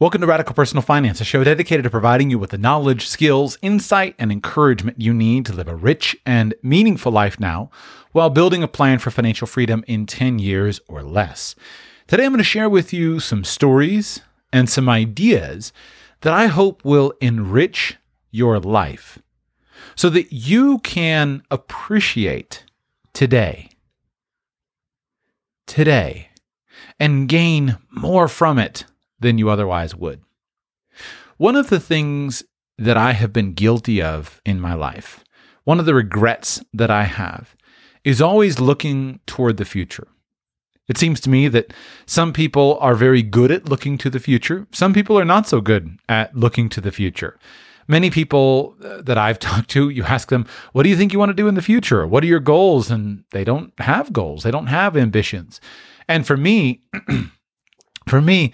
Welcome 0.00 0.22
to 0.22 0.26
Radical 0.26 0.56
Personal 0.56 0.82
Finance, 0.82 1.20
a 1.20 1.24
show 1.24 1.44
dedicated 1.44 1.84
to 1.84 1.90
providing 1.90 2.28
you 2.28 2.36
with 2.36 2.50
the 2.50 2.58
knowledge, 2.58 3.06
skills, 3.06 3.56
insight, 3.62 4.16
and 4.18 4.32
encouragement 4.32 5.00
you 5.00 5.14
need 5.14 5.46
to 5.46 5.52
live 5.52 5.68
a 5.68 5.76
rich 5.76 6.16
and 6.26 6.52
meaningful 6.64 7.12
life 7.12 7.38
now 7.38 7.70
while 8.10 8.28
building 8.28 8.64
a 8.64 8.68
plan 8.68 8.98
for 8.98 9.12
financial 9.12 9.46
freedom 9.46 9.84
in 9.86 10.04
10 10.04 10.40
years 10.40 10.80
or 10.88 11.04
less. 11.04 11.54
Today, 12.08 12.24
I'm 12.24 12.32
going 12.32 12.38
to 12.38 12.44
share 12.44 12.68
with 12.68 12.92
you 12.92 13.20
some 13.20 13.44
stories 13.44 14.20
and 14.52 14.68
some 14.68 14.88
ideas 14.88 15.72
that 16.22 16.32
I 16.32 16.46
hope 16.46 16.84
will 16.84 17.12
enrich 17.20 17.96
your 18.32 18.58
life 18.58 19.20
so 19.94 20.10
that 20.10 20.32
you 20.32 20.80
can 20.80 21.44
appreciate 21.52 22.64
today, 23.12 23.68
today, 25.68 26.30
and 26.98 27.28
gain 27.28 27.78
more 27.92 28.26
from 28.26 28.58
it 28.58 28.86
than 29.20 29.38
you 29.38 29.48
otherwise 29.50 29.94
would. 29.94 30.20
One 31.36 31.56
of 31.56 31.70
the 31.70 31.80
things 31.80 32.44
that 32.78 32.96
I 32.96 33.12
have 33.12 33.32
been 33.32 33.52
guilty 33.52 34.02
of 34.02 34.40
in 34.44 34.60
my 34.60 34.74
life, 34.74 35.24
one 35.64 35.80
of 35.80 35.86
the 35.86 35.94
regrets 35.94 36.62
that 36.72 36.90
I 36.90 37.04
have, 37.04 37.56
is 38.04 38.20
always 38.20 38.60
looking 38.60 39.20
toward 39.26 39.56
the 39.56 39.64
future. 39.64 40.08
It 40.86 40.98
seems 40.98 41.20
to 41.20 41.30
me 41.30 41.48
that 41.48 41.72
some 42.04 42.32
people 42.32 42.76
are 42.80 42.94
very 42.94 43.22
good 43.22 43.50
at 43.50 43.68
looking 43.68 43.96
to 43.98 44.10
the 44.10 44.20
future. 44.20 44.66
Some 44.72 44.92
people 44.92 45.18
are 45.18 45.24
not 45.24 45.48
so 45.48 45.60
good 45.60 45.98
at 46.08 46.36
looking 46.36 46.68
to 46.70 46.80
the 46.80 46.92
future. 46.92 47.38
Many 47.88 48.10
people 48.10 48.76
uh, 48.84 49.00
that 49.02 49.18
I've 49.18 49.38
talked 49.48 49.70
to, 49.70 49.88
you 49.88 50.04
ask 50.04 50.28
them, 50.28 50.46
What 50.72 50.82
do 50.82 50.90
you 50.90 50.96
think 50.96 51.12
you 51.12 51.18
want 51.18 51.30
to 51.30 51.34
do 51.34 51.48
in 51.48 51.54
the 51.54 51.62
future? 51.62 52.06
What 52.06 52.22
are 52.22 52.28
your 52.28 52.40
goals? 52.40 52.90
And 52.90 53.24
they 53.30 53.44
don't 53.44 53.72
have 53.80 54.12
goals, 54.12 54.42
they 54.42 54.50
don't 54.50 54.66
have 54.66 54.96
ambitions. 54.96 55.60
And 56.06 56.26
for 56.26 56.36
me, 56.36 56.82
for 58.08 58.20
me, 58.20 58.52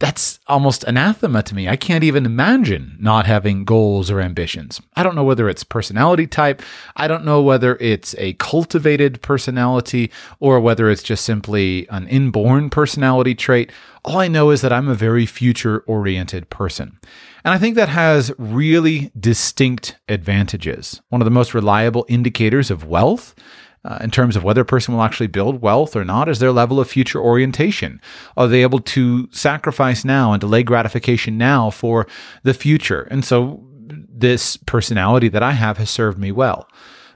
that's 0.00 0.38
almost 0.46 0.84
anathema 0.84 1.42
to 1.42 1.54
me. 1.56 1.68
I 1.68 1.74
can't 1.74 2.04
even 2.04 2.24
imagine 2.24 2.96
not 3.00 3.26
having 3.26 3.64
goals 3.64 4.12
or 4.12 4.20
ambitions. 4.20 4.80
I 4.94 5.02
don't 5.02 5.16
know 5.16 5.24
whether 5.24 5.48
it's 5.48 5.64
personality 5.64 6.28
type. 6.28 6.62
I 6.94 7.08
don't 7.08 7.24
know 7.24 7.42
whether 7.42 7.76
it's 7.76 8.14
a 8.16 8.34
cultivated 8.34 9.20
personality 9.22 10.12
or 10.38 10.60
whether 10.60 10.88
it's 10.88 11.02
just 11.02 11.24
simply 11.24 11.88
an 11.90 12.06
inborn 12.06 12.70
personality 12.70 13.34
trait. 13.34 13.72
All 14.04 14.18
I 14.18 14.28
know 14.28 14.50
is 14.50 14.60
that 14.60 14.72
I'm 14.72 14.88
a 14.88 14.94
very 14.94 15.26
future 15.26 15.80
oriented 15.88 16.48
person. 16.48 16.96
And 17.44 17.52
I 17.52 17.58
think 17.58 17.74
that 17.74 17.88
has 17.88 18.32
really 18.38 19.10
distinct 19.18 19.96
advantages. 20.08 21.00
One 21.08 21.20
of 21.20 21.24
the 21.24 21.30
most 21.30 21.54
reliable 21.54 22.06
indicators 22.08 22.70
of 22.70 22.84
wealth 22.84 23.34
uh, 23.84 23.98
in 24.00 24.10
terms 24.10 24.36
of 24.36 24.44
whether 24.44 24.62
a 24.62 24.66
person 24.66 24.94
will 24.94 25.02
actually 25.02 25.26
build 25.26 25.62
wealth 25.62 25.94
or 25.94 26.04
not 26.04 26.28
is 26.28 26.38
their 26.38 26.52
level 26.52 26.80
of 26.80 26.90
future 26.90 27.20
orientation. 27.20 28.00
Are 28.36 28.48
they 28.48 28.62
able 28.62 28.80
to 28.80 29.28
sacrifice 29.32 30.04
now 30.04 30.32
and 30.32 30.40
delay 30.40 30.62
gratification 30.62 31.38
now 31.38 31.70
for 31.70 32.06
the 32.42 32.54
future? 32.54 33.02
And 33.10 33.24
so 33.24 33.64
this 33.88 34.56
personality 34.56 35.28
that 35.28 35.42
I 35.42 35.52
have 35.52 35.78
has 35.78 35.90
served 35.90 36.18
me 36.18 36.32
well. 36.32 36.68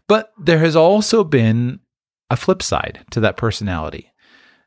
But 0.08 0.32
there 0.38 0.60
has 0.60 0.76
also 0.76 1.24
been 1.24 1.80
a 2.30 2.36
flip 2.36 2.62
side 2.62 3.04
to 3.10 3.20
that 3.20 3.36
personality. 3.36 4.10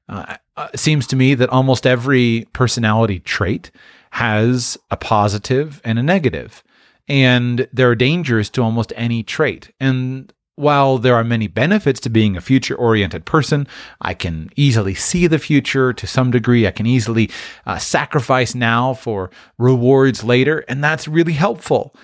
Uh, 0.08 0.36
uh 0.56 0.70
it 0.74 0.80
seems 0.80 1.08
to 1.08 1.16
me 1.16 1.34
that 1.34 1.50
almost 1.50 1.88
every 1.88 2.48
personality 2.54 3.20
trait 3.20 3.72
has 4.12 4.78
a 4.92 4.98
positive 4.98 5.82
and 5.84 5.98
a 5.98 6.04
negative. 6.04 6.64
And 7.08 7.68
there 7.74 7.90
are 7.90 7.96
dangers 7.96 8.50
to 8.52 8.62
almost 8.62 8.94
any 8.96 9.24
trait. 9.24 9.72
And 9.80 10.32
while 10.56 10.98
there 10.98 11.16
are 11.16 11.24
many 11.24 11.48
benefits 11.48 12.00
to 12.02 12.10
being 12.10 12.38
a 12.38 12.42
future 12.42 12.76
oriented 12.76 13.26
person, 13.26 13.68
I 14.02 14.14
can 14.14 14.50
easily 14.56 14.96
see 14.96 15.28
the 15.28 15.40
future 15.40 15.92
to 15.94 16.08
some 16.08 16.32
degree. 16.32 16.66
I 16.66 16.72
can 16.72 16.86
easily 16.86 17.30
uh, 17.66 17.78
sacrifice 17.78 18.56
now 18.56 18.94
for 18.94 19.30
rewards 19.58 20.24
later, 20.24 20.64
and 20.68 20.84
that's 20.84 21.08
really 21.08 21.34
helpful. 21.34 21.96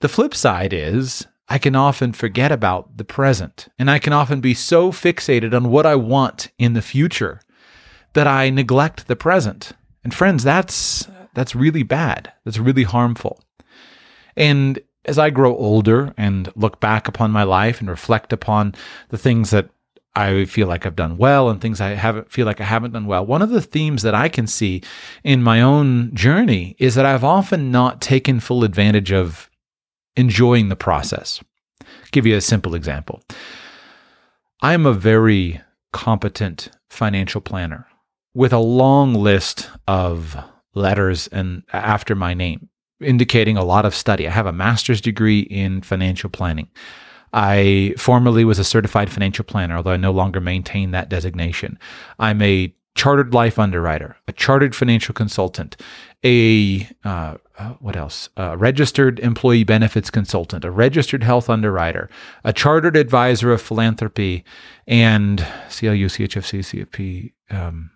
The 0.00 0.08
flip 0.08 0.34
side 0.34 0.72
is 0.72 1.26
I 1.48 1.58
can 1.58 1.74
often 1.74 2.12
forget 2.12 2.52
about 2.52 2.96
the 2.98 3.04
present, 3.04 3.68
and 3.78 3.90
I 3.90 3.98
can 3.98 4.12
often 4.12 4.40
be 4.40 4.54
so 4.54 4.92
fixated 4.92 5.54
on 5.54 5.70
what 5.70 5.86
I 5.86 5.96
want 5.96 6.48
in 6.58 6.74
the 6.74 6.82
future 6.82 7.40
that 8.12 8.26
I 8.26 8.50
neglect 8.50 9.08
the 9.08 9.16
present. 9.16 9.72
And 10.04 10.14
friends, 10.14 10.44
that's 10.44 11.08
that's 11.34 11.54
really 11.54 11.82
bad. 11.82 12.32
That's 12.44 12.58
really 12.58 12.84
harmful. 12.84 13.40
And 14.36 14.78
as 15.08 15.18
I 15.18 15.30
grow 15.30 15.56
older 15.56 16.12
and 16.16 16.52
look 16.54 16.80
back 16.80 17.08
upon 17.08 17.30
my 17.30 17.42
life 17.42 17.80
and 17.80 17.88
reflect 17.88 18.32
upon 18.32 18.74
the 19.08 19.18
things 19.18 19.50
that 19.50 19.70
I 20.14 20.44
feel 20.44 20.68
like 20.68 20.84
I've 20.84 20.96
done 20.96 21.16
well 21.16 21.48
and 21.48 21.60
things 21.60 21.80
I 21.80 21.90
haven't 21.90 22.30
feel 22.30 22.44
like 22.44 22.60
I 22.60 22.64
haven't 22.64 22.92
done 22.92 23.06
well. 23.06 23.24
One 23.24 23.40
of 23.40 23.50
the 23.50 23.62
themes 23.62 24.02
that 24.02 24.14
I 24.14 24.28
can 24.28 24.46
see 24.46 24.82
in 25.24 25.42
my 25.42 25.62
own 25.62 26.14
journey 26.14 26.76
is 26.78 26.94
that 26.94 27.06
I've 27.06 27.24
often 27.24 27.70
not 27.70 28.00
taken 28.00 28.38
full 28.40 28.64
advantage 28.64 29.12
of 29.12 29.48
enjoying 30.16 30.68
the 30.68 30.76
process. 30.76 31.40
I'll 31.80 31.86
give 32.10 32.26
you 32.26 32.36
a 32.36 32.40
simple 32.40 32.74
example. 32.74 33.22
I 34.60 34.74
am 34.74 34.86
a 34.86 34.92
very 34.92 35.60
competent 35.92 36.68
financial 36.90 37.40
planner 37.40 37.86
with 38.34 38.52
a 38.52 38.58
long 38.58 39.14
list 39.14 39.70
of 39.86 40.36
letters 40.74 41.28
and 41.28 41.62
after 41.72 42.14
my 42.14 42.34
name 42.34 42.68
indicating 43.00 43.56
a 43.56 43.64
lot 43.64 43.84
of 43.84 43.94
study. 43.94 44.26
I 44.26 44.30
have 44.30 44.46
a 44.46 44.52
master's 44.52 45.00
degree 45.00 45.40
in 45.40 45.82
financial 45.82 46.30
planning. 46.30 46.68
I 47.32 47.94
formerly 47.98 48.44
was 48.44 48.58
a 48.58 48.64
certified 48.64 49.10
financial 49.10 49.44
planner, 49.44 49.76
although 49.76 49.92
I 49.92 49.96
no 49.96 50.12
longer 50.12 50.40
maintain 50.40 50.92
that 50.92 51.08
designation. 51.08 51.78
I'm 52.18 52.40
a 52.40 52.74
chartered 52.94 53.32
life 53.32 53.58
underwriter, 53.58 54.16
a 54.26 54.32
chartered 54.32 54.74
financial 54.74 55.14
consultant, 55.14 55.76
a 56.24 56.88
uh, 57.04 57.36
uh 57.56 57.74
what 57.78 57.96
else? 57.96 58.28
A 58.36 58.56
registered 58.56 59.20
employee 59.20 59.62
benefits 59.62 60.10
consultant, 60.10 60.64
a 60.64 60.70
registered 60.70 61.22
health 61.22 61.48
underwriter, 61.48 62.10
a 62.44 62.52
chartered 62.52 62.96
advisor 62.96 63.52
of 63.52 63.62
philanthropy, 63.62 64.44
and 64.86 65.46
CLU, 65.68 66.08
CHFC, 66.08 66.60
CFP. 66.60 67.32
Um, 67.50 67.90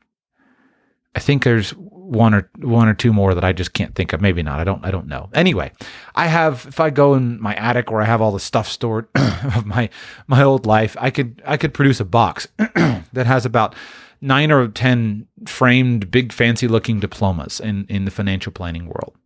I 1.14 1.20
think 1.20 1.42
there's 1.42 1.74
one 2.12 2.34
or 2.34 2.50
one 2.58 2.88
or 2.88 2.94
two 2.94 3.12
more 3.12 3.34
that 3.34 3.44
I 3.44 3.52
just 3.52 3.72
can't 3.72 3.94
think 3.94 4.12
of. 4.12 4.20
Maybe 4.20 4.42
not. 4.42 4.60
I 4.60 4.64
don't. 4.64 4.84
I 4.84 4.90
don't 4.90 5.06
know. 5.06 5.30
Anyway, 5.34 5.72
I 6.14 6.26
have. 6.26 6.66
If 6.68 6.78
I 6.78 6.90
go 6.90 7.14
in 7.14 7.40
my 7.40 7.54
attic 7.54 7.90
where 7.90 8.02
I 8.02 8.04
have 8.04 8.20
all 8.20 8.32
the 8.32 8.40
stuff 8.40 8.68
stored 8.68 9.08
of 9.14 9.66
my 9.66 9.88
my 10.26 10.42
old 10.42 10.66
life, 10.66 10.96
I 11.00 11.10
could 11.10 11.42
I 11.44 11.56
could 11.56 11.74
produce 11.74 12.00
a 12.00 12.04
box 12.04 12.46
that 12.58 13.26
has 13.26 13.46
about 13.46 13.74
nine 14.20 14.52
or 14.52 14.68
ten 14.68 15.26
framed, 15.46 16.10
big, 16.10 16.32
fancy 16.32 16.68
looking 16.68 17.00
diplomas 17.00 17.60
in 17.60 17.86
in 17.88 18.04
the 18.04 18.10
financial 18.10 18.52
planning 18.52 18.86
world, 18.86 19.16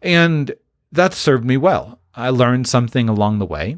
and 0.00 0.52
that 0.92 1.12
served 1.12 1.44
me 1.44 1.56
well. 1.56 1.98
I 2.14 2.30
learned 2.30 2.68
something 2.68 3.08
along 3.08 3.38
the 3.38 3.46
way, 3.46 3.76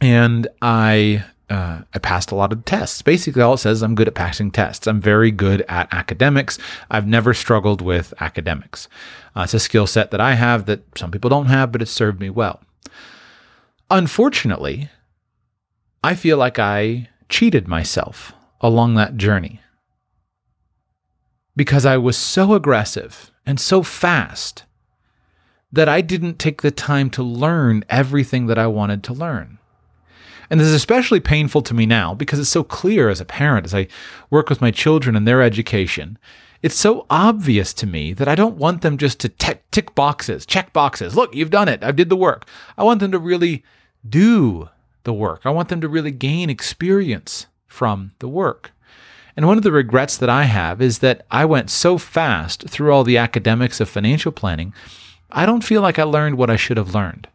and 0.00 0.48
I 0.60 1.24
uh, 1.52 1.82
I 1.92 1.98
passed 1.98 2.30
a 2.30 2.34
lot 2.34 2.50
of 2.50 2.64
tests. 2.64 3.02
Basically, 3.02 3.42
all 3.42 3.54
it 3.54 3.58
says 3.58 3.78
is 3.78 3.82
I'm 3.82 3.94
good 3.94 4.08
at 4.08 4.14
passing 4.14 4.50
tests. 4.50 4.86
I'm 4.86 5.02
very 5.02 5.30
good 5.30 5.62
at 5.68 5.92
academics. 5.92 6.58
I've 6.90 7.06
never 7.06 7.34
struggled 7.34 7.82
with 7.82 8.14
academics. 8.20 8.88
Uh, 9.36 9.42
it's 9.42 9.52
a 9.52 9.60
skill 9.60 9.86
set 9.86 10.12
that 10.12 10.20
I 10.20 10.32
have 10.32 10.64
that 10.64 10.82
some 10.96 11.10
people 11.10 11.28
don't 11.28 11.46
have, 11.46 11.70
but 11.70 11.82
it 11.82 11.86
served 11.86 12.20
me 12.20 12.30
well. 12.30 12.62
Unfortunately, 13.90 14.88
I 16.02 16.14
feel 16.14 16.38
like 16.38 16.58
I 16.58 17.10
cheated 17.28 17.68
myself 17.68 18.32
along 18.62 18.94
that 18.94 19.18
journey 19.18 19.60
because 21.54 21.84
I 21.84 21.98
was 21.98 22.16
so 22.16 22.54
aggressive 22.54 23.30
and 23.44 23.60
so 23.60 23.82
fast 23.82 24.64
that 25.70 25.88
I 25.88 26.00
didn't 26.00 26.38
take 26.38 26.62
the 26.62 26.70
time 26.70 27.10
to 27.10 27.22
learn 27.22 27.84
everything 27.90 28.46
that 28.46 28.58
I 28.58 28.68
wanted 28.68 29.02
to 29.04 29.12
learn. 29.12 29.58
And 30.52 30.60
this 30.60 30.68
is 30.68 30.74
especially 30.74 31.18
painful 31.18 31.62
to 31.62 31.72
me 31.72 31.86
now 31.86 32.12
because 32.12 32.38
it's 32.38 32.50
so 32.50 32.62
clear 32.62 33.08
as 33.08 33.22
a 33.22 33.24
parent 33.24 33.64
as 33.64 33.72
I 33.74 33.88
work 34.28 34.50
with 34.50 34.60
my 34.60 34.70
children 34.70 35.16
and 35.16 35.26
their 35.26 35.40
education. 35.40 36.18
It's 36.60 36.74
so 36.74 37.06
obvious 37.08 37.72
to 37.72 37.86
me 37.86 38.12
that 38.12 38.28
I 38.28 38.34
don't 38.34 38.58
want 38.58 38.82
them 38.82 38.98
just 38.98 39.18
to 39.20 39.30
tick, 39.30 39.94
boxes, 39.94 40.44
check 40.44 40.74
boxes. 40.74 41.16
Look, 41.16 41.34
you've 41.34 41.48
done 41.48 41.68
it. 41.68 41.82
I 41.82 41.90
did 41.90 42.10
the 42.10 42.16
work. 42.16 42.46
I 42.76 42.84
want 42.84 43.00
them 43.00 43.12
to 43.12 43.18
really 43.18 43.64
do 44.06 44.68
the 45.04 45.14
work. 45.14 45.40
I 45.46 45.50
want 45.50 45.70
them 45.70 45.80
to 45.80 45.88
really 45.88 46.10
gain 46.10 46.50
experience 46.50 47.46
from 47.66 48.12
the 48.18 48.28
work. 48.28 48.72
And 49.34 49.46
one 49.46 49.56
of 49.56 49.64
the 49.64 49.72
regrets 49.72 50.18
that 50.18 50.28
I 50.28 50.44
have 50.44 50.82
is 50.82 50.98
that 50.98 51.24
I 51.30 51.46
went 51.46 51.70
so 51.70 51.96
fast 51.96 52.68
through 52.68 52.92
all 52.92 53.04
the 53.04 53.16
academics 53.16 53.80
of 53.80 53.88
financial 53.88 54.32
planning, 54.32 54.74
I 55.30 55.46
don't 55.46 55.64
feel 55.64 55.80
like 55.80 55.98
I 55.98 56.02
learned 56.02 56.36
what 56.36 56.50
I 56.50 56.56
should 56.56 56.76
have 56.76 56.94
learned. 56.94 57.26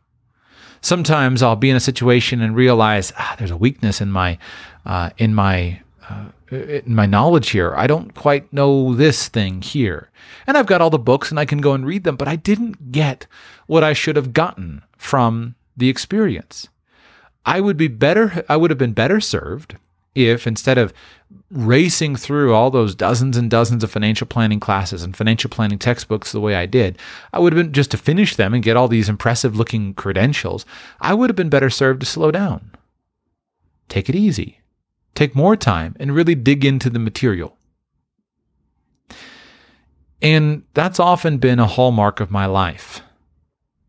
Sometimes 0.82 1.42
I'll 1.42 1.56
be 1.56 1.70
in 1.70 1.76
a 1.76 1.82
situation 1.82 2.42
and 2.42 2.56
realize 2.56 3.14
ah, 3.18 3.36
there's 3.38 3.52
a 3.52 3.58
weakness 3.58 4.02
in 4.02 4.12
my 4.12 4.38
uh, 4.86 5.10
in 5.18 5.34
my 5.34 5.82
uh, 6.10 6.26
in 6.52 6.96
my 6.96 7.06
knowledge 7.06 7.50
here. 7.50 7.74
I 7.76 7.88
don't 7.88 8.14
quite 8.14 8.52
know 8.54 8.94
this 8.96 9.28
thing 9.28 9.62
here, 9.62 10.10
and 10.46 10.58
I've 10.58 10.68
got 10.68 10.82
all 10.82 10.90
the 10.90 11.00
books 11.00 11.30
and 11.30 11.40
I 11.40 11.46
can 11.46 11.60
go 11.60 11.74
and 11.74 11.86
read 11.86 12.04
them, 12.04 12.16
but 12.16 12.28
I 12.28 12.36
didn't 12.36 12.92
get 12.92 13.28
what 13.66 13.84
I 13.84 13.94
should 13.94 14.16
have 14.16 14.34
gotten 14.34 14.84
from 14.98 15.56
the 15.76 15.90
experience. 15.90 16.70
I 17.46 17.62
would 17.62 17.78
be 17.78 17.88
better. 17.88 18.44
I 18.50 18.58
would 18.58 18.72
have 18.72 18.78
been 18.78 18.94
better 18.94 19.20
served 19.20 19.78
if 20.18 20.48
instead 20.48 20.78
of 20.78 20.94
racing 21.52 22.16
through 22.16 22.54
all 22.54 22.72
those 22.72 22.96
dozens 22.96 23.38
and 23.38 23.50
dozens 23.50 23.84
of 23.84 23.92
financial 23.92 24.28
planning 24.28 24.60
classes 24.60 25.04
and 25.04 25.16
financial 25.16 25.50
planning 25.50 25.78
textbooks 25.78 26.32
the 26.32 26.40
way 26.40 26.56
I 26.56 26.66
did, 26.66 26.98
I 27.32 27.40
would 27.40 27.54
have 27.54 27.64
been 27.64 27.74
just 27.74 27.92
to 27.92 27.98
finish 27.98 28.36
them 28.36 28.54
and 28.54 28.64
get 28.64 28.78
all 28.78 28.88
these 28.88 29.10
impressive 29.10 29.56
looking 29.56 29.94
credentials. 29.94 30.66
I 31.00 31.14
would 31.14 31.30
have 31.30 31.36
been 31.36 31.50
better 31.50 31.70
served 31.70 32.00
to 32.02 32.06
slow 32.06 32.32
down. 32.32 32.72
Take 33.90 34.10
it 34.10 34.16
easy. 34.16 34.62
Take 35.16 35.36
more 35.36 35.56
time 35.56 35.96
and 36.00 36.14
really 36.14 36.36
dig 36.36 36.66
into 36.66 36.90
the 36.90 37.00
material. 37.00 37.58
And 40.22 40.64
that's 40.74 41.00
often 41.00 41.38
been 41.38 41.60
a 41.60 41.68
hallmark 41.68 42.20
of 42.20 42.32
my 42.32 42.46
life. 42.46 43.02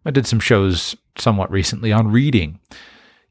I 0.04 0.10
did 0.10 0.26
some 0.26 0.40
shows 0.40 0.96
somewhat 1.16 1.50
recently 1.50 1.92
on 1.92 2.08
reading. 2.08 2.60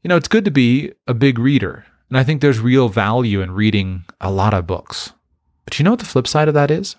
You 0.02 0.08
know, 0.08 0.16
it's 0.16 0.28
good 0.28 0.44
to 0.44 0.50
be 0.50 0.92
a 1.06 1.14
big 1.14 1.38
reader. 1.38 1.84
And 2.08 2.18
I 2.18 2.24
think 2.24 2.40
there's 2.40 2.60
real 2.60 2.88
value 2.88 3.42
in 3.42 3.50
reading 3.50 4.04
a 4.20 4.30
lot 4.30 4.54
of 4.54 4.66
books. 4.66 5.12
But 5.64 5.78
you 5.78 5.84
know 5.84 5.90
what 5.90 6.00
the 6.00 6.06
flip 6.06 6.26
side 6.26 6.48
of 6.48 6.54
that 6.54 6.70
is? 6.70 6.96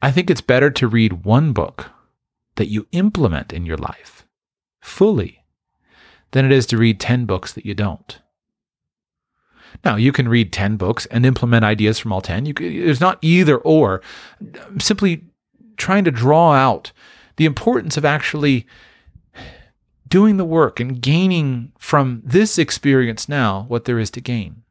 I 0.00 0.10
think 0.10 0.30
it's 0.30 0.40
better 0.40 0.70
to 0.70 0.88
read 0.88 1.24
one 1.24 1.52
book 1.52 1.90
that 2.56 2.68
you 2.68 2.86
implement 2.92 3.52
in 3.52 3.66
your 3.66 3.76
life 3.76 4.26
fully 4.80 5.44
than 6.32 6.44
it 6.44 6.52
is 6.52 6.66
to 6.66 6.76
read 6.76 7.00
10 7.00 7.26
books 7.26 7.52
that 7.52 7.66
you 7.66 7.74
don't. 7.74 8.18
Now, 9.84 9.96
you 9.96 10.12
can 10.12 10.28
read 10.28 10.52
10 10.52 10.76
books 10.76 11.06
and 11.06 11.26
implement 11.26 11.64
ideas 11.64 11.98
from 11.98 12.12
all 12.12 12.20
10. 12.20 12.46
You 12.46 12.54
can, 12.54 12.84
there's 12.84 13.00
not 13.00 13.18
either 13.22 13.58
or. 13.58 14.02
I'm 14.66 14.80
simply 14.80 15.24
trying 15.76 16.04
to 16.04 16.10
draw 16.10 16.52
out 16.52 16.92
the 17.36 17.44
importance 17.44 17.96
of 17.96 18.04
actually 18.04 18.66
doing 20.14 20.36
the 20.36 20.44
work 20.44 20.78
and 20.78 21.02
gaining 21.02 21.72
from 21.76 22.22
this 22.24 22.56
experience 22.56 23.28
now 23.28 23.64
what 23.66 23.84
there 23.84 23.98
is 23.98 24.12
to 24.12 24.20
gain. 24.20 24.62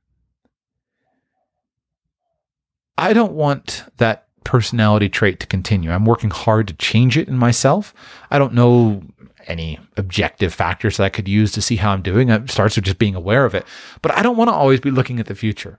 I 2.98 3.12
don't 3.12 3.34
want 3.34 3.84
that 3.98 4.28
personality 4.46 5.10
trait 5.10 5.42
to 5.42 5.46
continue. 5.46 5.92
I'm 5.92 6.06
working 6.06 6.30
hard 6.30 6.70
to 6.70 6.74
change 6.76 7.18
it 7.18 7.28
in 7.28 7.38
myself. 7.38 7.94
I 8.32 8.40
don't 8.40 8.54
know 8.54 9.04
any 9.46 9.82
objective 9.98 10.54
factors 10.54 10.96
that 10.96 11.04
I 11.04 11.10
could 11.10 11.28
use 11.28 11.52
to 11.52 11.62
see 11.62 11.76
how 11.76 11.92
I'm 11.92 12.02
doing. 12.02 12.30
It 12.30 12.50
starts 12.50 12.78
with 12.78 12.86
just 12.86 12.98
being 12.98 13.14
aware 13.14 13.44
of 13.44 13.54
it. 13.54 13.66
But 14.02 14.18
I 14.18 14.24
don't 14.24 14.38
want 14.38 14.48
to 14.48 14.54
always 14.54 14.80
be 14.80 14.92
looking 14.92 15.20
at 15.20 15.26
the 15.26 15.36
future. 15.36 15.78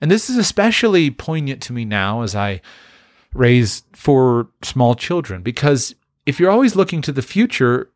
And 0.00 0.10
this 0.10 0.30
is 0.30 0.38
especially 0.38 1.10
poignant 1.10 1.60
to 1.64 1.74
me 1.74 1.84
now 1.84 2.22
as 2.22 2.34
I 2.34 2.62
raise 3.34 3.82
four 3.92 4.48
small 4.62 4.94
children, 4.94 5.42
because 5.42 5.94
if 6.24 6.40
you're 6.40 6.50
always 6.50 6.74
looking 6.74 7.02
to 7.02 7.12
the 7.12 7.20
future, 7.20 7.90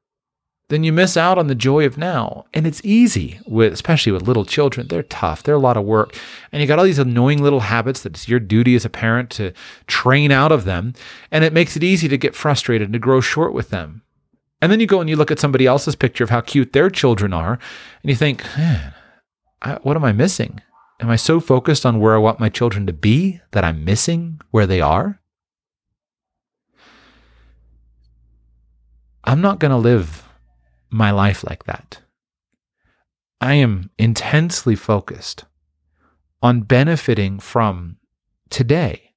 then 0.68 0.82
you 0.82 0.92
miss 0.92 1.16
out 1.16 1.38
on 1.38 1.46
the 1.46 1.54
joy 1.54 1.86
of 1.86 1.96
now. 1.96 2.44
And 2.52 2.66
it's 2.66 2.84
easy 2.84 3.38
with, 3.46 3.72
especially 3.72 4.10
with 4.10 4.26
little 4.26 4.44
children. 4.44 4.88
They're 4.88 5.04
tough. 5.04 5.42
They're 5.42 5.54
a 5.54 5.60
lot 5.60 5.76
of 5.76 5.84
work. 5.84 6.16
And 6.50 6.60
you 6.60 6.66
got 6.66 6.78
all 6.78 6.84
these 6.84 6.98
annoying 6.98 7.40
little 7.40 7.60
habits 7.60 8.02
that 8.02 8.14
it's 8.14 8.28
your 8.28 8.40
duty 8.40 8.74
as 8.74 8.84
a 8.84 8.90
parent 8.90 9.30
to 9.30 9.52
train 9.86 10.32
out 10.32 10.50
of 10.50 10.64
them. 10.64 10.94
And 11.30 11.44
it 11.44 11.52
makes 11.52 11.76
it 11.76 11.84
easy 11.84 12.08
to 12.08 12.18
get 12.18 12.34
frustrated 12.34 12.88
and 12.88 12.92
to 12.94 12.98
grow 12.98 13.20
short 13.20 13.52
with 13.52 13.70
them. 13.70 14.02
And 14.60 14.72
then 14.72 14.80
you 14.80 14.86
go 14.86 15.00
and 15.00 15.08
you 15.08 15.14
look 15.14 15.30
at 15.30 15.38
somebody 15.38 15.66
else's 15.66 15.94
picture 15.94 16.24
of 16.24 16.30
how 16.30 16.40
cute 16.40 16.72
their 16.72 16.90
children 16.90 17.32
are. 17.32 17.52
And 18.02 18.10
you 18.10 18.16
think, 18.16 18.44
man, 18.56 18.92
I, 19.62 19.74
what 19.82 19.96
am 19.96 20.04
I 20.04 20.12
missing? 20.12 20.60
Am 20.98 21.10
I 21.10 21.16
so 21.16 21.38
focused 21.38 21.86
on 21.86 22.00
where 22.00 22.14
I 22.14 22.19
want 22.19 22.40
my 22.40 22.48
children 22.48 22.86
to 22.86 22.92
be 22.92 23.40
that 23.52 23.64
I'm 23.64 23.84
missing 23.84 24.40
where 24.50 24.66
they 24.66 24.80
are? 24.80 25.20
I'm 29.22 29.40
not 29.40 29.60
going 29.60 29.72
to 29.72 29.76
live 29.76 30.25
my 30.90 31.10
life 31.10 31.44
like 31.44 31.64
that. 31.64 32.00
I 33.40 33.54
am 33.54 33.90
intensely 33.98 34.76
focused 34.76 35.44
on 36.42 36.62
benefiting 36.62 37.38
from 37.38 37.96
today, 38.50 39.12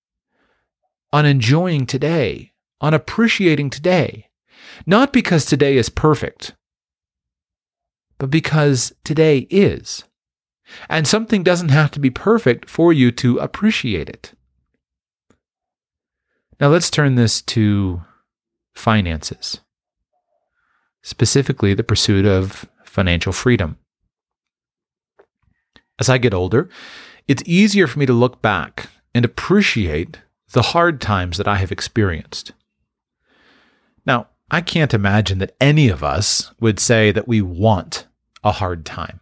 on 1.13 1.25
enjoying 1.25 1.85
today, 1.85 2.53
on 2.81 2.93
appreciating 2.93 3.69
today, 3.69 4.29
not 4.85 5.13
because 5.13 5.45
today 5.45 5.77
is 5.77 5.89
perfect, 5.89 6.55
but 8.17 8.29
because 8.29 8.93
today 9.03 9.47
is. 9.49 10.03
And 10.89 11.07
something 11.07 11.43
doesn't 11.43 11.69
have 11.69 11.91
to 11.91 11.99
be 11.99 12.09
perfect 12.09 12.69
for 12.69 12.93
you 12.93 13.11
to 13.13 13.37
appreciate 13.37 14.09
it. 14.09 14.33
Now 16.59 16.67
let's 16.67 16.89
turn 16.89 17.15
this 17.15 17.41
to 17.43 18.03
finances 18.75 19.61
specifically 21.01 21.73
the 21.73 21.83
pursuit 21.83 22.25
of 22.25 22.67
financial 22.83 23.31
freedom. 23.31 23.77
As 25.99 26.09
I 26.09 26.17
get 26.17 26.33
older, 26.33 26.69
it's 27.27 27.43
easier 27.45 27.87
for 27.87 27.99
me 27.99 28.05
to 28.05 28.13
look 28.13 28.41
back 28.41 28.89
and 29.13 29.25
appreciate 29.25 30.19
the 30.51 30.61
hard 30.61 31.01
times 31.01 31.37
that 31.37 31.47
I 31.47 31.57
have 31.57 31.71
experienced. 31.71 32.53
Now, 34.05 34.27
I 34.49 34.61
can't 34.61 34.93
imagine 34.93 35.37
that 35.39 35.55
any 35.61 35.89
of 35.89 36.03
us 36.03 36.51
would 36.59 36.79
say 36.79 37.11
that 37.11 37.27
we 37.27 37.41
want 37.41 38.07
a 38.43 38.51
hard 38.51 38.85
time. 38.85 39.19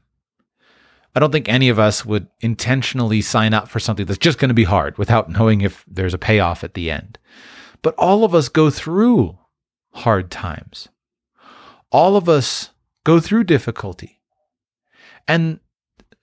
I 1.16 1.20
don't 1.20 1.32
think 1.32 1.50
any 1.50 1.68
of 1.68 1.80
us 1.80 2.06
would 2.06 2.28
intentionally 2.42 3.22
sign 3.22 3.54
up 3.54 3.68
for 3.68 3.80
something 3.80 4.06
that's 4.06 4.20
just 4.20 4.38
going 4.38 4.50
to 4.50 4.54
be 4.54 4.66
hard 4.66 4.98
without 4.98 5.30
knowing 5.30 5.62
if 5.62 5.84
there's 5.88 6.14
a 6.14 6.20
payoff 6.20 6.64
at 6.64 6.76
the 6.76 6.92
end. 6.92 7.18
But 7.82 7.96
all 7.96 8.24
of 8.24 8.36
us 8.36 8.50
go 8.50 8.70
through 8.70 9.38
hard 9.94 10.30
times 10.30 10.90
all 11.92 12.16
of 12.16 12.28
us 12.28 12.72
go 13.04 13.20
through 13.20 13.46
difficulty. 13.46 14.20
And 15.28 15.60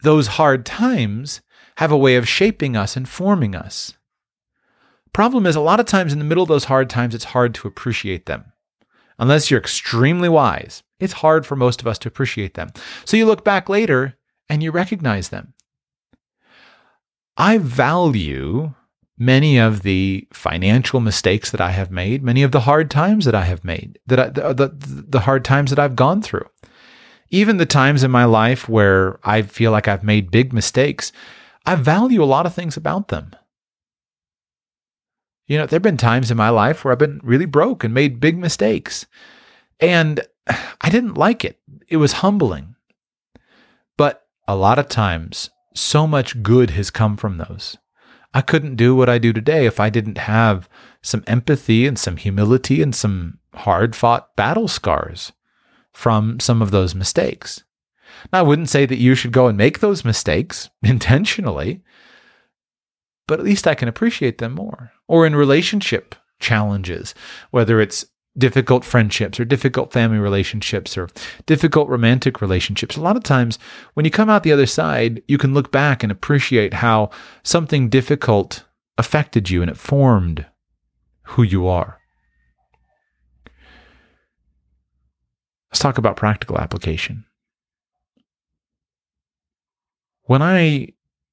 those 0.03 0.27
hard 0.27 0.67
times 0.67 1.41
have 1.77 1.91
a 1.91 1.99
way 1.99 2.17
of 2.17 2.29
shaping 2.29 2.77
us 2.77 2.97
and 2.97 3.09
forming 3.09 3.55
us. 3.55 3.95
Problem 5.13 5.47
is, 5.47 5.57
a 5.57 5.61
lot 5.61 5.81
of 5.81 5.87
times 5.87 6.13
in 6.13 6.19
the 6.19 6.25
middle 6.25 6.43
of 6.43 6.49
those 6.49 6.65
hard 6.65 6.91
times, 6.91 7.15
it's 7.15 7.25
hard 7.25 7.55
to 7.55 7.69
appreciate 7.69 8.27
them. 8.27 8.53
Unless 9.19 9.51
you're 9.51 9.61
extremely 9.61 10.29
wise, 10.29 10.83
it's 10.99 11.15
hard 11.15 11.47
for 11.47 11.57
most 11.57 11.81
of 11.81 11.87
us 11.87 11.99
to 11.99 12.09
appreciate 12.09 12.55
them. 12.55 12.71
So 13.05 13.17
you 13.17 13.27
look 13.27 13.45
back 13.45 13.69
later 13.69 14.17
and 14.49 14.63
you 14.63 14.71
recognize 14.73 15.29
them. 15.29 15.55
I 17.37 17.59
value 17.59 18.75
many 19.19 19.59
of 19.59 19.83
the 19.83 20.27
financial 20.33 21.01
mistakes 21.01 21.51
that 21.51 21.61
I 21.61 21.71
have 21.71 21.91
made, 21.91 22.23
many 22.23 22.43
of 22.43 22.53
the 22.53 22.61
hard 22.61 22.91
times 22.91 23.25
that 23.25 23.35
I 23.35 23.45
have 23.45 23.65
made, 23.65 23.99
that 24.07 24.19
I, 24.19 24.29
the, 24.29 24.55
the, 24.55 25.05
the 25.09 25.21
hard 25.21 25.45
times 25.45 25.71
that 25.71 25.79
I've 25.79 25.97
gone 25.97 26.23
through. 26.23 26.49
Even 27.31 27.57
the 27.57 27.67
times 27.67 28.03
in 28.03 28.11
my 28.11 28.25
life 28.25 28.69
where 28.69 29.19
I 29.25 29.43
feel 29.43 29.73
like 29.73 29.89
I've 29.89 30.05
made 30.05 30.31
big 30.31 30.53
mistakes, 30.53 31.13
I 31.67 31.75
value 31.77 32.23
a 32.23 32.27
lot 32.27 32.47
of 32.47 32.55
things 32.55 32.77
about 32.77 33.09
them. 33.09 33.35
You 35.47 35.59
know, 35.59 35.67
there 35.67 35.77
have 35.77 35.83
been 35.83 35.97
times 35.97 36.31
in 36.31 36.37
my 36.37 36.49
life 36.49 36.85
where 36.85 36.93
I've 36.93 36.99
been 36.99 37.21
really 37.23 37.45
broke 37.47 37.85
and 37.85 37.93
made 37.93 38.21
big 38.21 38.39
mistakes. 38.39 39.07
And 39.81 40.21
I 40.81 40.91
didn't 40.91 41.15
like 41.15 41.45
it. 41.45 41.59
It 41.89 41.99
was 41.99 42.15
humbling. 42.15 42.77
But 43.97 44.27
a 44.49 44.57
lot 44.57 44.79
of 44.79 44.89
times, 44.89 45.51
so 45.75 46.07
much 46.07 46.43
good 46.43 46.71
has 46.71 46.91
come 46.91 47.17
from 47.17 47.39
those. 47.39 47.77
I 48.35 48.43
couldn't 48.43 48.75
do 48.75 48.97
what 48.97 49.09
I 49.09 49.19
do 49.19 49.33
today 49.33 49.65
if 49.65 49.79
I 49.79 49.89
didn't 49.89 50.19
have 50.19 50.69
some 51.01 51.23
empathy 51.27 51.87
and 51.87 51.97
some 51.97 52.17
humility 52.17 52.83
and 52.83 52.95
some 52.95 53.39
hard 53.55 53.95
fought 53.95 54.35
battle 54.35 54.67
scars 54.67 55.33
from 55.93 56.41
some 56.41 56.61
of 56.61 56.73
those 56.73 56.97
mistakes. 56.97 57.63
Now, 58.33 58.41
I 58.41 58.43
wouldn't 58.43 58.69
say 58.69 58.87
that 58.87 58.99
you 58.99 59.15
should 59.15 59.33
go 59.33 59.47
and 59.47 59.57
make 59.57 59.79
those 59.79 60.05
mistakes 60.05 60.69
intentionally, 60.83 61.83
but 63.29 63.39
at 63.39 63.45
least 63.45 63.69
I 63.69 63.77
can 63.77 63.89
appreciate 63.89 64.39
them 64.39 64.53
more. 64.55 64.93
Or 65.07 65.25
in 65.27 65.37
relationship 65.37 66.17
challenges, 66.41 67.15
whether 67.53 67.81
it's 67.81 68.05
difficult 68.37 68.85
friendships 68.85 69.39
or 69.39 69.45
difficult 69.45 69.93
family 69.93 70.19
relationships 70.19 70.99
or 70.99 71.09
difficult 71.47 71.89
romantic 71.89 72.41
relationships. 72.41 72.97
A 72.97 73.01
lot 73.01 73.17
of 73.17 73.23
times, 73.23 73.59
when 73.95 74.05
you 74.05 74.11
come 74.11 74.29
out 74.29 74.43
the 74.43 74.53
other 74.53 74.67
side, 74.67 75.23
you 75.29 75.39
can 75.39 75.55
look 75.55 75.71
back 75.71 76.03
and 76.03 76.11
appreciate 76.11 76.75
how 76.75 77.11
something 77.43 77.89
difficult 77.89 78.65
affected 78.99 79.51
you 79.51 79.63
and 79.63 79.71
it 79.71 79.77
formed 79.77 80.47
who 81.23 81.43
you 81.43 81.67
are. 81.67 82.01
Let's 85.71 85.81
talk 85.81 85.99
about 85.99 86.17
practical 86.17 86.59
application. 86.59 87.25
When 90.27 90.41
I 90.41 90.89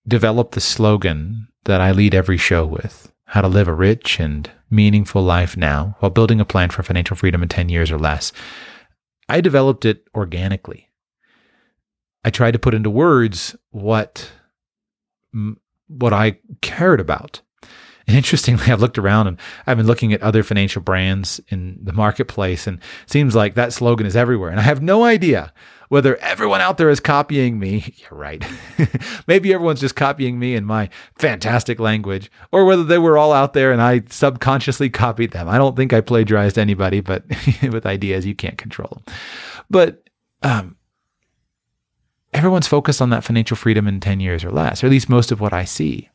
developed 0.07 0.53
the 0.53 0.61
slogan 0.61 1.47
that 1.65 1.79
I 1.79 1.91
lead 1.91 2.15
every 2.15 2.37
show 2.37 2.65
with 2.65 3.11
how 3.31 3.39
to 3.39 3.47
live 3.47 3.69
a 3.69 3.73
rich 3.73 4.19
and 4.19 4.51
meaningful 4.69 5.23
life 5.23 5.55
now 5.55 5.95
while 5.99 6.09
building 6.09 6.41
a 6.41 6.45
plan 6.45 6.69
for 6.69 6.83
financial 6.83 7.15
freedom 7.15 7.41
in 7.41 7.47
10 7.47 7.69
years 7.69 7.89
or 7.89 7.97
less. 7.97 8.33
I 9.29 9.39
developed 9.39 9.85
it 9.85 10.03
organically. 10.13 10.89
I 12.25 12.29
tried 12.29 12.51
to 12.51 12.59
put 12.59 12.73
into 12.73 12.89
words 12.89 13.55
what 13.69 14.29
what 15.87 16.11
I 16.11 16.39
cared 16.61 16.99
about. 16.99 17.39
And 18.07 18.17
interestingly, 18.17 18.65
I've 18.67 18.81
looked 18.81 18.97
around 18.97 19.27
and 19.27 19.37
I've 19.67 19.77
been 19.77 19.87
looking 19.87 20.13
at 20.13 20.21
other 20.21 20.43
financial 20.43 20.81
brands 20.81 21.39
in 21.49 21.77
the 21.81 21.93
marketplace, 21.93 22.67
and 22.67 22.79
seems 23.05 23.35
like 23.35 23.55
that 23.55 23.73
slogan 23.73 24.05
is 24.05 24.15
everywhere. 24.15 24.49
And 24.49 24.59
I 24.59 24.63
have 24.63 24.81
no 24.81 25.03
idea 25.03 25.53
whether 25.91 26.15
everyone 26.17 26.61
out 26.61 26.77
there 26.77 26.89
is 26.89 27.01
copying 27.01 27.59
me. 27.59 27.93
You're 27.97 28.17
right. 28.17 28.45
Maybe 29.27 29.53
everyone's 29.53 29.81
just 29.81 29.97
copying 29.97 30.39
me 30.39 30.55
in 30.55 30.63
my 30.63 30.89
fantastic 31.17 31.81
language, 31.81 32.31
or 32.53 32.63
whether 32.63 32.85
they 32.85 32.97
were 32.97 33.17
all 33.17 33.33
out 33.33 33.51
there 33.51 33.73
and 33.73 33.81
I 33.81 34.03
subconsciously 34.09 34.89
copied 34.89 35.31
them. 35.31 35.49
I 35.49 35.57
don't 35.57 35.75
think 35.75 35.91
I 35.91 35.99
plagiarized 35.99 36.57
anybody, 36.57 37.01
but 37.01 37.25
with 37.61 37.85
ideas, 37.85 38.25
you 38.25 38.35
can't 38.35 38.57
control 38.57 39.01
them. 39.05 39.15
But 39.69 40.07
um, 40.43 40.77
everyone's 42.33 42.67
focused 42.67 43.01
on 43.01 43.09
that 43.09 43.25
financial 43.25 43.57
freedom 43.57 43.85
in 43.85 43.99
10 43.99 44.19
years 44.21 44.45
or 44.45 44.51
less, 44.51 44.83
or 44.83 44.87
at 44.87 44.91
least 44.91 45.09
most 45.09 45.31
of 45.31 45.41
what 45.41 45.51
I 45.51 45.65
see. 45.65 46.09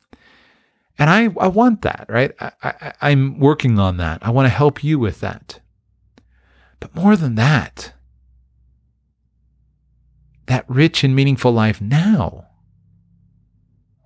And 0.99 1.11
I, 1.11 1.25
I 1.39 1.49
want 1.49 1.83
that, 1.83 2.07
right? 2.09 2.33
I, 2.41 2.53
I, 2.63 2.93
I'm 3.03 3.39
working 3.39 3.79
on 3.79 3.99
that. 3.99 4.27
I 4.27 4.31
want 4.31 4.47
to 4.47 4.51
help 4.51 4.83
you 4.83 4.99
with 4.99 5.21
that. 5.21 5.61
But 6.81 6.95
more 6.95 7.17
than 7.17 7.35
that, 7.35 7.93
that 10.47 10.65
rich 10.69 11.05
and 11.05 11.15
meaningful 11.15 11.53
life 11.53 11.81
now 11.81 12.47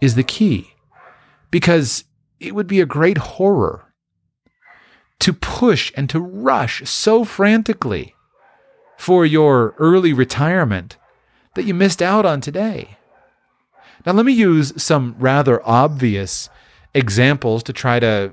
is 0.00 0.14
the 0.14 0.24
key. 0.24 0.72
Because 1.50 2.04
it 2.40 2.54
would 2.54 2.66
be 2.66 2.80
a 2.80 2.86
great 2.86 3.18
horror 3.18 3.92
to 5.20 5.32
push 5.32 5.92
and 5.96 6.08
to 6.10 6.18
rush 6.18 6.88
so 6.88 7.24
frantically 7.24 8.14
for 8.96 9.26
your 9.26 9.74
early 9.78 10.12
retirement 10.12 10.96
that 11.54 11.64
you 11.64 11.74
missed 11.74 12.00
out 12.00 12.24
on 12.24 12.40
today. 12.40 12.96
Now, 14.06 14.12
let 14.12 14.24
me 14.24 14.32
use 14.32 14.72
some 14.82 15.14
rather 15.18 15.60
obvious 15.68 16.48
examples 16.94 17.62
to 17.64 17.72
try 17.72 18.00
to 18.00 18.32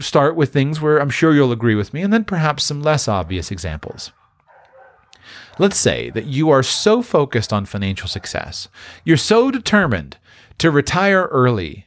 start 0.00 0.36
with 0.36 0.52
things 0.52 0.80
where 0.80 0.98
I'm 0.98 1.10
sure 1.10 1.34
you'll 1.34 1.52
agree 1.52 1.74
with 1.74 1.94
me, 1.94 2.02
and 2.02 2.12
then 2.12 2.24
perhaps 2.24 2.64
some 2.64 2.82
less 2.82 3.08
obvious 3.08 3.50
examples. 3.50 4.12
Let's 5.58 5.76
say 5.76 6.10
that 6.10 6.26
you 6.26 6.50
are 6.50 6.64
so 6.64 7.00
focused 7.00 7.52
on 7.52 7.64
financial 7.64 8.08
success, 8.08 8.68
you're 9.04 9.16
so 9.16 9.50
determined 9.50 10.16
to 10.58 10.70
retire 10.70 11.24
early 11.26 11.86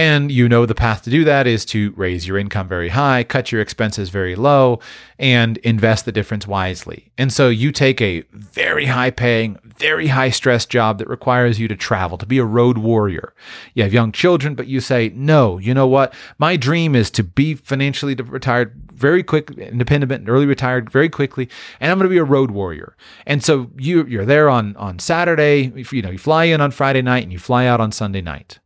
and 0.00 0.32
you 0.32 0.48
know 0.48 0.64
the 0.64 0.74
path 0.74 1.02
to 1.02 1.10
do 1.10 1.24
that 1.24 1.46
is 1.46 1.66
to 1.66 1.92
raise 1.94 2.26
your 2.26 2.38
income 2.38 2.66
very 2.66 2.88
high, 2.88 3.22
cut 3.22 3.52
your 3.52 3.60
expenses 3.60 4.08
very 4.08 4.34
low, 4.34 4.80
and 5.18 5.58
invest 5.58 6.06
the 6.06 6.12
difference 6.12 6.46
wisely. 6.46 7.12
And 7.18 7.30
so 7.30 7.50
you 7.50 7.70
take 7.70 8.00
a 8.00 8.22
very 8.32 8.86
high 8.86 9.10
paying, 9.10 9.58
very 9.80 10.08
high 10.08 10.30
stress 10.30 10.66
job 10.66 10.98
that 10.98 11.08
requires 11.08 11.58
you 11.58 11.66
to 11.68 11.74
travel, 11.74 12.18
to 12.18 12.26
be 12.26 12.38
a 12.38 12.44
road 12.44 12.78
warrior. 12.78 13.32
You 13.74 13.82
have 13.82 13.92
young 13.92 14.12
children, 14.12 14.54
but 14.54 14.66
you 14.66 14.80
say, 14.80 15.10
no, 15.14 15.58
you 15.58 15.72
know 15.72 15.86
what? 15.86 16.14
My 16.38 16.56
dream 16.56 16.94
is 16.94 17.10
to 17.12 17.24
be 17.24 17.54
financially 17.54 18.14
retired 18.14 18.74
very 18.92 19.22
quick, 19.22 19.50
independent 19.50 20.12
and 20.12 20.28
early 20.28 20.46
retired 20.46 20.90
very 20.90 21.08
quickly, 21.08 21.48
and 21.80 21.90
I'm 21.90 21.98
going 21.98 22.04
to 22.04 22.14
be 22.14 22.18
a 22.18 22.24
road 22.24 22.50
warrior. 22.50 22.96
And 23.26 23.42
so 23.42 23.70
you, 23.78 24.04
you're 24.04 24.26
there 24.26 24.50
on, 24.50 24.76
on 24.76 24.98
Saturday, 24.98 25.72
you 25.90 26.02
know, 26.02 26.10
you 26.10 26.18
fly 26.18 26.44
in 26.44 26.60
on 26.60 26.70
Friday 26.70 27.02
night 27.02 27.22
and 27.22 27.32
you 27.32 27.38
fly 27.38 27.66
out 27.66 27.80
on 27.80 27.90
Sunday 27.90 28.20
night 28.20 28.58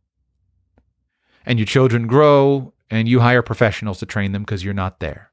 and 1.45 1.59
your 1.59 1.65
children 1.65 2.07
grow 2.07 2.73
and 2.89 3.07
you 3.07 3.19
hire 3.19 3.41
professionals 3.41 3.99
to 3.99 4.05
train 4.05 4.31
them 4.31 4.43
because 4.43 4.63
you're 4.63 4.73
not 4.73 4.99
there. 4.99 5.31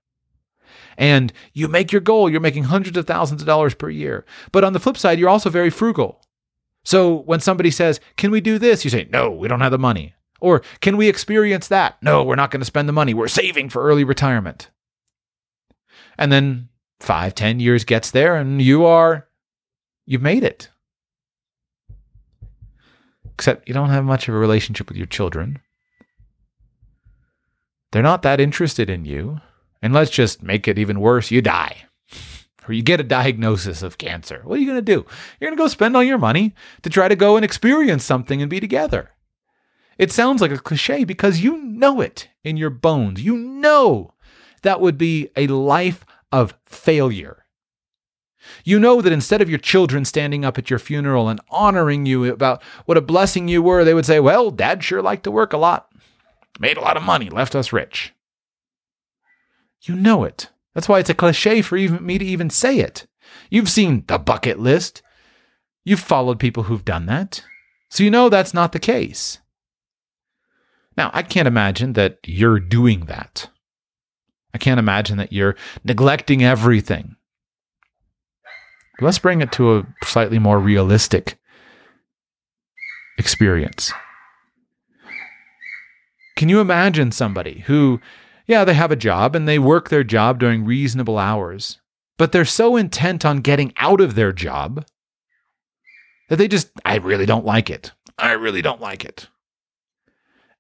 And 0.96 1.32
you 1.52 1.68
make 1.68 1.92
your 1.92 2.00
goal, 2.00 2.28
you're 2.28 2.40
making 2.40 2.64
hundreds 2.64 2.96
of 2.96 3.06
thousands 3.06 3.42
of 3.42 3.46
dollars 3.46 3.74
per 3.74 3.90
year. 3.90 4.24
But 4.50 4.64
on 4.64 4.72
the 4.72 4.80
flip 4.80 4.96
side, 4.96 5.18
you're 5.18 5.28
also 5.28 5.50
very 5.50 5.70
frugal. 5.70 6.22
So 6.84 7.16
when 7.22 7.40
somebody 7.40 7.70
says, 7.70 8.00
Can 8.16 8.30
we 8.30 8.40
do 8.40 8.58
this? 8.58 8.84
You 8.84 8.90
say, 8.90 9.08
No, 9.10 9.30
we 9.30 9.48
don't 9.48 9.60
have 9.60 9.72
the 9.72 9.78
money. 9.78 10.14
Or 10.40 10.62
can 10.80 10.96
we 10.96 11.08
experience 11.08 11.68
that? 11.68 12.02
No, 12.02 12.24
we're 12.24 12.34
not 12.34 12.50
going 12.50 12.60
to 12.60 12.66
spend 12.66 12.88
the 12.88 12.92
money. 12.92 13.14
We're 13.14 13.28
saving 13.28 13.68
for 13.68 13.82
early 13.82 14.02
retirement. 14.02 14.70
And 16.18 16.32
then 16.32 16.68
five, 17.00 17.34
ten 17.34 17.60
years 17.60 17.84
gets 17.84 18.10
there 18.10 18.36
and 18.36 18.60
you 18.60 18.84
are, 18.84 19.28
you've 20.04 20.22
made 20.22 20.42
it. 20.42 20.68
Except 23.34 23.68
you 23.68 23.74
don't 23.74 23.90
have 23.90 24.04
much 24.04 24.28
of 24.28 24.34
a 24.34 24.38
relationship 24.38 24.88
with 24.88 24.96
your 24.96 25.06
children. 25.06 25.60
They're 27.92 28.02
not 28.02 28.22
that 28.22 28.40
interested 28.40 28.90
in 28.90 29.04
you. 29.04 29.40
And 29.82 29.92
let's 29.92 30.10
just 30.10 30.42
make 30.42 30.68
it 30.68 30.78
even 30.78 31.00
worse 31.00 31.30
you 31.30 31.42
die. 31.42 31.84
Or 32.66 32.72
you 32.72 32.82
get 32.82 33.00
a 33.00 33.04
diagnosis 33.04 33.82
of 33.82 33.98
cancer. 33.98 34.40
What 34.44 34.56
are 34.56 34.60
you 34.60 34.66
going 34.66 34.78
to 34.78 34.82
do? 34.82 35.04
You're 35.40 35.50
going 35.50 35.56
to 35.56 35.62
go 35.62 35.66
spend 35.68 35.96
all 35.96 36.02
your 36.02 36.18
money 36.18 36.54
to 36.82 36.90
try 36.90 37.08
to 37.08 37.16
go 37.16 37.36
and 37.36 37.44
experience 37.44 38.04
something 38.04 38.40
and 38.40 38.48
be 38.48 38.60
together. 38.60 39.10
It 39.98 40.12
sounds 40.12 40.40
like 40.40 40.52
a 40.52 40.58
cliche 40.58 41.04
because 41.04 41.40
you 41.40 41.56
know 41.58 42.00
it 42.00 42.28
in 42.44 42.56
your 42.56 42.70
bones. 42.70 43.22
You 43.22 43.36
know 43.36 44.14
that 44.62 44.80
would 44.80 44.96
be 44.96 45.28
a 45.36 45.48
life 45.48 46.06
of 46.30 46.54
failure. 46.64 47.44
You 48.64 48.78
know 48.78 49.00
that 49.02 49.12
instead 49.12 49.42
of 49.42 49.50
your 49.50 49.58
children 49.58 50.04
standing 50.04 50.44
up 50.44 50.56
at 50.56 50.70
your 50.70 50.78
funeral 50.78 51.28
and 51.28 51.40
honoring 51.50 52.06
you 52.06 52.24
about 52.24 52.62
what 52.86 52.96
a 52.96 53.02
blessing 53.02 53.48
you 53.48 53.62
were, 53.62 53.84
they 53.84 53.94
would 53.94 54.06
say, 54.06 54.20
Well, 54.20 54.50
dad 54.50 54.82
sure 54.82 55.02
liked 55.02 55.24
to 55.24 55.30
work 55.30 55.52
a 55.52 55.58
lot 55.58 55.92
made 56.58 56.76
a 56.76 56.80
lot 56.80 56.96
of 56.96 57.02
money, 57.02 57.30
left 57.30 57.54
us 57.54 57.72
rich. 57.72 58.14
You 59.82 59.96
know 59.96 60.24
it. 60.24 60.50
That's 60.74 60.88
why 60.88 61.00
it's 61.00 61.10
a 61.10 61.14
cliche 61.14 61.60
for 61.62 61.76
even 61.76 62.04
me 62.04 62.18
to 62.18 62.24
even 62.24 62.50
say 62.50 62.78
it. 62.78 63.06
You've 63.50 63.68
seen 63.68 64.04
the 64.06 64.18
bucket 64.18 64.58
list. 64.58 65.02
You've 65.84 66.00
followed 66.00 66.38
people 66.38 66.64
who've 66.64 66.84
done 66.84 67.06
that. 67.06 67.42
So 67.90 68.04
you 68.04 68.10
know 68.10 68.28
that's 68.28 68.54
not 68.54 68.72
the 68.72 68.78
case. 68.78 69.38
Now, 70.96 71.10
I 71.12 71.22
can't 71.22 71.48
imagine 71.48 71.94
that 71.94 72.18
you're 72.24 72.60
doing 72.60 73.06
that. 73.06 73.48
I 74.54 74.58
can't 74.58 74.78
imagine 74.78 75.16
that 75.18 75.32
you're 75.32 75.56
neglecting 75.84 76.44
everything. 76.44 77.16
Let's 79.00 79.18
bring 79.18 79.40
it 79.40 79.52
to 79.52 79.78
a 79.78 79.86
slightly 80.04 80.38
more 80.38 80.60
realistic 80.60 81.38
experience. 83.18 83.92
Can 86.36 86.48
you 86.48 86.60
imagine 86.60 87.10
somebody 87.10 87.64
who, 87.66 88.00
yeah, 88.46 88.64
they 88.64 88.74
have 88.74 88.90
a 88.92 88.96
job 88.96 89.34
and 89.34 89.46
they 89.46 89.58
work 89.58 89.88
their 89.88 90.04
job 90.04 90.38
during 90.38 90.64
reasonable 90.64 91.18
hours, 91.18 91.80
but 92.18 92.32
they're 92.32 92.44
so 92.44 92.76
intent 92.76 93.24
on 93.24 93.40
getting 93.40 93.72
out 93.76 94.00
of 94.00 94.14
their 94.14 94.32
job 94.32 94.84
that 96.28 96.36
they 96.36 96.48
just, 96.48 96.70
I 96.84 96.96
really 96.96 97.26
don't 97.26 97.44
like 97.44 97.70
it. 97.70 97.92
I 98.18 98.32
really 98.32 98.62
don't 98.62 98.80
like 98.80 99.04
it. 99.04 99.28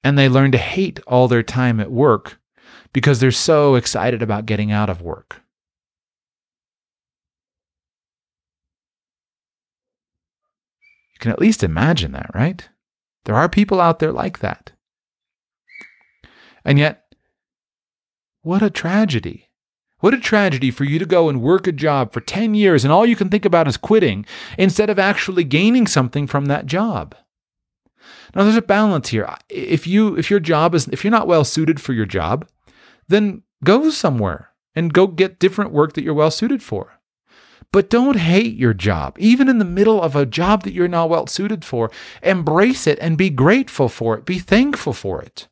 And 0.04 0.18
they 0.18 0.28
learn 0.28 0.52
to 0.52 0.58
hate 0.58 1.00
all 1.06 1.28
their 1.28 1.42
time 1.42 1.80
at 1.80 1.90
work 1.90 2.40
because 2.92 3.20
they're 3.20 3.30
so 3.30 3.74
excited 3.74 4.22
about 4.22 4.46
getting 4.46 4.70
out 4.72 4.90
of 4.90 5.00
work. 5.00 5.42
You 11.14 11.18
can 11.20 11.32
at 11.32 11.40
least 11.40 11.62
imagine 11.62 12.12
that, 12.12 12.30
right? 12.34 12.68
There 13.24 13.36
are 13.36 13.48
people 13.48 13.80
out 13.80 14.00
there 14.00 14.12
like 14.12 14.40
that. 14.40 14.72
And 16.64 16.78
yet, 16.78 17.01
what 18.42 18.62
a 18.62 18.70
tragedy. 18.70 19.48
What 20.00 20.14
a 20.14 20.18
tragedy 20.18 20.72
for 20.72 20.82
you 20.82 20.98
to 20.98 21.06
go 21.06 21.28
and 21.28 21.40
work 21.40 21.68
a 21.68 21.72
job 21.72 22.12
for 22.12 22.20
10 22.20 22.54
years 22.54 22.84
and 22.84 22.92
all 22.92 23.06
you 23.06 23.14
can 23.14 23.28
think 23.28 23.44
about 23.44 23.68
is 23.68 23.76
quitting 23.76 24.26
instead 24.58 24.90
of 24.90 24.98
actually 24.98 25.44
gaining 25.44 25.86
something 25.86 26.26
from 26.26 26.46
that 26.46 26.66
job. 26.66 27.14
Now 28.34 28.42
there's 28.42 28.56
a 28.56 28.62
balance 28.62 29.10
here. 29.10 29.32
If 29.48 29.86
you 29.86 30.16
if 30.16 30.28
your 30.28 30.40
job 30.40 30.74
is 30.74 30.88
if 30.88 31.04
you're 31.04 31.12
not 31.12 31.28
well 31.28 31.44
suited 31.44 31.80
for 31.80 31.92
your 31.92 32.06
job, 32.06 32.48
then 33.06 33.42
go 33.62 33.90
somewhere 33.90 34.50
and 34.74 34.92
go 34.92 35.06
get 35.06 35.38
different 35.38 35.70
work 35.70 35.92
that 35.92 36.02
you're 36.02 36.14
well 36.14 36.32
suited 36.32 36.62
for. 36.62 36.98
But 37.70 37.90
don't 37.90 38.16
hate 38.16 38.56
your 38.56 38.74
job. 38.74 39.16
Even 39.18 39.48
in 39.48 39.58
the 39.58 39.64
middle 39.64 40.02
of 40.02 40.16
a 40.16 40.26
job 40.26 40.64
that 40.64 40.72
you're 40.72 40.88
not 40.88 41.10
well 41.10 41.26
suited 41.26 41.64
for, 41.64 41.90
embrace 42.22 42.86
it 42.86 42.98
and 43.00 43.16
be 43.16 43.30
grateful 43.30 43.88
for 43.88 44.16
it. 44.18 44.24
Be 44.24 44.38
thankful 44.38 44.92
for 44.92 45.22
it 45.22 45.46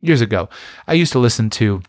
years 0.00 0.20
ago, 0.20 0.48
I 0.86 0.94
used 0.94 1.12
to 1.12 1.18
listen 1.18 1.50
to 1.50 1.82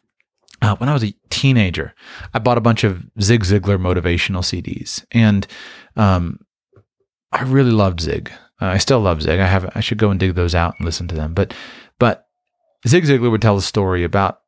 uh, 0.62 0.76
when 0.78 0.90
I 0.90 0.94
was 0.94 1.04
a 1.04 1.14
teenager. 1.30 1.94
I 2.34 2.40
bought 2.40 2.58
a 2.58 2.62
bunch 2.62 2.84
of 2.84 3.04
Zig 3.22 3.44
Ziglar 3.44 3.78
motivational 3.80 4.42
CDs, 4.42 5.06
and 5.12 5.48
um, 5.96 6.40
I 7.32 7.44
really 7.44 7.72
loved 7.72 8.02
Zig. 8.02 8.32
Uh, 8.62 8.66
I 8.66 8.78
still 8.78 9.00
love 9.00 9.22
Zig. 9.22 9.40
I 9.40 9.46
have 9.46 9.72
I 9.76 9.80
should 9.82 9.98
go 9.98 10.10
and 10.10 10.20
dig 10.20 10.36
those 10.36 10.56
out 10.56 10.76
and 10.78 10.86
listen 10.86 11.08
to 11.10 11.16
them. 11.16 11.34
But 11.34 11.54
but 12.00 12.28
Zig 12.88 13.06
Ziglar 13.06 13.32
would 13.32 13.42
tell 13.42 13.58
a 13.58 13.62
story 13.62 14.04
about 14.04 14.42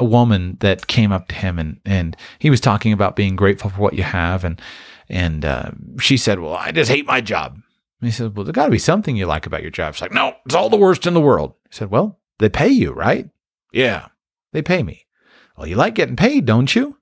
a 0.00 0.04
woman 0.04 0.56
that 0.60 0.88
came 0.88 1.12
up 1.12 1.28
to 1.28 1.34
him 1.34 1.58
and 1.58 1.80
and 1.84 2.16
he 2.38 2.50
was 2.50 2.60
talking 2.60 2.92
about 2.92 3.16
being 3.16 3.36
grateful 3.36 3.70
for 3.70 3.80
what 3.80 3.94
you 3.94 4.02
have 4.02 4.44
and 4.44 4.60
and 5.08 5.44
uh, 5.44 5.70
she 6.00 6.16
said, 6.16 6.40
"Well, 6.40 6.54
I 6.54 6.72
just 6.72 6.90
hate 6.90 7.06
my 7.06 7.20
job." 7.20 7.58
And 8.02 8.08
he 8.08 8.12
said, 8.12 8.36
Well, 8.36 8.44
there's 8.44 8.54
got 8.54 8.64
to 8.64 8.70
be 8.72 8.78
something 8.78 9.14
you 9.14 9.26
like 9.26 9.46
about 9.46 9.62
your 9.62 9.70
job. 9.70 9.94
She's 9.94 10.02
like, 10.02 10.12
No, 10.12 10.34
it's 10.44 10.56
all 10.56 10.68
the 10.68 10.76
worst 10.76 11.06
in 11.06 11.14
the 11.14 11.20
world. 11.20 11.54
He 11.70 11.76
said, 11.76 11.90
Well, 11.90 12.18
they 12.40 12.48
pay 12.48 12.68
you, 12.68 12.90
right? 12.90 13.30
Yeah, 13.72 14.08
they 14.52 14.60
pay 14.60 14.82
me. 14.82 15.06
Well, 15.62 15.68
you 15.68 15.76
like 15.76 15.94
getting 15.94 16.16
paid, 16.16 16.44
don't 16.44 16.74
you? 16.74 16.96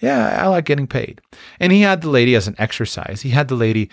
Yeah, 0.00 0.42
I 0.42 0.46
like 0.46 0.64
getting 0.64 0.86
paid. 0.86 1.20
And 1.58 1.70
he 1.70 1.82
had 1.82 2.00
the 2.00 2.08
lady 2.08 2.34
as 2.34 2.48
an 2.48 2.54
exercise. 2.56 3.20
He 3.20 3.28
had 3.28 3.48
the 3.48 3.56
lady 3.56 3.90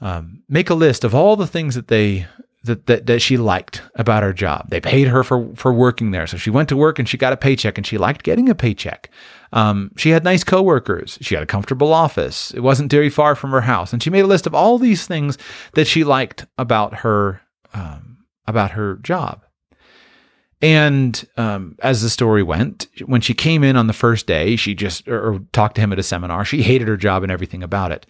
um, 0.00 0.42
make 0.48 0.70
a 0.70 0.74
list 0.74 1.04
of 1.04 1.14
all 1.14 1.36
the 1.36 1.46
things 1.46 1.74
that 1.74 1.88
they 1.88 2.26
that, 2.64 2.86
that 2.86 3.04
that 3.04 3.20
she 3.20 3.36
liked 3.36 3.82
about 3.94 4.22
her 4.22 4.32
job. 4.32 4.70
They 4.70 4.80
paid 4.80 5.08
her 5.08 5.22
for 5.22 5.54
for 5.54 5.70
working 5.70 6.12
there, 6.12 6.26
so 6.26 6.38
she 6.38 6.48
went 6.48 6.70
to 6.70 6.78
work 6.78 6.98
and 6.98 7.06
she 7.06 7.18
got 7.18 7.34
a 7.34 7.36
paycheck, 7.36 7.76
and 7.76 7.86
she 7.86 7.98
liked 7.98 8.22
getting 8.22 8.48
a 8.48 8.54
paycheck. 8.54 9.10
Um, 9.52 9.90
she 9.98 10.08
had 10.08 10.24
nice 10.24 10.42
coworkers. 10.42 11.18
She 11.20 11.34
had 11.34 11.44
a 11.44 11.46
comfortable 11.46 11.92
office. 11.92 12.52
It 12.52 12.60
wasn't 12.60 12.90
very 12.90 13.10
far 13.10 13.34
from 13.34 13.50
her 13.50 13.60
house, 13.60 13.92
and 13.92 14.02
she 14.02 14.08
made 14.08 14.24
a 14.24 14.26
list 14.26 14.46
of 14.46 14.54
all 14.54 14.78
these 14.78 15.06
things 15.06 15.36
that 15.74 15.86
she 15.86 16.04
liked 16.04 16.46
about 16.56 17.00
her 17.00 17.42
um, 17.74 18.24
about 18.46 18.70
her 18.70 18.94
job. 18.96 19.44
And 20.62 21.26
um, 21.36 21.76
as 21.82 22.02
the 22.02 22.10
story 22.10 22.42
went, 22.42 22.86
when 23.06 23.22
she 23.22 23.32
came 23.32 23.64
in 23.64 23.76
on 23.76 23.86
the 23.86 23.92
first 23.94 24.26
day, 24.26 24.56
she 24.56 24.74
just 24.74 25.08
or, 25.08 25.32
or 25.34 25.38
talked 25.52 25.76
to 25.76 25.80
him 25.80 25.92
at 25.92 25.98
a 25.98 26.02
seminar. 26.02 26.44
She 26.44 26.62
hated 26.62 26.88
her 26.88 26.98
job 26.98 27.22
and 27.22 27.32
everything 27.32 27.62
about 27.62 27.92
it. 27.92 28.06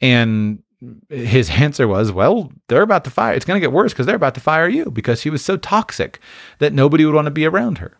And 0.00 0.62
his 1.08 1.48
answer 1.50 1.88
was, 1.88 2.12
"Well, 2.12 2.52
they're 2.68 2.82
about 2.82 3.04
to 3.04 3.10
fire. 3.10 3.32
It's 3.32 3.46
going 3.46 3.58
to 3.58 3.66
get 3.66 3.72
worse 3.72 3.92
because 3.92 4.04
they're 4.04 4.16
about 4.16 4.34
to 4.34 4.40
fire 4.40 4.68
you 4.68 4.90
because 4.90 5.20
she 5.20 5.30
was 5.30 5.42
so 5.42 5.56
toxic 5.56 6.20
that 6.58 6.74
nobody 6.74 7.06
would 7.06 7.14
want 7.14 7.26
to 7.26 7.30
be 7.30 7.46
around 7.46 7.78
her." 7.78 7.96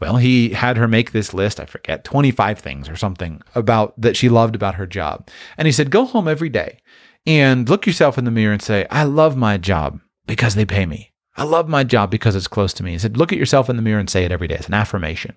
Well, 0.00 0.16
he 0.16 0.50
had 0.50 0.78
her 0.78 0.88
make 0.88 1.12
this 1.12 1.34
list, 1.34 1.60
I 1.60 1.66
forget, 1.66 2.02
25 2.04 2.58
things 2.58 2.88
or 2.88 2.96
something 2.96 3.40
about 3.54 4.00
that 4.00 4.16
she 4.16 4.28
loved 4.28 4.54
about 4.54 4.74
her 4.76 4.86
job. 4.86 5.28
And 5.58 5.66
he 5.66 5.72
said, 5.72 5.90
"Go 5.90 6.06
home 6.06 6.26
every 6.26 6.48
day 6.48 6.78
and 7.26 7.68
look 7.68 7.86
yourself 7.86 8.16
in 8.16 8.24
the 8.24 8.30
mirror 8.30 8.54
and 8.54 8.62
say, 8.62 8.86
"I 8.90 9.04
love 9.04 9.36
my 9.36 9.58
job 9.58 10.00
because 10.26 10.54
they 10.54 10.64
pay 10.64 10.86
me." 10.86 11.11
I 11.36 11.44
love 11.44 11.68
my 11.68 11.84
job 11.84 12.10
because 12.10 12.36
it's 12.36 12.48
close 12.48 12.72
to 12.74 12.82
me. 12.82 12.92
He 12.92 12.98
said, 12.98 13.16
look 13.16 13.32
at 13.32 13.38
yourself 13.38 13.70
in 13.70 13.76
the 13.76 13.82
mirror 13.82 14.00
and 14.00 14.10
say 14.10 14.24
it 14.24 14.32
every 14.32 14.48
day. 14.48 14.56
It's 14.56 14.68
an 14.68 14.74
affirmation. 14.74 15.36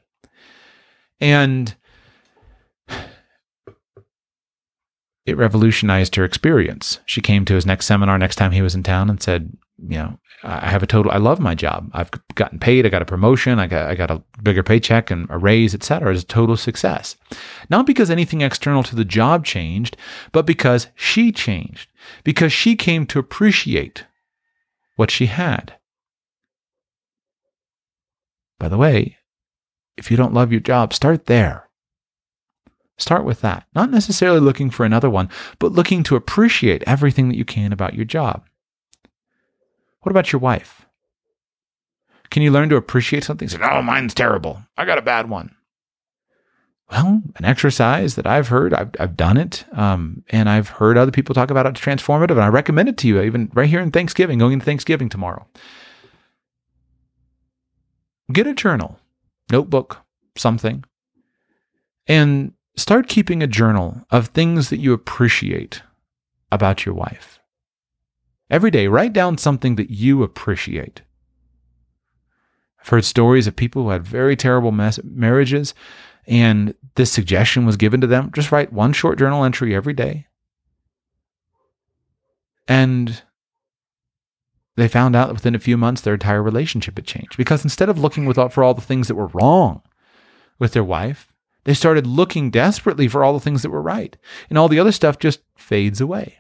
And 1.22 1.76
it 5.26 5.38
revolutionized 5.38 6.16
her 6.16 6.26
experience. 6.26 7.00
She 7.06 7.22
came 7.22 7.46
to 7.46 7.56
his 7.56 7.66
next 7.66 7.86
seminar 7.86 8.18
next 8.18 8.36
time 8.36 8.52
he 8.52 8.62
was 8.62 8.76
in 8.76 8.84
town 8.84 9.10
and 9.10 9.22
said, 9.22 9.58
you 9.78 9.98
know, 9.98 10.20
I 10.44 10.70
have 10.70 10.84
a 10.84 10.88
total 10.88 11.12
I 11.12 11.18
love 11.18 11.40
my 11.40 11.56
job. 11.56 11.90
I've 11.94 12.12
gotten 12.36 12.60
paid, 12.60 12.86
I 12.86 12.90
got 12.90 13.02
a 13.02 13.06
promotion, 13.06 13.58
I 13.58 13.68
got 13.68 13.90
I 13.90 13.96
got 13.96 14.12
a 14.12 14.22
bigger 14.44 14.62
paycheck 14.62 15.10
and 15.10 15.28
a 15.30 15.38
raise, 15.38 15.74
etc. 15.74 16.14
It's 16.14 16.24
a 16.24 16.26
total 16.26 16.56
success. 16.56 17.16
Not 17.70 17.88
because 17.88 18.12
anything 18.12 18.42
external 18.42 18.84
to 18.84 18.96
the 18.96 19.06
job 19.06 19.46
changed, 19.46 19.98
but 20.32 20.46
because 20.46 20.88
she 20.94 21.32
changed. 21.32 21.90
Because 22.24 22.54
she 22.54 22.76
came 22.76 23.08
to 23.08 23.20
appreciate 23.20 24.06
what 24.98 25.10
she 25.10 25.26
had. 25.26 25.76
By 28.60 28.70
the 28.70 28.78
way, 28.78 29.18
if 29.98 30.12
you 30.12 30.18
don't 30.18 30.34
love 30.34 30.52
your 30.52 30.62
job, 30.62 30.94
start 30.94 31.26
there. 31.26 31.70
Start 32.98 33.26
with 33.26 33.42
that. 33.42 33.68
Not 33.76 33.92
necessarily 33.92 34.40
looking 34.40 34.70
for 34.70 34.86
another 34.86 35.10
one, 35.10 35.30
but 35.60 35.74
looking 35.74 36.04
to 36.04 36.16
appreciate 36.16 36.84
everything 36.88 37.28
that 37.30 37.38
you 37.38 37.46
can 37.46 37.74
about 37.74 37.94
your 37.94 38.06
job. 38.06 38.46
What 40.02 40.12
about 40.12 40.32
your 40.32 40.40
wife? 40.40 40.86
Can 42.30 42.42
you 42.42 42.52
learn 42.52 42.70
to 42.70 42.76
appreciate 42.76 43.24
something? 43.24 43.48
Say, 43.48 43.60
oh, 43.62 43.82
mine's 43.82 44.14
terrible. 44.14 44.62
I 44.78 44.86
got 44.86 44.98
a 44.98 45.02
bad 45.02 45.30
one. 45.30 45.56
Well, 46.92 47.24
an 47.36 47.46
exercise 47.46 48.16
that 48.16 48.28
I've 48.28 48.48
heard, 48.48 48.74
I've, 48.74 48.92
I've 49.00 49.18
done 49.18 49.38
it, 49.38 49.66
um, 49.74 50.24
and 50.30 50.48
I've 50.48 50.70
heard 50.70 50.98
other 50.98 51.12
people 51.12 51.34
talk 51.34 51.50
about 51.50 51.66
it. 51.66 51.70
It's 51.70 51.82
transformative, 51.82 52.32
and 52.32 52.42
I 52.42 52.48
recommend 52.48 52.90
it 52.90 52.98
to 53.00 53.08
you, 53.08 53.22
even 53.22 53.52
right 53.56 53.70
here 53.70 53.80
in 53.80 53.92
Thanksgiving, 53.92 54.38
going 54.38 54.54
into 54.54 54.66
Thanksgiving 54.66 55.10
tomorrow. 55.10 55.48
Get 58.32 58.48
a 58.48 58.54
journal, 58.54 59.00
notebook, 59.52 60.02
something, 60.36 60.84
and 62.08 62.54
start 62.76 63.08
keeping 63.08 63.44
a 63.44 63.48
journal 63.48 64.06
of 64.10 64.28
things 64.28 64.70
that 64.70 64.80
you 64.80 64.94
appreciate 64.94 65.82
about 66.52 66.86
your 66.86 66.96
wife. 66.96 67.40
Every 68.50 68.72
day, 68.72 68.88
write 68.88 69.14
down 69.14 69.38
something 69.38 69.76
that 69.76 69.90
you 69.90 70.24
appreciate. 70.24 71.02
I've 72.80 72.90
heard 72.90 73.06
stories 73.06 73.48
of 73.48 73.56
people 73.56 73.84
who 73.84 73.90
had 73.90 74.06
very 74.06 74.36
terrible 74.36 74.72
marriages, 74.72 75.74
and 76.28 76.76
this 76.96 77.12
suggestion 77.12 77.66
was 77.66 77.78
given 77.78 78.02
to 78.02 78.08
them 78.08 78.32
just 78.34 78.52
write 78.52 78.74
one 78.74 78.94
short 78.94 79.18
journal 79.18 79.44
entry 79.44 79.76
every 79.76 79.94
day. 79.94 80.28
And 82.68 83.22
they 84.78 84.88
found 84.88 85.16
out 85.16 85.28
that 85.28 85.34
within 85.34 85.56
a 85.56 85.60
few 85.60 85.78
months 85.78 86.02
their 86.02 86.16
entire 86.16 86.44
relationship 86.44 86.98
had 86.98 87.06
changed 87.06 87.38
because 87.38 87.64
instead 87.64 87.90
of 87.90 88.00
looking 88.00 88.32
for 88.34 88.64
all 88.64 88.74
the 88.74 88.82
things 88.82 89.08
that 89.08 89.16
were 89.16 89.28
wrong 89.28 89.82
with 90.60 90.74
their 90.74 90.84
wife, 90.84 91.32
they 91.64 91.74
started 91.74 92.06
looking 92.06 92.52
desperately 92.52 93.08
for 93.08 93.24
all 93.24 93.34
the 93.34 93.40
things 93.40 93.62
that 93.64 93.72
were 93.72 93.82
right, 93.82 94.16
and 94.50 94.58
all 94.58 94.70
the 94.70 94.80
other 94.80 94.92
stuff 94.92 95.18
just 95.18 95.42
fades 95.58 96.00
away. 96.00 96.38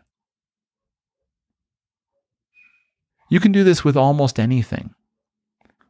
You 3.29 3.39
can 3.39 3.51
do 3.51 3.63
this 3.63 3.83
with 3.83 3.97
almost 3.97 4.39
anything. 4.39 4.93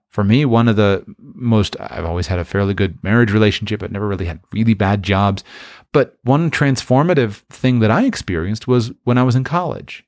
For 0.09 0.23
me, 0.23 0.45
one 0.45 0.69
of 0.69 0.77
the 0.77 1.03
most, 1.17 1.75
I've 1.81 2.05
always 2.05 2.27
had 2.27 2.39
a 2.39 2.45
fairly 2.45 2.73
good 2.73 3.03
marriage 3.03 3.33
relationship. 3.33 3.83
I've 3.83 3.91
never 3.91 4.07
really 4.07 4.25
had 4.25 4.39
really 4.53 4.73
bad 4.73 5.03
jobs. 5.03 5.43
But 5.91 6.17
one 6.23 6.49
transformative 6.49 7.43
thing 7.49 7.81
that 7.81 7.91
I 7.91 8.05
experienced 8.05 8.65
was 8.65 8.93
when 9.03 9.17
I 9.17 9.23
was 9.23 9.35
in 9.35 9.43
college. 9.43 10.05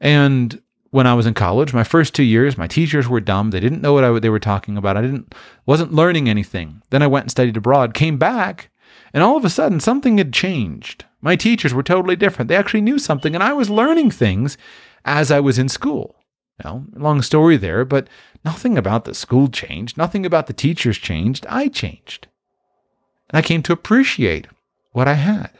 And 0.00 0.62
when 0.96 1.06
I 1.06 1.12
was 1.12 1.26
in 1.26 1.34
college, 1.34 1.74
my 1.74 1.84
first 1.84 2.14
two 2.14 2.22
years, 2.22 2.56
my 2.56 2.66
teachers 2.66 3.06
were 3.06 3.20
dumb. 3.20 3.50
They 3.50 3.60
didn't 3.60 3.82
know 3.82 3.92
what 3.92 4.02
I, 4.02 4.18
they 4.18 4.30
were 4.30 4.40
talking 4.40 4.78
about. 4.78 4.96
I 4.96 5.02
didn't 5.02 5.34
wasn't 5.66 5.92
learning 5.92 6.26
anything. 6.26 6.80
Then 6.88 7.02
I 7.02 7.06
went 7.06 7.24
and 7.24 7.30
studied 7.30 7.58
abroad, 7.58 7.92
came 7.92 8.16
back, 8.16 8.70
and 9.12 9.22
all 9.22 9.36
of 9.36 9.44
a 9.44 9.50
sudden 9.50 9.78
something 9.78 10.16
had 10.16 10.32
changed. 10.32 11.04
My 11.20 11.36
teachers 11.36 11.74
were 11.74 11.82
totally 11.82 12.16
different. 12.16 12.48
They 12.48 12.56
actually 12.56 12.80
knew 12.80 12.98
something, 12.98 13.34
and 13.34 13.44
I 13.44 13.52
was 13.52 13.68
learning 13.68 14.10
things 14.10 14.56
as 15.04 15.30
I 15.30 15.38
was 15.38 15.58
in 15.58 15.68
school. 15.68 16.16
Well, 16.64 16.86
long 16.94 17.20
story 17.20 17.58
there, 17.58 17.84
but 17.84 18.08
nothing 18.42 18.78
about 18.78 19.04
the 19.04 19.12
school 19.12 19.48
changed. 19.48 19.98
Nothing 19.98 20.24
about 20.24 20.46
the 20.46 20.54
teachers 20.54 20.96
changed. 20.96 21.44
I 21.50 21.68
changed. 21.68 22.26
And 23.28 23.36
I 23.36 23.42
came 23.42 23.62
to 23.64 23.74
appreciate 23.74 24.46
what 24.92 25.08
I 25.08 25.14
had. 25.14 25.50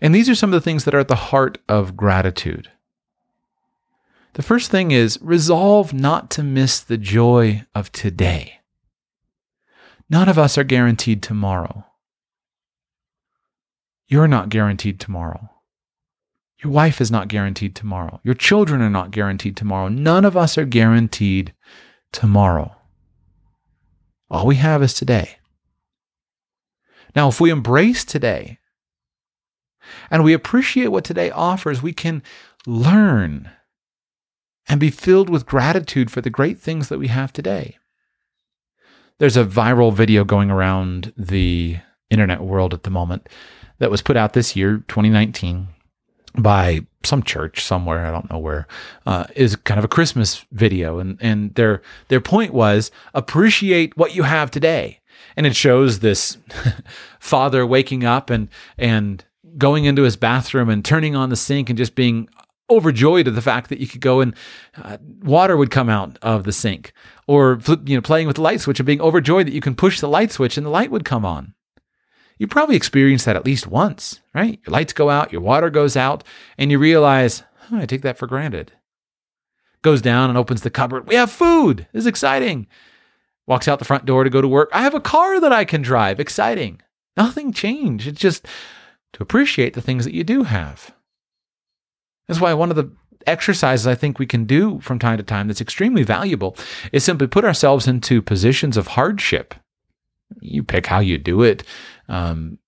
And 0.00 0.14
these 0.14 0.28
are 0.28 0.34
some 0.34 0.50
of 0.50 0.60
the 0.60 0.64
things 0.64 0.84
that 0.84 0.94
are 0.94 1.00
at 1.00 1.08
the 1.08 1.14
heart 1.14 1.58
of 1.68 1.96
gratitude. 1.96 2.70
The 4.34 4.42
first 4.42 4.70
thing 4.70 4.90
is 4.90 5.18
resolve 5.20 5.92
not 5.92 6.30
to 6.32 6.42
miss 6.42 6.80
the 6.80 6.96
joy 6.96 7.64
of 7.74 7.92
today. 7.92 8.60
None 10.08 10.28
of 10.28 10.38
us 10.38 10.56
are 10.56 10.64
guaranteed 10.64 11.22
tomorrow. 11.22 11.84
You're 14.08 14.28
not 14.28 14.48
guaranteed 14.48 14.98
tomorrow. 14.98 15.50
Your 16.62 16.72
wife 16.72 17.00
is 17.00 17.10
not 17.10 17.28
guaranteed 17.28 17.74
tomorrow. 17.74 18.20
Your 18.22 18.34
children 18.34 18.82
are 18.82 18.90
not 18.90 19.12
guaranteed 19.12 19.56
tomorrow. 19.56 19.88
None 19.88 20.24
of 20.24 20.36
us 20.36 20.58
are 20.58 20.64
guaranteed 20.64 21.54
tomorrow. 22.12 22.74
All 24.30 24.46
we 24.46 24.56
have 24.56 24.82
is 24.82 24.94
today. 24.94 25.38
Now, 27.16 27.28
if 27.28 27.40
we 27.40 27.50
embrace 27.50 28.04
today 28.04 28.59
and 30.10 30.24
we 30.24 30.32
appreciate 30.32 30.88
what 30.88 31.04
today 31.04 31.30
offers, 31.30 31.82
we 31.82 31.92
can 31.92 32.22
learn 32.66 33.50
and 34.68 34.78
be 34.78 34.90
filled 34.90 35.28
with 35.28 35.46
gratitude 35.46 36.10
for 36.10 36.20
the 36.20 36.30
great 36.30 36.58
things 36.58 36.88
that 36.88 36.98
we 36.98 37.08
have 37.08 37.32
today. 37.32 37.76
There's 39.18 39.36
a 39.36 39.44
viral 39.44 39.92
video 39.92 40.24
going 40.24 40.50
around 40.50 41.12
the 41.16 41.78
internet 42.08 42.40
world 42.40 42.72
at 42.72 42.84
the 42.84 42.90
moment 42.90 43.28
that 43.78 43.90
was 43.90 44.02
put 44.02 44.16
out 44.16 44.32
this 44.32 44.54
year, 44.56 44.84
2019, 44.88 45.68
by 46.38 46.86
some 47.02 47.22
church 47.22 47.62
somewhere, 47.62 48.06
I 48.06 48.10
don't 48.10 48.30
know 48.30 48.38
where, 48.38 48.66
uh, 49.06 49.24
is 49.34 49.56
kind 49.56 49.78
of 49.78 49.84
a 49.84 49.88
Christmas 49.88 50.44
video, 50.52 50.98
and 50.98 51.18
and 51.20 51.54
their 51.54 51.82
their 52.08 52.20
point 52.20 52.52
was 52.52 52.90
appreciate 53.14 53.96
what 53.96 54.14
you 54.14 54.22
have 54.22 54.50
today, 54.50 55.00
and 55.36 55.46
it 55.46 55.56
shows 55.56 55.98
this 55.98 56.38
father 57.18 57.66
waking 57.66 58.04
up 58.04 58.30
and 58.30 58.48
and 58.78 59.24
going 59.58 59.84
into 59.84 60.02
his 60.02 60.16
bathroom 60.16 60.68
and 60.68 60.84
turning 60.84 61.16
on 61.16 61.30
the 61.30 61.36
sink 61.36 61.68
and 61.68 61.78
just 61.78 61.94
being 61.94 62.28
overjoyed 62.70 63.26
at 63.26 63.34
the 63.34 63.42
fact 63.42 63.68
that 63.68 63.80
you 63.80 63.86
could 63.86 64.00
go 64.00 64.20
and 64.20 64.34
uh, 64.76 64.96
water 65.22 65.56
would 65.56 65.70
come 65.70 65.88
out 65.88 66.18
of 66.22 66.44
the 66.44 66.52
sink, 66.52 66.92
or 67.26 67.60
you 67.84 67.96
know 67.96 68.00
playing 68.00 68.26
with 68.26 68.36
the 68.36 68.42
light 68.42 68.60
switch 68.60 68.78
and 68.78 68.86
being 68.86 69.00
overjoyed 69.00 69.46
that 69.46 69.52
you 69.52 69.60
can 69.60 69.74
push 69.74 70.00
the 70.00 70.08
light 70.08 70.30
switch 70.30 70.56
and 70.56 70.64
the 70.64 70.70
light 70.70 70.90
would 70.90 71.04
come 71.04 71.24
on. 71.24 71.54
You 72.38 72.46
probably 72.46 72.76
experienced 72.76 73.26
that 73.26 73.36
at 73.36 73.44
least 73.44 73.66
once, 73.66 74.20
right? 74.34 74.58
Your 74.64 74.72
lights 74.72 74.94
go 74.94 75.10
out, 75.10 75.32
your 75.32 75.42
water 75.42 75.68
goes 75.68 75.94
out, 75.96 76.24
and 76.56 76.70
you 76.70 76.78
realize, 76.78 77.42
oh, 77.70 77.76
I 77.76 77.86
take 77.86 78.02
that 78.02 78.16
for 78.16 78.26
granted. 78.26 78.72
Goes 79.82 80.00
down 80.00 80.30
and 80.30 80.38
opens 80.38 80.62
the 80.62 80.70
cupboard. 80.70 81.06
We 81.06 81.16
have 81.16 81.30
food. 81.30 81.86
This 81.92 82.04
is 82.04 82.06
exciting. 82.06 82.66
Walks 83.46 83.68
out 83.68 83.78
the 83.78 83.84
front 83.84 84.06
door 84.06 84.24
to 84.24 84.30
go 84.30 84.40
to 84.40 84.48
work. 84.48 84.70
I 84.72 84.82
have 84.82 84.94
a 84.94 85.00
car 85.00 85.40
that 85.40 85.52
I 85.52 85.64
can 85.64 85.82
drive. 85.82 86.20
Exciting. 86.20 86.80
Nothing 87.16 87.52
changed. 87.52 88.06
It's 88.06 88.20
just 88.20 88.46
to 89.12 89.22
appreciate 89.22 89.74
the 89.74 89.82
things 89.82 90.04
that 90.04 90.14
you 90.14 90.24
do 90.24 90.44
have. 90.44 90.94
That's 92.28 92.40
why 92.40 92.54
one 92.54 92.70
of 92.70 92.76
the 92.76 92.90
exercises 93.26 93.86
I 93.86 93.94
think 93.94 94.18
we 94.18 94.26
can 94.26 94.44
do 94.44 94.80
from 94.80 94.98
time 94.98 95.18
to 95.18 95.22
time 95.22 95.48
that's 95.48 95.60
extremely 95.60 96.02
valuable 96.02 96.56
is 96.92 97.04
simply 97.04 97.26
put 97.26 97.44
ourselves 97.44 97.86
into 97.86 98.22
positions 98.22 98.76
of 98.76 98.88
hardship. 98.88 99.54
You 100.40 100.62
pick 100.62 100.86
how 100.86 101.00
you 101.00 101.18
do 101.18 101.42
it. 101.42 101.64
Um, 102.08 102.58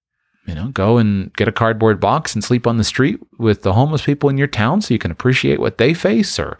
you 0.46 0.54
know, 0.54 0.68
go 0.68 0.98
and 0.98 1.32
get 1.34 1.46
a 1.46 1.52
cardboard 1.52 2.00
box 2.00 2.34
and 2.34 2.42
sleep 2.42 2.66
on 2.66 2.76
the 2.76 2.84
street 2.84 3.20
with 3.38 3.62
the 3.62 3.74
homeless 3.74 4.02
people 4.02 4.28
in 4.28 4.36
your 4.36 4.48
town 4.48 4.80
so 4.80 4.92
you 4.92 4.98
can 4.98 5.12
appreciate 5.12 5.60
what 5.60 5.78
they 5.78 5.94
face, 5.94 6.38
or 6.38 6.58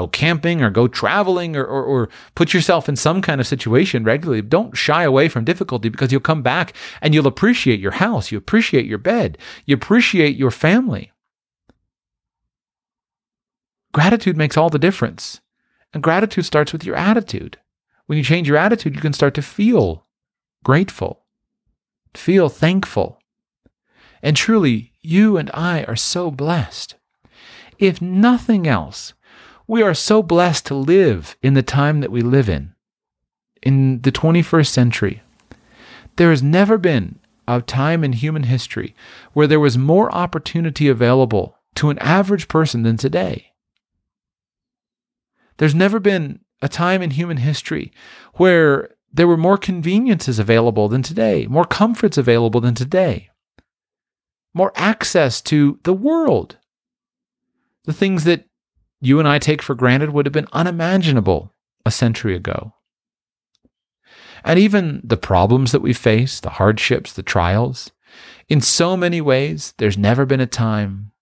go 0.00 0.08
camping 0.08 0.62
or 0.62 0.70
go 0.70 0.88
traveling 0.88 1.56
or, 1.56 1.64
or, 1.64 1.84
or, 1.84 2.08
put 2.34 2.54
yourself 2.54 2.88
in 2.88 2.96
some 2.96 3.20
kind 3.20 3.40
of 3.40 3.46
situation 3.46 4.04
regularly. 4.04 4.42
Don't 4.42 4.76
shy 4.76 5.04
away 5.04 5.28
from 5.28 5.44
difficulty 5.44 5.88
because 5.88 6.10
you'll 6.10 6.20
come 6.20 6.42
back 6.42 6.74
and 7.00 7.14
you'll 7.14 7.26
appreciate 7.26 7.80
your 7.80 7.92
house, 7.92 8.32
you 8.32 8.38
appreciate 8.38 8.86
your 8.86 8.98
bed, 8.98 9.36
you 9.66 9.74
appreciate 9.74 10.36
your 10.36 10.50
family. 10.50 11.12
Gratitude 13.92 14.36
makes 14.36 14.56
all 14.56 14.70
the 14.70 14.78
difference. 14.78 15.40
And 15.92 16.02
gratitude 16.02 16.44
starts 16.44 16.72
with 16.72 16.84
your 16.84 16.94
attitude. 16.94 17.58
When 18.06 18.16
you 18.16 18.24
change 18.24 18.48
your 18.48 18.56
attitude, 18.56 18.94
you 18.94 19.00
can 19.00 19.12
start 19.12 19.34
to 19.34 19.42
feel 19.42 20.06
grateful, 20.64 21.24
feel 22.14 22.48
thankful. 22.48 23.18
And 24.22 24.36
truly, 24.36 24.92
you 25.00 25.36
and 25.36 25.50
I 25.52 25.84
are 25.84 25.96
so 25.96 26.30
blessed. 26.30 26.94
If 27.78 28.00
nothing 28.00 28.66
else, 28.66 29.14
we 29.70 29.82
are 29.82 29.94
so 29.94 30.20
blessed 30.20 30.66
to 30.66 30.74
live 30.74 31.36
in 31.44 31.54
the 31.54 31.62
time 31.62 32.00
that 32.00 32.10
we 32.10 32.22
live 32.22 32.48
in, 32.48 32.74
in 33.62 34.00
the 34.00 34.10
21st 34.10 34.66
century. 34.66 35.22
There 36.16 36.30
has 36.30 36.42
never 36.42 36.76
been 36.76 37.20
a 37.46 37.62
time 37.62 38.02
in 38.02 38.14
human 38.14 38.42
history 38.42 38.96
where 39.32 39.46
there 39.46 39.60
was 39.60 39.78
more 39.78 40.12
opportunity 40.12 40.88
available 40.88 41.56
to 41.76 41.88
an 41.88 42.00
average 42.00 42.48
person 42.48 42.82
than 42.82 42.96
today. 42.96 43.52
There's 45.58 45.74
never 45.74 46.00
been 46.00 46.40
a 46.60 46.68
time 46.68 47.00
in 47.00 47.12
human 47.12 47.36
history 47.36 47.92
where 48.34 48.90
there 49.12 49.28
were 49.28 49.36
more 49.36 49.56
conveniences 49.56 50.40
available 50.40 50.88
than 50.88 51.02
today, 51.02 51.46
more 51.46 51.64
comforts 51.64 52.18
available 52.18 52.60
than 52.60 52.74
today, 52.74 53.30
more 54.52 54.72
access 54.74 55.40
to 55.42 55.78
the 55.84 55.94
world. 55.94 56.56
The 57.84 57.92
things 57.92 58.24
that 58.24 58.49
you 59.00 59.18
and 59.18 59.26
I 59.26 59.38
take 59.38 59.62
for 59.62 59.74
granted 59.74 60.10
would 60.10 60.26
have 60.26 60.32
been 60.32 60.48
unimaginable 60.52 61.54
a 61.86 61.90
century 61.90 62.36
ago. 62.36 62.74
And 64.44 64.58
even 64.58 65.00
the 65.04 65.16
problems 65.16 65.72
that 65.72 65.82
we 65.82 65.92
face, 65.92 66.40
the 66.40 66.50
hardships, 66.50 67.12
the 67.12 67.22
trials, 67.22 67.90
in 68.48 68.60
so 68.60 68.96
many 68.96 69.20
ways, 69.20 69.74
there's 69.78 69.98
never 69.98 70.26
been 70.26 70.40
a 70.40 70.46
time 70.46 71.12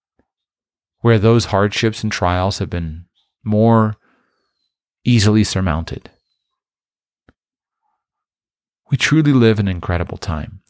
where 1.00 1.18
those 1.18 1.46
hardships 1.46 2.02
and 2.02 2.10
trials 2.10 2.58
have 2.58 2.70
been 2.70 3.04
more 3.44 3.96
easily 5.04 5.44
surmounted. 5.44 6.10
We 8.90 8.96
truly 8.96 9.32
live 9.32 9.58
an 9.58 9.68
incredible 9.68 10.16
time. 10.16 10.62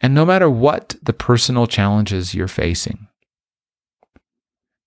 And 0.00 0.14
no 0.14 0.24
matter 0.24 0.48
what 0.48 0.96
the 1.02 1.12
personal 1.12 1.66
challenges 1.66 2.34
you're 2.34 2.48
facing, 2.48 3.08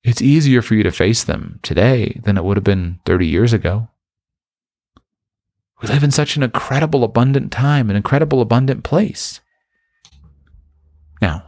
it's 0.03 0.21
easier 0.21 0.62
for 0.62 0.75
you 0.75 0.83
to 0.83 0.91
face 0.91 1.23
them 1.23 1.59
today 1.62 2.19
than 2.23 2.38
it 2.38 2.43
would 2.43 2.57
have 2.57 2.63
been 2.63 2.99
30 3.05 3.27
years 3.27 3.53
ago. 3.53 3.89
We 5.81 5.88
live 5.88 6.03
in 6.03 6.12
such 6.12 6.35
an 6.35 6.43
incredible, 6.43 7.03
abundant 7.03 7.51
time, 7.51 7.89
an 7.89 7.95
incredible, 7.95 8.41
abundant 8.41 8.83
place. 8.83 9.39
Now, 11.21 11.43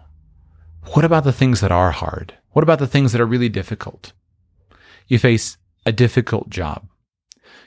what 0.94 1.06
about 1.06 1.24
the 1.24 1.34
things 1.34 1.62
that 1.62 1.72
are 1.72 1.92
hard? 1.92 2.34
What 2.52 2.64
about 2.64 2.80
the 2.80 2.88
things 2.88 3.12
that 3.12 3.22
are 3.22 3.26
really 3.26 3.50
difficult? 3.50 4.14
You 5.08 5.20
face 5.20 5.58
a 5.86 5.92
difficult 5.92 6.50
job. 6.50 6.88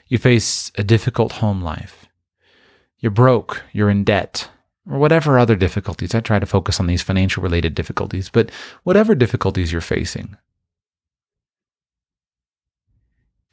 You 0.07 0.17
face 0.17 0.71
a 0.75 0.83
difficult 0.83 1.33
home 1.33 1.61
life. 1.61 2.05
You're 2.99 3.11
broke. 3.11 3.63
You're 3.71 3.89
in 3.89 4.03
debt. 4.03 4.49
Or 4.89 4.99
whatever 4.99 5.37
other 5.37 5.55
difficulties. 5.55 6.13
I 6.13 6.19
try 6.19 6.37
to 6.37 6.45
focus 6.45 6.79
on 6.79 6.87
these 6.87 7.01
financial 7.01 7.41
related 7.41 7.73
difficulties, 7.73 8.29
but 8.29 8.51
whatever 8.83 9.15
difficulties 9.15 9.71
you're 9.71 9.81
facing. 9.81 10.37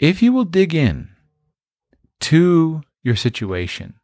If 0.03 0.21
you 0.21 0.33
will 0.33 0.45
dig 0.45 0.75
in 0.75 1.11
to 2.23 2.83
your 3.05 3.15
situation, 3.15 3.95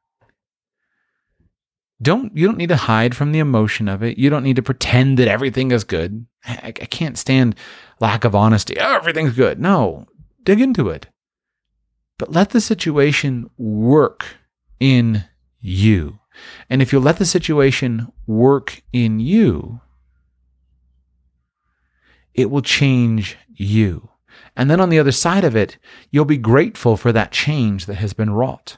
don't 2.01 2.37
you 2.37 2.47
don't 2.47 2.57
need 2.57 2.69
to 2.69 2.77
hide 2.77 3.17
from 3.17 3.33
the 3.33 3.41
emotion 3.41 3.89
of 3.89 4.05
it. 4.05 4.17
You 4.17 4.31
don't 4.31 4.45
need 4.45 4.55
to 4.55 4.63
pretend 4.63 5.19
that 5.19 5.27
everything 5.27 5.73
is 5.73 5.83
good. 5.83 6.25
I, 6.47 6.69
I 6.69 6.71
can't 6.71 7.19
stand 7.19 7.57
lack 7.99 8.25
of 8.25 8.37
honesty. 8.37 8.77
Oh, 8.79 8.95
everything's 8.95 9.35
good. 9.35 9.59
No, 9.59 10.07
dig 10.45 10.61
into 10.61 10.89
it. 10.89 11.09
But 12.17 12.31
let 12.31 12.51
the 12.51 12.61
situation 12.61 13.51
work 13.59 14.25
in 14.79 15.25
you. 15.59 16.21
And 16.71 16.81
if 16.81 16.93
you 16.93 17.01
let 17.01 17.19
the 17.19 17.27
situation 17.27 18.13
work 18.25 18.83
in 18.93 19.19
you, 19.19 19.81
it 22.35 22.53
will 22.53 22.63
change 22.63 23.37
you. 23.49 24.11
And 24.59 24.68
then 24.68 24.81
on 24.81 24.88
the 24.88 24.99
other 24.99 25.12
side 25.12 25.44
of 25.44 25.55
it, 25.55 25.79
you'll 26.11 26.25
be 26.25 26.37
grateful 26.37 26.97
for 26.97 27.12
that 27.12 27.31
change 27.31 27.87
that 27.87 27.94
has 27.94 28.12
been 28.12 28.31
wrought. 28.31 28.77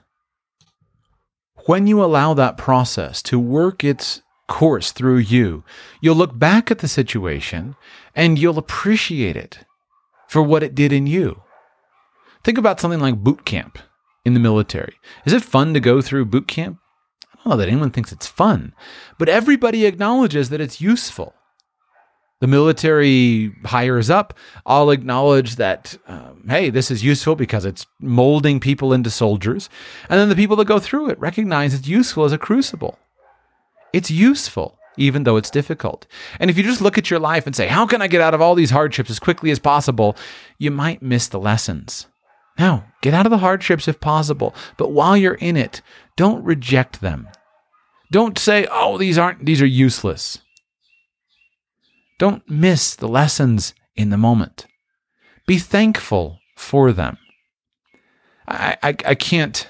When 1.64 1.86
you 1.86 2.04
allow 2.04 2.34
that 2.34 2.58
process 2.58 3.22
to 3.22 3.38
work 3.38 3.82
its 3.82 4.20
course 4.46 4.92
through 4.92 5.18
you, 5.18 5.64
you'll 6.02 6.16
look 6.16 6.38
back 6.38 6.70
at 6.70 6.80
the 6.80 6.88
situation 6.88 7.76
and 8.14 8.38
you'll 8.38 8.58
appreciate 8.58 9.36
it 9.36 9.60
for 10.28 10.42
what 10.42 10.62
it 10.62 10.74
did 10.74 10.92
in 10.92 11.06
you. 11.06 11.42
Think 12.44 12.58
about 12.58 12.78
something 12.78 13.00
like 13.00 13.24
boot 13.24 13.46
camp 13.46 13.78
in 14.24 14.34
the 14.34 14.40
military. 14.40 14.94
Is 15.24 15.32
it 15.32 15.42
fun 15.42 15.72
to 15.72 15.80
go 15.80 16.02
through 16.02 16.26
boot 16.26 16.46
camp? 16.46 16.78
I 17.24 17.36
don't 17.36 17.50
know 17.52 17.56
that 17.56 17.68
anyone 17.68 17.90
thinks 17.90 18.12
it's 18.12 18.26
fun, 18.26 18.74
but 19.18 19.30
everybody 19.30 19.86
acknowledges 19.86 20.50
that 20.50 20.60
it's 20.60 20.80
useful. 20.80 21.34
The 22.40 22.46
military 22.46 23.53
hires 23.64 24.09
up 24.09 24.35
all 24.64 24.90
acknowledge 24.90 25.57
that, 25.57 25.96
um, 26.07 26.44
hey, 26.48 26.70
this 26.70 26.90
is 26.90 27.05
useful 27.05 27.37
because 27.37 27.66
it's 27.66 27.87
molding 28.00 28.61
people 28.61 28.92
into 28.94 29.11
soldiers. 29.11 29.68
And 30.09 30.18
then 30.18 30.31
the 30.31 30.37
people 30.37 30.57
that 30.57 30.66
go 30.66 30.79
through 30.79 31.11
it 31.11 31.20
recognize 31.20 31.74
it's 31.74 31.87
useful 31.87 32.24
as 32.24 32.33
a 32.33 32.38
crucible. 32.38 32.98
It's 33.92 34.11
useful 34.11 34.79
even 34.96 35.24
though 35.24 35.37
it's 35.37 35.50
difficult. 35.50 36.07
And 36.38 36.50
if 36.50 36.57
you 36.57 36.62
just 36.62 36.81
look 36.81 36.98
at 36.98 37.11
your 37.11 37.20
life 37.20 37.46
and 37.46 37.57
say, 37.57 37.66
How 37.68 37.87
can 37.87 38.03
I 38.03 38.07
get 38.07 38.20
out 38.20 38.35
of 38.35 38.40
all 38.40 38.55
these 38.55 38.70
hardships 38.70 39.11
as 39.11 39.18
quickly 39.18 39.50
as 39.50 39.59
possible? 39.59 40.16
you 40.59 40.70
might 40.70 41.03
miss 41.03 41.26
the 41.29 41.40
lessons. 41.40 42.07
Now, 42.59 42.85
get 43.00 43.14
out 43.14 43.24
of 43.24 43.31
the 43.31 43.38
hardships 43.38 43.88
if 43.88 44.00
possible, 44.00 44.55
but 44.76 44.92
while 44.92 45.16
you're 45.16 45.35
in 45.35 45.57
it, 45.57 45.81
don't 46.16 46.44
reject 46.44 47.00
them. 47.00 47.29
Don't 48.12 48.38
say, 48.38 48.66
"Oh, 48.70 48.98
these 48.98 49.16
aren't 49.16 49.46
these 49.46 49.62
are 49.62 49.66
useless." 49.66 50.42
Don't 52.20 52.48
miss 52.50 52.94
the 52.94 53.09
lessons 53.09 53.72
in 53.96 54.11
the 54.11 54.18
moment. 54.18 54.66
Be 55.46 55.59
thankful 55.59 56.38
for 56.54 56.92
them. 56.92 57.16
I, 58.46 58.76
I, 58.83 58.88
I 58.88 59.14
can't 59.14 59.66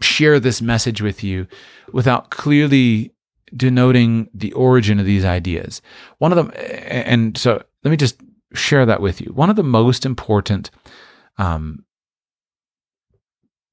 share 0.00 0.38
this 0.38 0.62
message 0.62 1.02
with 1.02 1.24
you 1.24 1.48
without 1.92 2.30
clearly 2.30 3.12
denoting 3.54 4.28
the 4.32 4.52
origin 4.52 5.00
of 5.00 5.06
these 5.06 5.24
ideas. 5.24 5.82
One 6.18 6.30
of 6.30 6.36
them, 6.36 6.52
and 6.56 7.36
so 7.36 7.60
let 7.82 7.90
me 7.90 7.96
just 7.96 8.20
share 8.54 8.86
that 8.86 9.00
with 9.00 9.20
you. 9.20 9.32
One 9.32 9.50
of 9.50 9.56
the 9.56 9.64
most 9.64 10.06
important 10.06 10.70
um, 11.36 11.84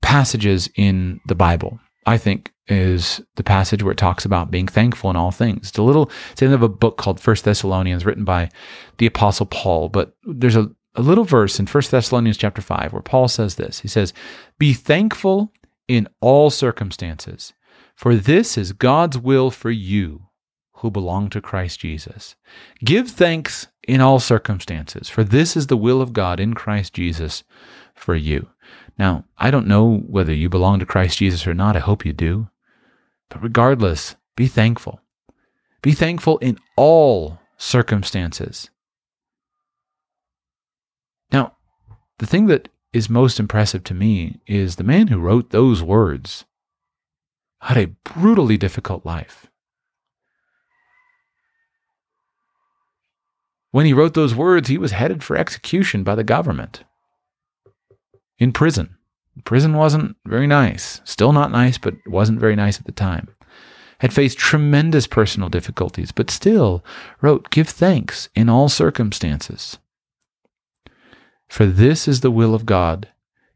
passages 0.01 0.67
in 0.75 1.19
the 1.27 1.35
Bible, 1.35 1.79
I 2.07 2.17
think, 2.17 2.52
is 2.67 3.21
the 3.35 3.43
passage 3.43 3.83
where 3.83 3.91
it 3.91 3.97
talks 3.97 4.25
about 4.25 4.51
being 4.51 4.67
thankful 4.67 5.09
in 5.09 5.15
all 5.15 5.31
things. 5.31 5.69
It's 5.69 5.77
a 5.77 5.83
little, 5.83 6.09
it's 6.31 6.39
the 6.39 6.45
end 6.45 6.55
of 6.55 6.63
a 6.63 6.69
book 6.69 6.97
called 6.97 7.19
First 7.19 7.43
Thessalonians, 7.43 8.05
written 8.05 8.23
by 8.23 8.49
the 8.97 9.05
Apostle 9.05 9.45
Paul. 9.45 9.89
But 9.89 10.15
there's 10.23 10.55
a, 10.55 10.71
a 10.95 11.01
little 11.01 11.25
verse 11.25 11.59
in 11.59 11.65
First 11.65 11.91
Thessalonians 11.91 12.37
chapter 12.37 12.61
five 12.61 12.93
where 12.93 13.01
Paul 13.01 13.27
says 13.27 13.55
this. 13.55 13.79
He 13.79 13.87
says, 13.87 14.13
"Be 14.59 14.73
thankful 14.73 15.51
in 15.87 16.07
all 16.21 16.49
circumstances, 16.49 17.53
for 17.95 18.15
this 18.15 18.57
is 18.57 18.71
God's 18.71 19.17
will 19.17 19.51
for 19.51 19.71
you." 19.71 20.27
Who 20.77 20.91
belong 20.91 21.29
to 21.29 21.39
Christ 21.39 21.79
Jesus. 21.79 22.35
Give 22.83 23.07
thanks 23.07 23.67
in 23.87 24.01
all 24.01 24.19
circumstances, 24.19 25.07
for 25.07 25.23
this 25.23 25.55
is 25.55 25.67
the 25.67 25.77
will 25.77 26.01
of 26.01 26.11
God 26.11 26.41
in 26.41 26.53
Christ 26.53 26.93
Jesus 26.93 27.45
for 27.95 28.15
you. 28.15 28.49
Now, 28.99 29.23
I 29.37 29.49
don't 29.49 29.65
know 29.65 29.99
whether 29.99 30.33
you 30.33 30.49
belong 30.49 30.79
to 30.79 30.85
Christ 30.85 31.19
Jesus 31.19 31.47
or 31.47 31.53
not. 31.53 31.77
I 31.77 31.79
hope 31.79 32.05
you 32.05 32.11
do. 32.11 32.49
But 33.33 33.41
regardless, 33.41 34.15
be 34.35 34.45
thankful. 34.47 35.01
Be 35.81 35.93
thankful 35.93 36.37
in 36.37 36.59
all 36.77 37.39
circumstances. 37.57 38.69
Now, 41.31 41.53
the 42.19 42.27
thing 42.27 42.45
that 42.45 42.69
is 42.93 43.09
most 43.09 43.39
impressive 43.39 43.83
to 43.85 43.95
me 43.95 44.39
is 44.45 44.75
the 44.75 44.83
man 44.83 45.07
who 45.07 45.19
wrote 45.19 45.49
those 45.49 45.81
words 45.81 46.45
had 47.61 47.77
a 47.77 47.87
brutally 48.03 48.55
difficult 48.55 49.03
life. 49.03 49.47
When 53.71 53.87
he 53.87 53.93
wrote 53.93 54.13
those 54.13 54.35
words, 54.35 54.69
he 54.69 54.77
was 54.77 54.91
headed 54.91 55.23
for 55.23 55.35
execution 55.35 56.03
by 56.03 56.13
the 56.13 56.23
government 56.23 56.83
in 58.37 58.51
prison. 58.51 58.97
Prison 59.45 59.73
wasn't 59.73 60.15
very 60.25 60.47
nice. 60.47 61.01
Still 61.03 61.33
not 61.33 61.51
nice, 61.51 61.77
but 61.77 61.95
wasn't 62.05 62.39
very 62.39 62.55
nice 62.55 62.79
at 62.79 62.85
the 62.85 62.91
time. 62.91 63.29
Had 63.99 64.13
faced 64.13 64.37
tremendous 64.37 65.07
personal 65.07 65.49
difficulties, 65.49 66.11
but 66.11 66.29
still 66.29 66.83
wrote, 67.21 67.49
Give 67.49 67.67
thanks 67.67 68.29
in 68.35 68.49
all 68.49 68.69
circumstances. 68.69 69.77
For 71.47 71.65
this 71.65 72.07
is 72.07 72.21
the 72.21 72.31
will 72.31 72.53
of 72.53 72.65
God 72.65 73.09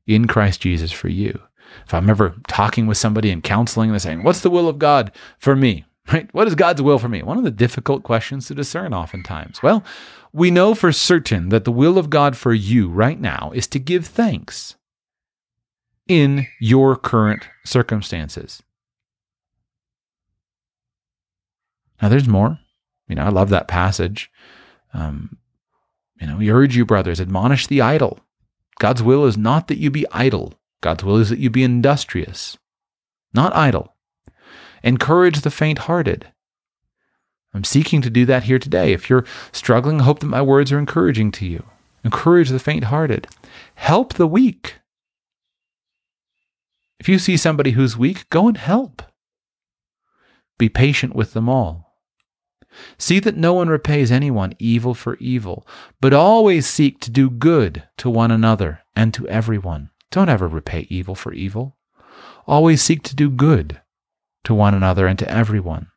in 0.05 0.27
Christ 0.27 0.61
Jesus 0.61 0.91
for 0.91 1.09
you. 1.09 1.39
If 1.85 1.93
I'm 1.93 2.09
ever 2.09 2.35
talking 2.47 2.87
with 2.87 2.97
somebody 2.97 3.29
and 3.29 3.43
counseling, 3.43 3.91
they're 3.91 3.99
saying, 3.99 4.23
What's 4.23 4.41
the 4.41 4.49
will 4.49 4.67
of 4.67 4.79
God 4.79 5.11
for 5.37 5.55
me? 5.55 5.85
Right? 6.13 6.33
What 6.33 6.47
is 6.47 6.55
God's 6.55 6.81
will 6.81 6.99
for 6.99 7.09
me? 7.09 7.21
One 7.21 7.37
of 7.37 7.43
the 7.43 7.51
difficult 7.51 8.03
questions 8.03 8.47
to 8.47 8.55
discern 8.55 8.93
oftentimes. 8.93 9.61
Well, 9.61 9.83
we 10.31 10.49
know 10.51 10.73
for 10.73 10.93
certain 10.93 11.49
that 11.49 11.65
the 11.65 11.71
will 11.71 11.97
of 11.97 12.09
God 12.09 12.37
for 12.37 12.53
you 12.53 12.87
right 12.87 13.19
now 13.19 13.51
is 13.53 13.67
to 13.67 13.77
give 13.77 14.05
thanks 14.05 14.77
in 16.08 16.48
your 16.60 16.96
current 16.96 17.48
circumstances. 17.65 18.62
Now, 22.02 22.10
there's 22.10 22.28
more. 22.28 22.60
You 23.08 23.15
know, 23.15 23.24
I 23.24 23.30
love 23.30 23.50
that 23.50 23.67
passage. 23.67 24.30
Um, 24.93 25.38
you 26.20 26.28
know, 26.28 26.38
we 26.38 26.52
urge 26.52 26.76
you, 26.76 26.86
brothers, 26.86 27.22
admonish 27.22 27.67
the 27.67 27.82
idle. 27.82 28.20
God's 28.80 29.02
will 29.02 29.26
is 29.26 29.38
not 29.38 29.67
that 29.67 29.80
you 29.80 29.89
be 29.89 30.06
idle. 30.12 30.54
God's 30.82 31.04
will 31.04 31.17
is 31.17 31.30
that 31.30 31.39
you 31.39 31.50
be 31.50 31.63
industrious, 31.63 32.58
not 33.34 33.56
idle. 33.56 33.96
Encourage 34.84 35.41
the 35.41 35.50
faint 35.50 35.80
hearted. 35.80 36.28
I'm 37.54 37.63
seeking 37.63 38.02
to 38.04 38.10
do 38.10 38.26
that 38.26 38.43
here 38.43 38.60
today. 38.60 38.93
If 38.93 39.10
you're 39.10 39.26
struggling, 39.52 40.02
I 40.02 40.04
hope 40.04 40.20
that 40.20 40.28
my 40.28 40.41
words 40.41 40.72
are 40.72 40.78
encouraging 40.78 41.32
to 41.34 41.48
you. 41.48 41.65
Encourage 42.04 42.50
the 42.50 42.60
faint 42.60 42.86
hearted. 42.86 43.28
Help 43.76 44.13
the 44.13 44.28
weak. 44.28 44.76
If 46.99 47.07
you 47.07 47.19
see 47.19 47.38
somebody 47.38 47.71
who's 47.71 47.97
weak, 47.97 48.29
go 48.29 48.47
and 48.47 48.57
help. 48.57 49.03
Be 50.57 50.69
patient 50.69 51.15
with 51.15 51.33
them 51.33 51.47
all. 51.47 51.88
See 52.97 53.19
that 53.19 53.38
no 53.38 53.53
one 53.53 53.69
repays 53.69 54.12
anyone 54.12 54.53
evil 54.60 54.93
for 54.93 55.15
evil, 55.17 55.67
but 56.01 56.13
always 56.13 56.67
seek 56.67 56.99
to 57.01 57.12
do 57.12 57.29
good 57.29 57.83
to 57.97 58.10
one 58.10 58.31
another 58.31 58.81
and 58.95 59.13
to 59.13 59.27
everyone. 59.27 59.89
Don't 60.12 60.29
ever 60.29 60.47
repay 60.47 60.88
evil 60.89 61.15
for 61.15 61.33
evil. 61.33 61.77
Always 62.45 62.81
seek 62.81 63.03
to 63.03 63.15
do 63.15 63.29
good 63.29 63.81
to 64.43 64.53
one 64.53 64.73
another 64.73 65.07
and 65.07 65.19
to 65.19 65.29
everyone. 65.29 65.88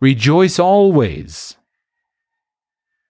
Rejoice 0.00 0.58
always. 0.58 1.56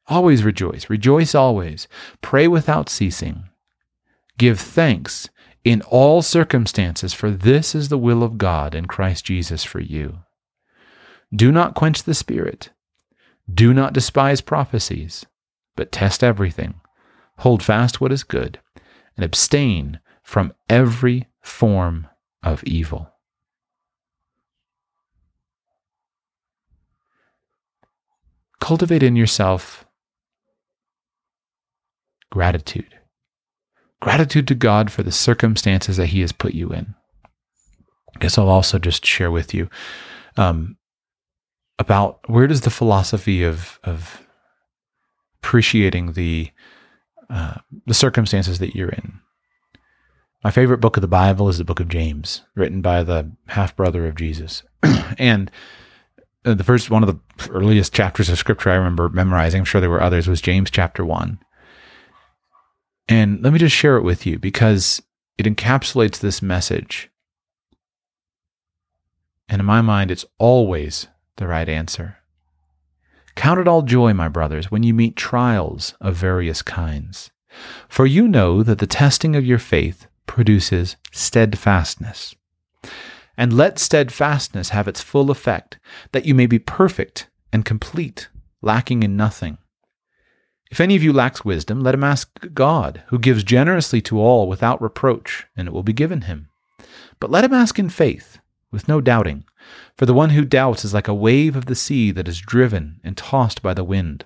Always 0.09 0.43
rejoice. 0.43 0.89
Rejoice 0.89 1.35
always. 1.35 1.87
Pray 2.23 2.49
without 2.49 2.89
ceasing. 2.89 3.45
Give 4.39 4.59
thanks 4.59 5.29
in 5.69 5.83
all 5.83 6.23
circumstances, 6.23 7.13
for 7.13 7.31
this 7.31 7.75
is 7.75 7.91
the 7.91 7.99
will 7.99 8.23
of 8.23 8.39
God 8.39 8.75
in 8.75 8.87
Christ 8.87 9.27
Jesus 9.27 9.65
for 9.65 9.81
you. 9.81 10.21
Do 11.31 11.53
not 11.53 11.75
quench 11.75 12.05
the 12.05 12.15
Spirit. 12.15 12.71
Do 13.53 13.75
not 13.75 13.93
despise 13.93 14.41
prophecies, 14.41 15.27
but 15.77 15.93
test 15.93 16.25
everything. 16.25 16.81
Hold 17.41 17.63
fast 17.63 18.01
what 18.01 18.13
is 18.13 18.25
good, 18.25 18.59
and 19.15 19.23
abstain 19.23 20.01
from 20.23 20.55
every 20.71 21.29
form 21.43 22.07
of 22.43 22.65
evil. 22.65 23.11
Cultivate 28.59 29.03
in 29.03 29.17
yourself 29.17 29.85
gratitude. 32.31 32.98
Gratitude 34.01 34.47
to 34.49 34.55
God 34.55 34.93
for 34.93 35.03
the 35.03 35.13
circumstances 35.13 35.97
that 35.97 36.07
He 36.07 36.21
has 36.21 36.33
put 36.33 36.55
you 36.55 36.71
in. 36.71 36.95
I 38.15 38.19
guess 38.21 38.39
I'll 38.39 38.49
also 38.49 38.79
just 38.79 39.05
share 39.05 39.31
with 39.31 39.55
you 39.55 39.69
um, 40.37 40.77
about 41.79 42.21
where 42.29 42.47
does 42.47 42.63
the 42.63 42.71
philosophy 42.71 43.43
of 43.43 43.79
of 43.85 44.27
appreciating 45.43 46.13
the 46.13 46.51
uh, 47.31 47.55
the 47.87 47.95
circumstances 47.95 48.59
that 48.59 48.75
you're 48.75 48.89
in. 48.89 49.21
My 50.45 50.51
favorite 50.51 50.79
book 50.79 50.97
of 50.97 51.01
the 51.01 51.09
Bible 51.09 51.49
is 51.49 51.59
the 51.59 51.65
book 51.65 51.81
of 51.81 51.89
James, 51.89 52.43
written 52.55 52.81
by 52.81 53.03
the 53.03 53.33
half 53.49 53.77
brother 53.77 54.07
of 54.07 54.15
Jesus, 54.15 54.63
and 55.19 55.51
uh, 56.45 56.55
the 56.55 56.65
first 56.65 56.91
one 56.91 57.03
of 57.03 57.09
the 57.09 57.51
earliest 57.51 57.93
chapters 57.93 58.29
of 58.29 58.39
scripture 58.39 58.71
I 58.71 58.77
remember 58.77 59.09
memorizing. 59.09 59.61
I'm 59.61 59.65
sure 59.65 59.81
there 59.81 59.91
were 59.91 60.03
others. 60.03 60.29
Was 60.29 60.41
James 60.41 60.71
chapter 60.71 61.05
one, 61.05 61.41
and 63.09 63.43
let 63.43 63.53
me 63.53 63.59
just 63.59 63.75
share 63.75 63.97
it 63.97 64.03
with 64.03 64.27
you 64.27 64.39
because 64.39 65.03
it 65.39 65.47
encapsulates 65.47 66.19
this 66.19 66.43
message. 66.43 67.11
And 69.49 69.61
in 69.61 69.67
my 69.67 69.81
mind, 69.81 70.11
it's 70.11 70.27
always 70.37 71.09
the 71.37 71.47
right 71.47 71.69
answer. 71.69 72.19
Count 73.35 73.61
it 73.61 73.69
all 73.69 73.83
joy, 73.83 74.13
my 74.13 74.29
brothers, 74.29 74.71
when 74.71 74.83
you 74.83 74.93
meet 74.93 75.17
trials 75.17 75.95
of 76.01 76.17
various 76.17 76.61
kinds. 76.61 77.31
For 77.89 78.05
you 78.05 78.29
know 78.29 78.63
that 78.63 78.79
the 78.79 78.87
testing 78.87 79.37
of 79.37 79.47
your 79.47 79.59
faith 79.59 80.07
produces 80.27 80.97
steadfastness. 81.13 82.35
And 83.37 83.53
let 83.53 83.79
steadfastness 83.79 84.71
have 84.71 84.89
its 84.89 85.01
full 85.01 85.31
effect, 85.31 85.79
that 86.11 86.27
you 86.27 86.35
may 86.35 86.47
be 86.47 86.59
perfect 86.59 87.29
and 87.53 87.65
complete, 87.65 88.29
lacking 88.61 89.05
in 89.05 89.17
nothing. 89.17 89.59
If 90.71 90.81
any 90.81 90.97
of 90.97 91.03
you 91.03 91.13
lacks 91.13 91.45
wisdom, 91.45 91.81
let 91.81 91.95
him 91.95 92.05
ask 92.05 92.29
God, 92.53 93.03
who 93.09 93.19
gives 93.19 93.43
generously 93.43 94.01
to 94.03 94.21
all 94.21 94.49
without 94.49 94.83
reproach, 94.83 95.47
and 95.57 95.67
it 95.67 95.73
will 95.73 95.83
be 95.83 95.93
given 95.93 96.23
him. 96.23 96.49
But 97.21 97.31
let 97.31 97.45
him 97.45 97.55
ask 97.55 97.79
in 97.79 97.89
faith, 97.89 98.39
with 98.71 98.89
no 98.89 99.01
doubting. 99.01 99.45
For 99.97 100.07
the 100.07 100.15
one 100.15 100.31
who 100.31 100.45
doubts 100.45 100.85
is 100.85 100.95
like 100.95 101.09
a 101.09 101.15
wave 101.15 101.57
of 101.57 101.67
the 101.67 101.75
sea 101.75 102.11
that 102.13 102.29
is 102.29 102.39
driven 102.39 103.01
and 103.03 103.17
tossed 103.17 103.63
by 103.63 103.75
the 103.75 103.85
wind. 103.85 104.25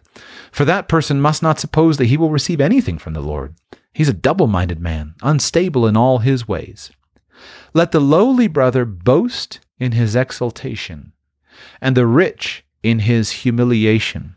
For 0.51 0.65
that 0.65 0.89
person 0.89 1.21
must 1.21 1.43
not 1.43 1.59
suppose 1.59 1.97
that 1.97 2.07
he 2.07 2.17
will 2.17 2.31
receive 2.31 2.61
anything 2.61 2.99
from 2.99 3.15
the 3.15 3.21
Lord. 3.21 3.55
He's 3.93 4.09
a 4.09 4.15
double 4.15 4.47
minded 4.47 4.81
man, 4.81 5.15
unstable 5.23 5.87
in 5.87 5.97
all 5.97 6.19
his 6.19 6.49
ways. 6.49 6.91
Let 7.75 7.93
the 7.93 8.01
lowly 8.01 8.47
brother 8.47 8.85
boast 8.85 9.61
in 9.79 9.93
his 9.93 10.15
exaltation, 10.15 11.13
and 11.81 11.97
the 11.97 12.07
rich 12.07 12.65
in 12.83 13.01
his 13.01 13.31
humiliation, 13.31 14.37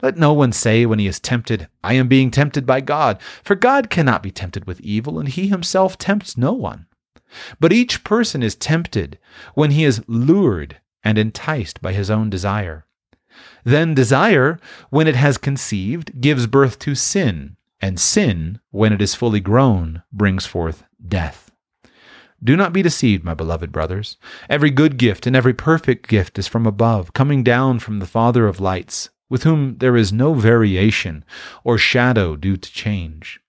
Let 0.00 0.16
no 0.16 0.32
one 0.32 0.52
say 0.52 0.86
when 0.86 0.98
he 0.98 1.06
is 1.08 1.18
tempted, 1.18 1.68
I 1.82 1.94
am 1.94 2.06
being 2.06 2.30
tempted 2.30 2.64
by 2.64 2.80
God, 2.80 3.20
for 3.42 3.56
God 3.56 3.90
cannot 3.90 4.22
be 4.22 4.30
tempted 4.30 4.66
with 4.66 4.80
evil, 4.80 5.18
and 5.18 5.28
he 5.28 5.48
himself 5.48 5.98
tempts 5.98 6.36
no 6.36 6.52
one. 6.52 6.86
But 7.58 7.72
each 7.72 8.04
person 8.04 8.42
is 8.42 8.54
tempted 8.54 9.18
when 9.54 9.72
he 9.72 9.84
is 9.84 10.02
lured 10.06 10.80
and 11.02 11.18
enticed 11.18 11.82
by 11.82 11.92
his 11.92 12.10
own 12.10 12.30
desire. 12.30 12.86
Then 13.64 13.94
desire, 13.94 14.58
when 14.90 15.06
it 15.06 15.16
has 15.16 15.36
conceived, 15.36 16.20
gives 16.20 16.46
birth 16.46 16.78
to 16.80 16.94
sin, 16.94 17.56
and 17.80 18.00
sin, 18.00 18.60
when 18.70 18.92
it 18.92 19.02
is 19.02 19.14
fully 19.14 19.40
grown, 19.40 20.02
brings 20.12 20.46
forth 20.46 20.84
death. 21.06 21.50
Do 22.42 22.56
not 22.56 22.72
be 22.72 22.82
deceived, 22.82 23.24
my 23.24 23.34
beloved 23.34 23.72
brothers. 23.72 24.16
Every 24.48 24.70
good 24.70 24.96
gift 24.96 25.26
and 25.26 25.34
every 25.34 25.54
perfect 25.54 26.06
gift 26.08 26.38
is 26.38 26.46
from 26.46 26.66
above, 26.66 27.12
coming 27.12 27.42
down 27.42 27.80
from 27.80 27.98
the 27.98 28.06
Father 28.06 28.46
of 28.46 28.60
lights, 28.60 29.10
with 29.28 29.42
whom 29.42 29.78
there 29.78 29.96
is 29.96 30.12
no 30.12 30.34
variation 30.34 31.24
or 31.64 31.78
shadow 31.78 32.36
due 32.36 32.56
to 32.56 32.72
change. 32.72 33.40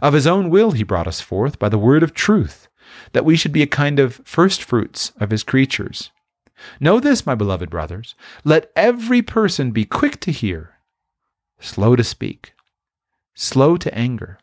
Of 0.00 0.14
his 0.14 0.26
own 0.26 0.50
will 0.50 0.72
he 0.72 0.82
brought 0.82 1.06
us 1.06 1.20
forth 1.20 1.58
by 1.58 1.68
the 1.68 1.78
word 1.78 2.02
of 2.02 2.14
truth, 2.14 2.68
that 3.12 3.24
we 3.24 3.36
should 3.36 3.52
be 3.52 3.62
a 3.62 3.66
kind 3.66 3.98
of 3.98 4.20
first 4.24 4.62
fruits 4.62 5.12
of 5.20 5.30
his 5.30 5.42
creatures. 5.42 6.10
Know 6.80 7.00
this, 7.00 7.26
my 7.26 7.34
beloved 7.34 7.68
brothers. 7.68 8.14
Let 8.44 8.70
every 8.74 9.20
person 9.22 9.72
be 9.72 9.84
quick 9.84 10.20
to 10.20 10.32
hear, 10.32 10.74
slow 11.60 11.96
to 11.96 12.04
speak, 12.04 12.54
slow 13.34 13.76
to 13.76 13.94
anger. 13.94 14.38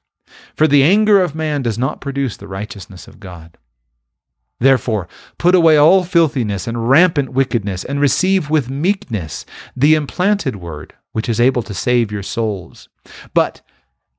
For 0.55 0.67
the 0.67 0.83
anger 0.83 1.21
of 1.21 1.35
man 1.35 1.61
does 1.61 1.77
not 1.77 2.01
produce 2.01 2.37
the 2.37 2.47
righteousness 2.47 3.07
of 3.07 3.19
God. 3.19 3.57
Therefore, 4.63 5.09
put 5.37 5.55
away 5.55 5.75
all 5.75 6.05
filthiness 6.05 6.67
and 6.67 6.89
rampant 6.89 7.33
wickedness, 7.33 7.83
and 7.83 7.99
receive 7.99 8.49
with 8.49 8.69
meekness 8.69 9.45
the 9.75 9.93
implanted 9.93 10.55
word, 10.55 10.93
which 11.11 11.27
is 11.27 11.41
able 11.41 11.63
to 11.63 11.73
save 11.73 12.13
your 12.13 12.23
souls. 12.23 12.87
But 13.33 13.59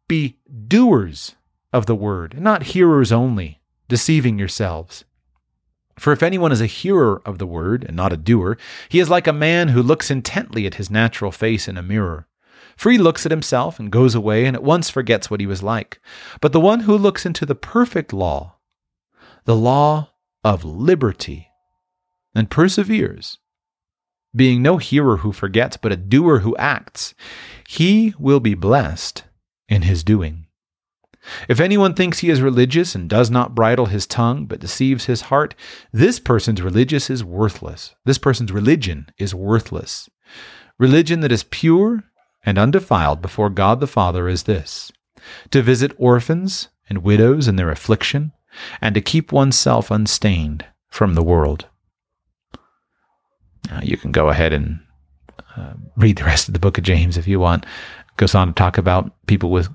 be 0.07 0.37
doers 0.69 1.35
of 1.73 1.87
the 1.87 1.95
word, 1.95 2.39
not 2.39 2.75
hearers 2.75 3.11
only, 3.11 3.63
deceiving 3.89 4.39
yourselves. 4.39 5.07
For 5.99 6.13
if 6.13 6.23
anyone 6.23 6.53
is 6.53 6.61
a 6.61 6.67
hearer 6.67 7.23
of 7.25 7.39
the 7.39 7.47
word 7.47 7.83
and 7.83 7.97
not 7.97 8.13
a 8.13 8.19
doer, 8.19 8.59
he 8.91 9.01
is 9.01 9.09
like 9.09 9.27
a 9.27 9.33
man 9.33 9.69
who 9.69 9.83
looks 9.83 10.11
intently 10.11 10.67
at 10.67 10.75
his 10.75 10.91
natural 10.91 11.33
face 11.33 11.69
in 11.69 11.79
a 11.79 11.83
mirror. 11.83 12.27
For 12.77 12.93
he 12.93 12.99
looks 12.99 13.25
at 13.25 13.33
himself 13.33 13.81
and 13.81 13.91
goes 13.91 14.15
away 14.15 14.45
and 14.45 14.55
at 14.55 14.63
once 14.63 14.91
forgets 14.91 15.31
what 15.31 15.41
he 15.41 15.47
was 15.47 15.63
like. 15.63 16.03
But 16.43 16.53
the 16.53 16.61
one 16.61 16.81
who 16.81 16.99
looks 16.99 17.25
into 17.25 17.47
the 17.47 17.55
perfect 17.55 18.13
law, 18.13 18.57
the 19.47 19.57
law 19.57 20.11
of 20.45 20.65
liberty, 20.65 21.49
and 22.35 22.51
perseveres, 22.51 23.39
being 24.37 24.63
no 24.63 24.77
hearer 24.77 25.19
who 25.19 25.33
forgets, 25.33 25.77
but 25.77 25.93
a 25.93 25.97
doer 25.97 26.41
who 26.41 26.57
acts, 26.57 27.15
he 27.67 28.15
will 28.19 28.41
be 28.41 28.55
blessed 28.55 29.25
in 29.69 29.83
his 29.83 30.05
doing. 30.05 30.47
If 31.49 31.61
anyone 31.61 31.95
thinks 31.95 32.19
he 32.19 32.29
is 32.29 32.43
religious 32.43 32.95
and 32.95 33.09
does 33.09 33.31
not 33.31 33.55
bridle 33.55 33.87
his 33.87 34.07
tongue, 34.07 34.45
but 34.45 34.61
deceives 34.61 35.07
his 35.07 35.23
heart, 35.23 35.55
this 35.93 36.21
person's 36.21 36.61
religious 36.61 37.09
is 37.09 37.25
worthless. 37.25 37.95
This 38.05 38.19
person's 38.19 38.53
religion 38.53 39.09
is 39.17 39.35
worthless. 39.35 40.11
Religion 40.79 41.21
that 41.21 41.33
is 41.33 41.45
pure 41.45 42.05
and 42.45 42.59
undefiled 42.59 43.23
before 43.23 43.49
God 43.49 43.81
the 43.81 43.87
Father 43.87 44.29
is 44.29 44.43
this 44.43 44.93
to 45.51 45.63
visit 45.63 45.93
orphans 45.97 46.69
and 46.91 46.99
widows 46.99 47.49
in 47.49 47.57
their 47.57 47.71
affliction, 47.71 48.33
and 48.81 48.95
to 48.95 49.01
keep 49.01 49.33
oneself 49.33 49.91
unstained 49.91 50.65
from 50.89 51.15
the 51.15 51.23
world. 51.23 51.67
Now, 53.71 53.81
you 53.83 53.97
can 53.97 54.13
go 54.13 54.29
ahead 54.29 54.53
and 54.53 54.81
uh, 55.57 55.75
read 55.97 56.17
the 56.17 56.25
rest 56.25 56.49
of 56.49 56.55
the 56.55 56.61
book 56.61 56.79
of 56.79 56.85
James 56.85 57.17
if 57.17 57.27
you 57.27 57.41
want. 57.41 57.65
It 57.65 58.17
goes 58.17 58.35
on 58.35 58.49
to 58.49 58.53
talk 58.53 58.79
about 58.79 59.13
people 59.27 59.51
with 59.51 59.69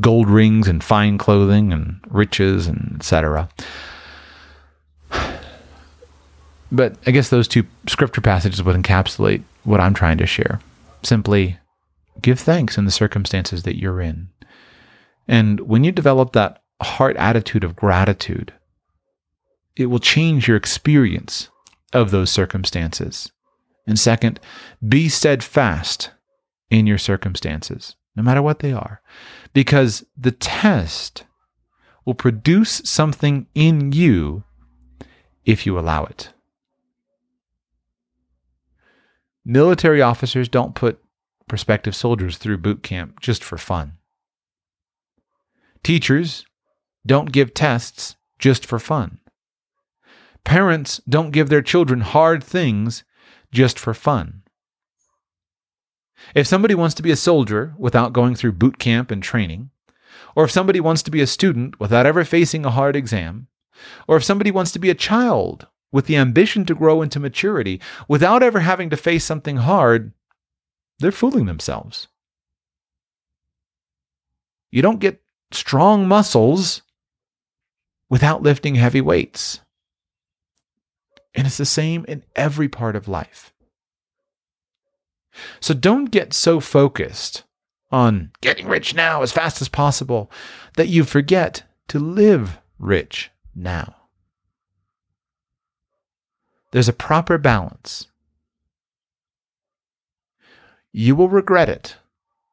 gold 0.00 0.28
rings 0.28 0.68
and 0.68 0.82
fine 0.82 1.18
clothing 1.18 1.72
and 1.72 2.00
riches 2.08 2.66
and 2.66 2.96
etc. 2.96 3.48
But 6.72 6.96
I 7.06 7.12
guess 7.12 7.30
those 7.30 7.48
two 7.48 7.64
scripture 7.88 8.20
passages 8.20 8.62
would 8.62 8.76
encapsulate 8.76 9.42
what 9.64 9.80
I'm 9.80 9.94
trying 9.94 10.18
to 10.18 10.26
share. 10.26 10.60
Simply 11.02 11.58
give 12.20 12.40
thanks 12.40 12.76
in 12.76 12.84
the 12.84 12.90
circumstances 12.90 13.62
that 13.62 13.78
you're 13.78 14.00
in. 14.00 14.28
And 15.28 15.60
when 15.60 15.84
you 15.84 15.92
develop 15.92 16.32
that 16.32 16.62
heart 16.82 17.16
attitude 17.16 17.64
of 17.64 17.76
gratitude, 17.76 18.52
it 19.76 19.86
will 19.86 19.98
change 19.98 20.48
your 20.48 20.56
experience 20.56 21.48
of 21.92 22.10
those 22.10 22.30
circumstances. 22.30 23.30
And 23.86 23.98
second, 23.98 24.40
be 24.86 25.08
steadfast 25.08 26.10
in 26.70 26.86
your 26.86 26.98
circumstances, 26.98 27.94
no 28.16 28.22
matter 28.22 28.42
what 28.42 28.58
they 28.58 28.72
are, 28.72 29.00
because 29.52 30.04
the 30.16 30.32
test 30.32 31.24
will 32.04 32.14
produce 32.14 32.82
something 32.84 33.46
in 33.54 33.92
you 33.92 34.44
if 35.44 35.66
you 35.66 35.78
allow 35.78 36.04
it. 36.04 36.32
Military 39.44 40.02
officers 40.02 40.48
don't 40.48 40.74
put 40.74 40.98
prospective 41.48 41.94
soldiers 41.94 42.36
through 42.36 42.58
boot 42.58 42.82
camp 42.82 43.20
just 43.20 43.44
for 43.44 43.56
fun. 43.56 43.92
Teachers 45.84 46.44
don't 47.06 47.32
give 47.32 47.54
tests 47.54 48.16
just 48.38 48.66
for 48.66 48.78
fun. 48.78 49.18
Parents 50.44 51.00
don't 51.08 51.30
give 51.30 51.48
their 51.48 51.62
children 51.62 52.00
hard 52.00 52.42
things 52.42 53.04
just 53.50 53.78
for 53.78 53.94
fun. 53.94 54.42
If 56.34 56.46
somebody 56.46 56.74
wants 56.74 56.94
to 56.96 57.02
be 57.02 57.10
a 57.10 57.16
soldier 57.16 57.74
without 57.78 58.12
going 58.12 58.34
through 58.34 58.52
boot 58.52 58.78
camp 58.78 59.10
and 59.10 59.22
training, 59.22 59.70
or 60.34 60.44
if 60.44 60.50
somebody 60.50 60.80
wants 60.80 61.02
to 61.02 61.10
be 61.10 61.20
a 61.20 61.26
student 61.26 61.78
without 61.80 62.06
ever 62.06 62.24
facing 62.24 62.64
a 62.64 62.70
hard 62.70 62.96
exam, 62.96 63.48
or 64.08 64.16
if 64.16 64.24
somebody 64.24 64.50
wants 64.50 64.72
to 64.72 64.78
be 64.78 64.90
a 64.90 64.94
child 64.94 65.66
with 65.92 66.06
the 66.06 66.16
ambition 66.16 66.64
to 66.66 66.74
grow 66.74 67.02
into 67.02 67.20
maturity 67.20 67.80
without 68.08 68.42
ever 68.42 68.60
having 68.60 68.90
to 68.90 68.96
face 68.96 69.24
something 69.24 69.56
hard, 69.56 70.12
they're 70.98 71.12
fooling 71.12 71.46
themselves. 71.46 72.08
You 74.70 74.82
don't 74.82 75.00
get 75.00 75.22
strong 75.52 76.08
muscles 76.08 76.82
without 78.08 78.42
lifting 78.42 78.74
heavy 78.76 79.00
weights. 79.00 79.60
And 81.34 81.46
it's 81.46 81.58
the 81.58 81.66
same 81.66 82.04
in 82.06 82.24
every 82.34 82.68
part 82.68 82.96
of 82.96 83.08
life. 83.08 83.52
So 85.60 85.74
don't 85.74 86.10
get 86.10 86.32
so 86.32 86.60
focused 86.60 87.44
on 87.90 88.30
getting 88.40 88.66
rich 88.66 88.94
now 88.94 89.22
as 89.22 89.32
fast 89.32 89.60
as 89.60 89.68
possible 89.68 90.30
that 90.76 90.88
you 90.88 91.04
forget 91.04 91.62
to 91.88 91.98
live 91.98 92.58
rich 92.78 93.30
now. 93.54 93.94
There's 96.72 96.88
a 96.88 96.94
proper 96.94 97.38
balance. 97.38 98.08
You 100.92 101.14
will 101.14 101.28
regret 101.28 101.68
it 101.68 101.96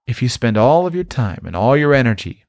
if 0.05 0.21
you 0.21 0.29
spend 0.29 0.57
all 0.57 0.85
of 0.85 0.93
your 0.93 1.03
time 1.03 1.43
and 1.45 1.55
all 1.55 1.77
your 1.77 1.93
energy 1.93 2.43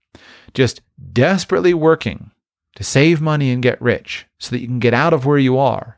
just 0.52 0.80
desperately 1.12 1.74
working 1.74 2.30
to 2.74 2.84
save 2.84 3.20
money 3.20 3.50
and 3.50 3.62
get 3.62 3.80
rich 3.80 4.26
so 4.38 4.50
that 4.50 4.60
you 4.60 4.66
can 4.66 4.78
get 4.78 4.94
out 4.94 5.12
of 5.12 5.26
where 5.26 5.38
you 5.38 5.58
are. 5.58 5.96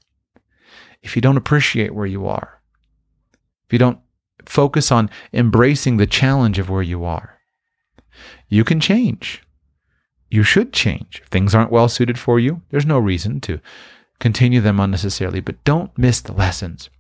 If 1.03 1.17
you 1.17 1.23
don't 1.23 1.37
appreciate 1.37 1.95
where 1.95 2.07
you 2.07 2.27
are, 2.27 2.61
if 3.67 3.73
you 3.73 3.79
don't 3.79 4.01
focus 4.45 4.93
on 4.93 5.11
embracing 5.33 5.97
the 5.97 6.07
challenge 6.07 6.59
of 6.59 6.71
where 6.71 6.83
you 6.83 7.05
are, 7.05 7.39
you 8.49 8.65
can 8.65 8.81
change. 8.81 9.43
You 10.31 10.43
should 10.43 10.73
change. 10.73 11.21
If 11.23 11.29
things 11.29 11.55
aren't 11.55 11.71
well 11.73 11.89
suited 11.89 12.19
for 12.19 12.39
you, 12.41 12.63
there's 12.71 12.87
no 12.87 12.99
reason 12.99 13.41
to 13.43 13.61
continue 14.19 14.61
them 14.61 14.81
unnecessarily, 14.81 15.41
but 15.41 15.63
don't 15.65 15.97
miss 15.97 16.21
the 16.21 16.33
lessons. 16.33 16.91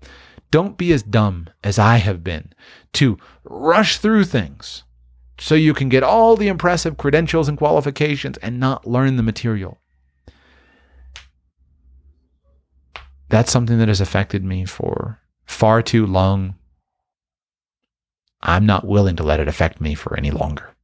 Don't 0.51 0.77
be 0.79 0.93
as 0.93 1.03
dumb 1.03 1.49
as 1.65 1.79
I 1.79 1.97
have 1.97 2.23
been 2.23 2.53
to 2.95 3.19
rush 3.45 3.99
through 3.99 4.25
things 4.25 4.85
so 5.38 5.55
you 5.55 5.75
can 5.75 5.88
get 5.88 6.03
all 6.03 6.37
the 6.37 6.49
impressive 6.49 6.96
credentials 6.96 7.49
and 7.49 7.59
qualifications 7.59 8.38
and 8.38 8.59
not 8.59 8.87
learn 8.87 9.16
the 9.16 9.22
material. 9.22 9.79
That's 13.29 13.51
something 13.51 13.79
that 13.79 13.88
has 13.88 14.01
affected 14.01 14.44
me 14.44 14.64
for 14.64 15.20
far 15.44 15.83
too 15.83 16.07
long. 16.07 16.55
I'm 18.40 18.66
not 18.66 18.87
willing 18.87 19.16
to 19.16 19.25
let 19.25 19.40
it 19.40 19.49
affect 19.49 19.81
me 19.81 19.94
for 19.94 20.16
any 20.16 20.31
longer. 20.31 20.75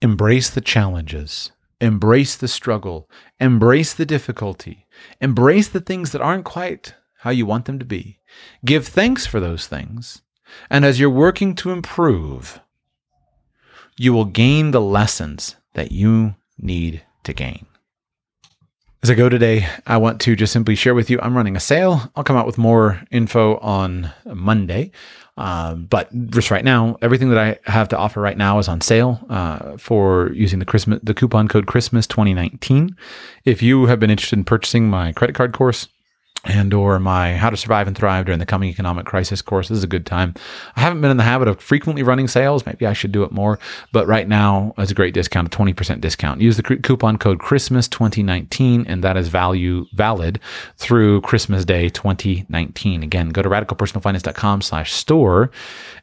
Embrace 0.00 0.50
the 0.50 0.60
challenges. 0.60 1.52
Embrace 1.80 2.36
the 2.36 2.48
struggle. 2.48 3.08
Embrace 3.38 3.94
the 3.94 4.06
difficulty. 4.06 4.86
Embrace 5.20 5.68
the 5.68 5.80
things 5.80 6.12
that 6.12 6.20
aren't 6.20 6.44
quite 6.44 6.94
how 7.18 7.30
you 7.30 7.46
want 7.46 7.66
them 7.66 7.78
to 7.78 7.84
be. 7.84 8.18
Give 8.64 8.86
thanks 8.86 9.26
for 9.26 9.38
those 9.38 9.68
things. 9.68 10.22
And 10.68 10.84
as 10.84 10.98
you're 10.98 11.08
working 11.08 11.54
to 11.56 11.70
improve, 11.70 12.60
you 13.98 14.12
will 14.12 14.24
gain 14.24 14.70
the 14.70 14.80
lessons 14.80 15.56
that 15.74 15.92
you 15.92 16.34
need 16.58 17.02
to 17.24 17.32
gain. 17.32 17.66
As 19.02 19.10
I 19.10 19.14
go 19.14 19.28
today, 19.28 19.66
I 19.84 19.96
want 19.96 20.20
to 20.20 20.36
just 20.36 20.52
simply 20.52 20.76
share 20.76 20.94
with 20.94 21.10
you 21.10 21.18
I'm 21.20 21.36
running 21.36 21.56
a 21.56 21.60
sale. 21.60 22.12
I'll 22.14 22.22
come 22.22 22.36
out 22.36 22.46
with 22.46 22.56
more 22.56 23.02
info 23.10 23.56
on 23.58 24.12
Monday. 24.24 24.92
Um, 25.36 25.86
but 25.86 26.08
just 26.30 26.50
right 26.50 26.64
now, 26.64 26.98
everything 27.02 27.30
that 27.30 27.38
I 27.38 27.58
have 27.70 27.88
to 27.88 27.98
offer 27.98 28.20
right 28.20 28.36
now 28.36 28.58
is 28.58 28.68
on 28.68 28.80
sale 28.80 29.18
uh, 29.28 29.76
for 29.76 30.30
using 30.34 30.58
the 30.58 30.64
Christmas 30.64 31.00
the 31.02 31.14
coupon 31.14 31.48
code 31.48 31.66
Christmas 31.66 32.06
2019. 32.06 32.96
If 33.44 33.62
you 33.62 33.86
have 33.86 33.98
been 33.98 34.10
interested 34.10 34.38
in 34.38 34.44
purchasing 34.44 34.88
my 34.88 35.12
credit 35.12 35.34
card 35.34 35.52
course, 35.52 35.88
and 36.44 36.74
or 36.74 36.98
my 36.98 37.36
how 37.36 37.50
to 37.50 37.56
survive 37.56 37.86
and 37.86 37.96
thrive 37.96 38.26
during 38.26 38.40
the 38.40 38.46
coming 38.46 38.68
economic 38.68 39.06
crisis 39.06 39.40
course. 39.40 39.68
This 39.68 39.78
is 39.78 39.84
a 39.84 39.88
good 39.88 40.06
time. 40.06 40.34
I 40.76 40.80
haven't 40.80 41.00
been 41.00 41.10
in 41.10 41.16
the 41.16 41.22
habit 41.22 41.48
of 41.48 41.60
frequently 41.60 42.02
running 42.02 42.28
sales. 42.28 42.66
Maybe 42.66 42.86
i 42.86 42.92
should 42.92 43.12
do 43.12 43.22
it 43.22 43.32
more. 43.32 43.58
But 43.92 44.06
right 44.06 44.26
now 44.26 44.74
it's 44.78 44.90
a 44.90 44.94
great 44.94 45.14
discount 45.14 45.54
a 45.54 45.56
20% 45.56 46.00
discount. 46.00 46.40
Use 46.40 46.56
the 46.56 46.62
coupon 46.62 47.16
code 47.18 47.38
christmas 47.38 47.88
2019 47.88 48.86
and 48.86 49.04
that 49.04 49.16
is 49.16 49.28
value 49.28 49.86
valid 49.92 50.40
through 50.76 51.20
christmas 51.22 51.64
day 51.64 51.88
2019 51.88 53.02
again 53.02 53.28
go 53.30 53.42
to 53.42 53.48
radicalpersonalfinance.com 53.48 54.62
slash 54.62 54.92
store 54.92 55.50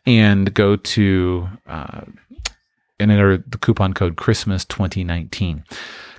and 0.06 0.54
go 0.54 0.76
to 0.76 1.48
uh, 1.68 2.02
and 3.00 3.12
enter 3.12 3.38
the 3.38 3.58
coupon 3.58 3.94
code 3.94 4.16
christmas 4.16 4.66
2019 4.66 5.64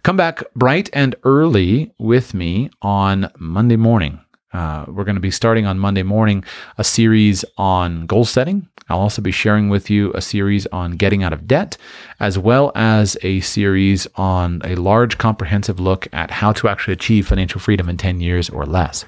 Come 0.02 0.16
back 0.16 0.42
bright 0.56 0.88
and 0.94 1.14
early 1.24 1.92
with 1.98 2.32
me 2.32 2.70
on 2.80 3.30
Monday 3.38 3.76
morning. 3.76 4.20
Uh, 4.50 4.86
we're 4.88 5.04
going 5.04 5.16
to 5.16 5.20
be 5.20 5.30
starting 5.30 5.66
on 5.66 5.78
Monday 5.78 6.02
morning 6.02 6.42
a 6.78 6.84
series 6.84 7.44
on 7.58 8.06
goal 8.06 8.24
setting. 8.24 8.66
I'll 8.88 8.98
also 8.98 9.20
be 9.20 9.30
sharing 9.30 9.68
with 9.68 9.90
you 9.90 10.10
a 10.14 10.22
series 10.22 10.66
on 10.68 10.92
getting 10.92 11.22
out 11.22 11.34
of 11.34 11.46
debt, 11.46 11.76
as 12.18 12.38
well 12.38 12.72
as 12.74 13.16
a 13.22 13.40
series 13.40 14.06
on 14.16 14.62
a 14.64 14.74
large 14.74 15.18
comprehensive 15.18 15.78
look 15.78 16.08
at 16.12 16.30
how 16.30 16.52
to 16.54 16.68
actually 16.68 16.94
achieve 16.94 17.28
financial 17.28 17.60
freedom 17.60 17.88
in 17.88 17.98
10 17.98 18.20
years 18.20 18.48
or 18.48 18.64
less. 18.64 19.04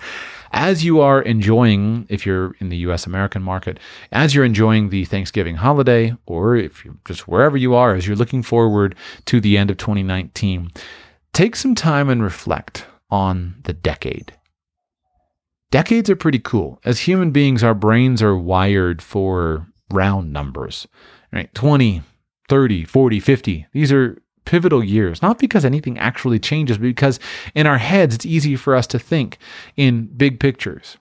As 0.53 0.85
you 0.85 1.01
are 1.01 1.23
enjoying, 1.23 2.07
if 2.09 2.27
you're 2.27 2.55
in 2.59 2.69
the 2.69 2.77
US 2.79 3.07
American 3.07 3.43
market, 3.43 3.79
as 4.13 4.35
you're 4.35 4.45
enjoying 4.45 4.91
the 4.91 5.05
Thanksgiving 5.05 5.57
holiday, 5.57 6.15
or 6.27 6.57
if 6.57 6.85
you're 6.85 6.97
just 7.05 7.27
wherever 7.27 7.57
you 7.57 7.75
are, 7.75 7.95
as 7.95 8.07
you're 8.07 8.17
looking 8.17 8.43
forward 8.43 8.95
to 9.27 9.41
the 9.41 9.57
end 9.57 9.71
of 9.71 9.79
2019, 9.79 10.71
take 11.33 11.57
some 11.57 11.75
time 11.75 12.09
and 12.09 12.23
reflect 12.23 12.87
on 13.11 13.57
the 13.65 13.73
decade. 13.73 14.33
Decades 15.71 16.11
are 16.11 16.17
pretty 16.17 16.39
cool. 16.39 16.81
As 16.85 17.01
human 17.01 17.31
beings, 17.31 17.65
our 17.65 17.75
brains 17.75 18.23
are 18.23 18.37
wired 18.37 19.01
for 19.01 19.67
round 19.91 20.33
numbers, 20.33 20.87
right? 21.33 21.53
20, 21.55 22.03
30, 22.49 22.85
40, 22.85 23.21
50. 23.21 23.67
These 23.73 23.93
are 23.93 24.22
pivotal 24.45 24.83
years, 24.83 25.23
not 25.23 25.39
because 25.39 25.65
anything 25.65 25.99
actually 25.99 26.39
changes, 26.39 26.79
but 26.79 26.85
because 26.85 27.21
in 27.55 27.67
our 27.67 27.79
heads, 27.79 28.15
it's 28.15 28.27
easy 28.27 28.57
for 28.57 28.75
us 28.75 28.87
to 28.89 28.99
think 28.99 29.39
in 29.77 30.07
big 30.07 30.41
pictures. 30.41 30.97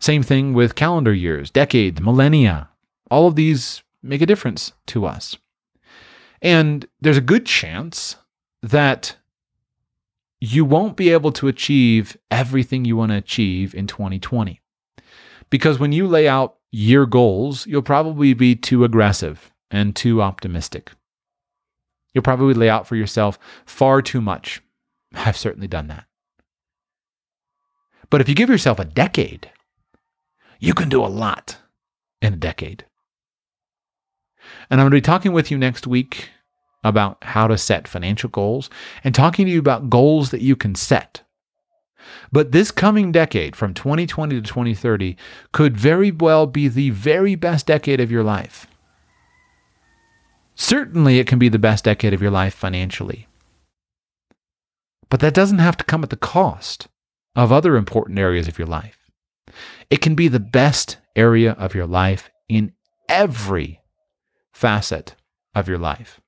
Same 0.00 0.22
thing 0.22 0.52
with 0.52 0.74
calendar 0.74 1.14
years, 1.14 1.50
decades, 1.50 2.00
millennia. 2.00 2.68
All 3.10 3.28
of 3.28 3.36
these 3.36 3.82
make 4.02 4.20
a 4.20 4.26
difference 4.26 4.72
to 4.86 5.06
us. 5.06 5.36
And 6.40 6.86
there's 7.00 7.16
a 7.16 7.22
good 7.22 7.46
chance 7.46 8.16
that 8.62 9.16
you 10.40 10.64
won't 10.64 10.96
be 10.96 11.10
able 11.10 11.30
to 11.30 11.46
achieve 11.46 12.16
everything 12.30 12.84
you 12.84 12.96
want 12.96 13.12
to 13.12 13.16
achieve 13.16 13.74
in 13.76 13.86
2020. 13.86 14.60
Because 15.50 15.78
when 15.78 15.92
you 15.92 16.08
lay 16.08 16.26
out 16.26 16.56
year 16.72 17.06
goals, 17.06 17.64
you'll 17.66 17.82
probably 17.82 18.34
be 18.34 18.56
too 18.56 18.82
aggressive 18.82 19.52
and 19.70 19.94
too 19.94 20.20
optimistic. 20.20 20.90
You'll 22.14 22.22
probably 22.22 22.54
lay 22.54 22.68
out 22.68 22.86
for 22.86 22.96
yourself 22.96 23.38
far 23.64 24.02
too 24.02 24.20
much. 24.20 24.62
I've 25.14 25.36
certainly 25.36 25.68
done 25.68 25.88
that. 25.88 26.06
But 28.10 28.20
if 28.20 28.28
you 28.28 28.34
give 28.34 28.50
yourself 28.50 28.78
a 28.78 28.84
decade, 28.84 29.50
you 30.58 30.74
can 30.74 30.88
do 30.88 31.02
a 31.02 31.06
lot 31.06 31.56
in 32.20 32.34
a 32.34 32.36
decade. 32.36 32.84
And 34.68 34.80
I'm 34.80 34.84
going 34.84 34.90
to 34.90 34.96
be 34.96 35.00
talking 35.00 35.32
with 35.32 35.50
you 35.50 35.58
next 35.58 35.86
week 35.86 36.28
about 36.84 37.18
how 37.22 37.46
to 37.46 37.56
set 37.56 37.88
financial 37.88 38.28
goals 38.28 38.68
and 39.04 39.14
talking 39.14 39.46
to 39.46 39.52
you 39.52 39.58
about 39.58 39.88
goals 39.88 40.30
that 40.30 40.42
you 40.42 40.56
can 40.56 40.74
set. 40.74 41.22
But 42.32 42.52
this 42.52 42.70
coming 42.70 43.12
decade, 43.12 43.54
from 43.54 43.74
2020 43.74 44.34
to 44.36 44.42
2030, 44.42 45.16
could 45.52 45.76
very 45.76 46.10
well 46.10 46.46
be 46.46 46.68
the 46.68 46.90
very 46.90 47.34
best 47.34 47.66
decade 47.66 48.00
of 48.00 48.10
your 48.10 48.24
life. 48.24 48.66
Certainly, 50.72 51.18
it 51.18 51.26
can 51.26 51.38
be 51.38 51.50
the 51.50 51.58
best 51.58 51.84
decade 51.84 52.14
of 52.14 52.22
your 52.22 52.30
life 52.30 52.54
financially. 52.54 53.28
But 55.10 55.20
that 55.20 55.34
doesn't 55.34 55.58
have 55.58 55.76
to 55.76 55.84
come 55.84 56.02
at 56.02 56.08
the 56.08 56.16
cost 56.16 56.88
of 57.36 57.52
other 57.52 57.76
important 57.76 58.18
areas 58.18 58.48
of 58.48 58.58
your 58.58 58.66
life. 58.66 59.10
It 59.90 60.00
can 60.00 60.14
be 60.14 60.28
the 60.28 60.40
best 60.40 60.96
area 61.14 61.52
of 61.52 61.74
your 61.74 61.84
life 61.86 62.30
in 62.48 62.72
every 63.06 63.82
facet 64.54 65.14
of 65.54 65.68
your 65.68 65.76
life. 65.76 66.22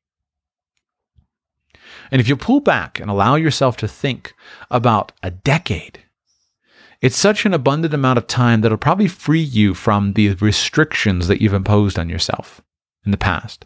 And 2.11 2.21
if 2.21 2.29
you 2.29 2.37
pull 2.37 2.61
back 2.61 3.01
and 3.01 3.11
allow 3.11 3.37
yourself 3.37 3.79
to 3.79 3.89
think 3.89 4.35
about 4.71 5.13
a 5.23 5.31
decade, 5.31 6.05
it's 7.01 7.17
such 7.17 7.47
an 7.47 7.55
abundant 7.55 7.95
amount 7.95 8.19
of 8.19 8.27
time 8.27 8.61
that'll 8.61 8.77
probably 8.77 9.09
free 9.09 9.41
you 9.41 9.73
from 9.73 10.13
the 10.13 10.35
restrictions 10.35 11.29
that 11.29 11.41
you've 11.41 11.55
imposed 11.55 11.99
on 11.99 12.11
yourself 12.11 12.61
in 13.07 13.11
the 13.11 13.17
past. 13.17 13.65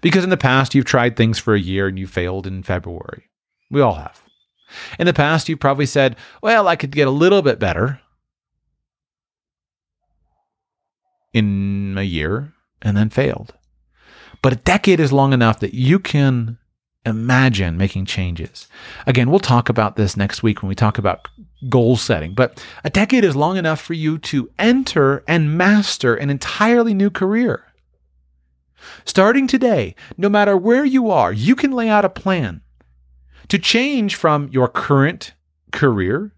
Because 0.00 0.24
in 0.24 0.30
the 0.30 0.36
past, 0.36 0.74
you've 0.74 0.84
tried 0.84 1.16
things 1.16 1.38
for 1.38 1.54
a 1.54 1.60
year 1.60 1.86
and 1.86 1.98
you 1.98 2.06
failed 2.06 2.46
in 2.46 2.62
February. 2.62 3.24
We 3.70 3.80
all 3.80 3.94
have. 3.94 4.22
In 4.98 5.06
the 5.06 5.12
past, 5.12 5.48
you've 5.48 5.60
probably 5.60 5.86
said, 5.86 6.16
well, 6.42 6.68
I 6.68 6.76
could 6.76 6.90
get 6.90 7.08
a 7.08 7.12
little 7.12 7.42
bit 7.42 7.58
better 7.58 8.00
in 11.32 11.96
a 11.98 12.02
year 12.02 12.52
and 12.82 12.96
then 12.96 13.10
failed. 13.10 13.54
But 14.42 14.52
a 14.52 14.56
decade 14.56 15.00
is 15.00 15.12
long 15.12 15.32
enough 15.32 15.60
that 15.60 15.74
you 15.74 15.98
can 15.98 16.58
imagine 17.06 17.76
making 17.76 18.06
changes. 18.06 18.68
Again, 19.06 19.30
we'll 19.30 19.40
talk 19.40 19.68
about 19.68 19.96
this 19.96 20.16
next 20.16 20.42
week 20.42 20.62
when 20.62 20.68
we 20.68 20.74
talk 20.74 20.98
about 20.98 21.28
goal 21.68 21.96
setting, 21.96 22.34
but 22.34 22.64
a 22.84 22.90
decade 22.90 23.24
is 23.24 23.36
long 23.36 23.56
enough 23.56 23.80
for 23.80 23.94
you 23.94 24.18
to 24.18 24.50
enter 24.58 25.24
and 25.26 25.56
master 25.56 26.14
an 26.14 26.30
entirely 26.30 26.94
new 26.94 27.10
career. 27.10 27.64
Starting 29.04 29.46
today, 29.46 29.94
no 30.16 30.28
matter 30.28 30.56
where 30.56 30.84
you 30.84 31.10
are, 31.10 31.32
you 31.32 31.54
can 31.54 31.72
lay 31.72 31.88
out 31.88 32.04
a 32.04 32.08
plan 32.08 32.62
to 33.48 33.58
change 33.58 34.14
from 34.14 34.48
your 34.48 34.68
current 34.68 35.34
career 35.72 36.32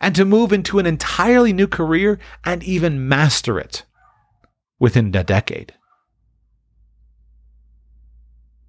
and 0.00 0.14
to 0.14 0.24
move 0.24 0.52
into 0.52 0.78
an 0.78 0.86
entirely 0.86 1.52
new 1.52 1.66
career 1.66 2.18
and 2.44 2.62
even 2.62 3.08
master 3.08 3.58
it 3.58 3.84
within 4.78 5.14
a 5.14 5.24
decade. 5.24 5.74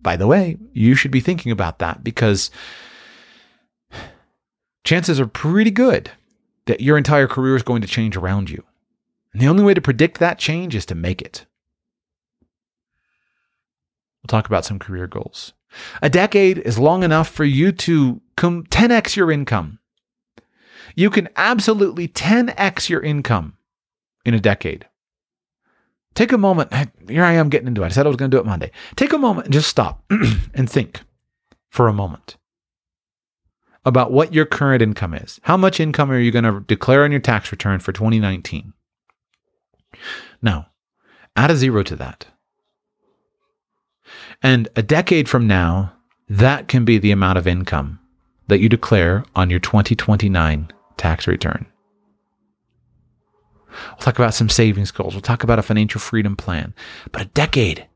By 0.02 0.18
the 0.18 0.28
way, 0.28 0.58
you 0.74 0.96
should 0.96 1.12
be 1.12 1.20
thinking 1.20 1.52
about 1.52 1.80
that 1.80 2.04
because 2.04 2.50
chances 4.84 5.20
are 5.20 5.28
pretty 5.28 5.72
good 5.72 6.12
that 6.66 6.82
your 6.82 6.98
entire 6.98 7.28
career 7.28 7.56
is 7.56 7.64
going 7.64 7.82
to 7.82 7.88
change 7.88 8.18
around 8.18 8.50
you. 8.50 8.64
And 9.34 9.42
the 9.42 9.48
only 9.48 9.64
way 9.64 9.74
to 9.74 9.82
predict 9.82 10.20
that 10.20 10.40
change 10.40 10.76
is 10.76 10.86
to 10.88 10.96
make 10.96 11.22
it. 11.22 11.46
We'll 14.22 14.28
talk 14.28 14.48
about 14.48 14.66
some 14.66 14.80
career 14.80 15.08
goals. 15.08 15.54
A 16.02 16.10
decade 16.10 16.58
is 16.60 16.78
long 16.78 17.04
enough 17.04 17.30
for 17.30 17.46
you 17.46 17.72
to 17.72 18.22
10x 18.38 19.16
your 19.16 19.32
income. 19.32 19.80
You 20.96 21.10
can 21.10 21.30
absolutely 21.36 22.08
10x 22.08 22.90
your 22.90 23.02
income 23.02 23.58
in 24.26 24.34
a 24.34 24.40
decade. 24.40 24.88
Take 26.14 26.34
a 26.34 26.38
moment. 26.38 26.74
Here 27.08 27.24
I 27.24 27.34
am 27.34 27.50
getting 27.50 27.70
into 27.70 27.84
it. 27.84 27.88
I 27.88 27.90
said 27.90 28.06
I 28.06 28.10
was 28.10 28.18
going 28.18 28.30
to 28.30 28.36
do 28.36 28.42
it 28.42 28.46
Monday. 28.46 28.72
Take 28.96 29.14
a 29.14 29.18
moment 29.18 29.48
and 29.48 29.54
just 29.54 29.70
stop 29.70 30.04
and 30.54 30.70
think 30.70 31.02
for 31.70 31.88
a 31.88 31.94
moment 31.94 32.36
about 33.86 34.12
what 34.12 34.34
your 34.34 34.46
current 34.46 34.82
income 34.82 35.14
is. 35.14 35.40
How 35.44 35.58
much 35.58 35.80
income 35.80 36.12
are 36.12 36.20
you 36.20 36.32
going 36.32 36.44
to 36.44 36.60
declare 36.60 37.04
on 37.04 37.12
your 37.12 37.22
tax 37.22 37.52
return 37.52 37.80
for 37.80 37.94
2019? 37.94 38.74
Now, 40.42 40.68
add 41.36 41.52
a 41.52 41.56
zero 41.56 41.82
to 41.84 41.96
that. 41.96 42.28
And 44.42 44.68
a 44.76 44.82
decade 44.82 45.30
from 45.30 45.48
now, 45.48 45.94
that 46.30 46.68
can 46.68 46.86
be 46.86 46.98
the 46.98 47.12
amount 47.12 47.38
of 47.38 47.48
income 47.48 48.00
that 48.48 48.60
you 48.60 48.70
declare 48.70 49.26
on 49.36 49.50
your 49.50 49.60
2029 49.60 50.72
tax 50.98 51.28
return. 51.28 51.66
We'll 53.70 53.98
talk 54.00 54.20
about 54.20 54.34
some 54.34 54.50
savings 54.50 54.92
goals. 54.92 55.14
We'll 55.14 55.22
talk 55.22 55.44
about 55.44 55.60
a 55.60 55.64
financial 55.64 56.02
freedom 56.02 56.36
plan. 56.36 56.74
But 57.12 57.22
a 57.22 57.26
decade 57.26 57.88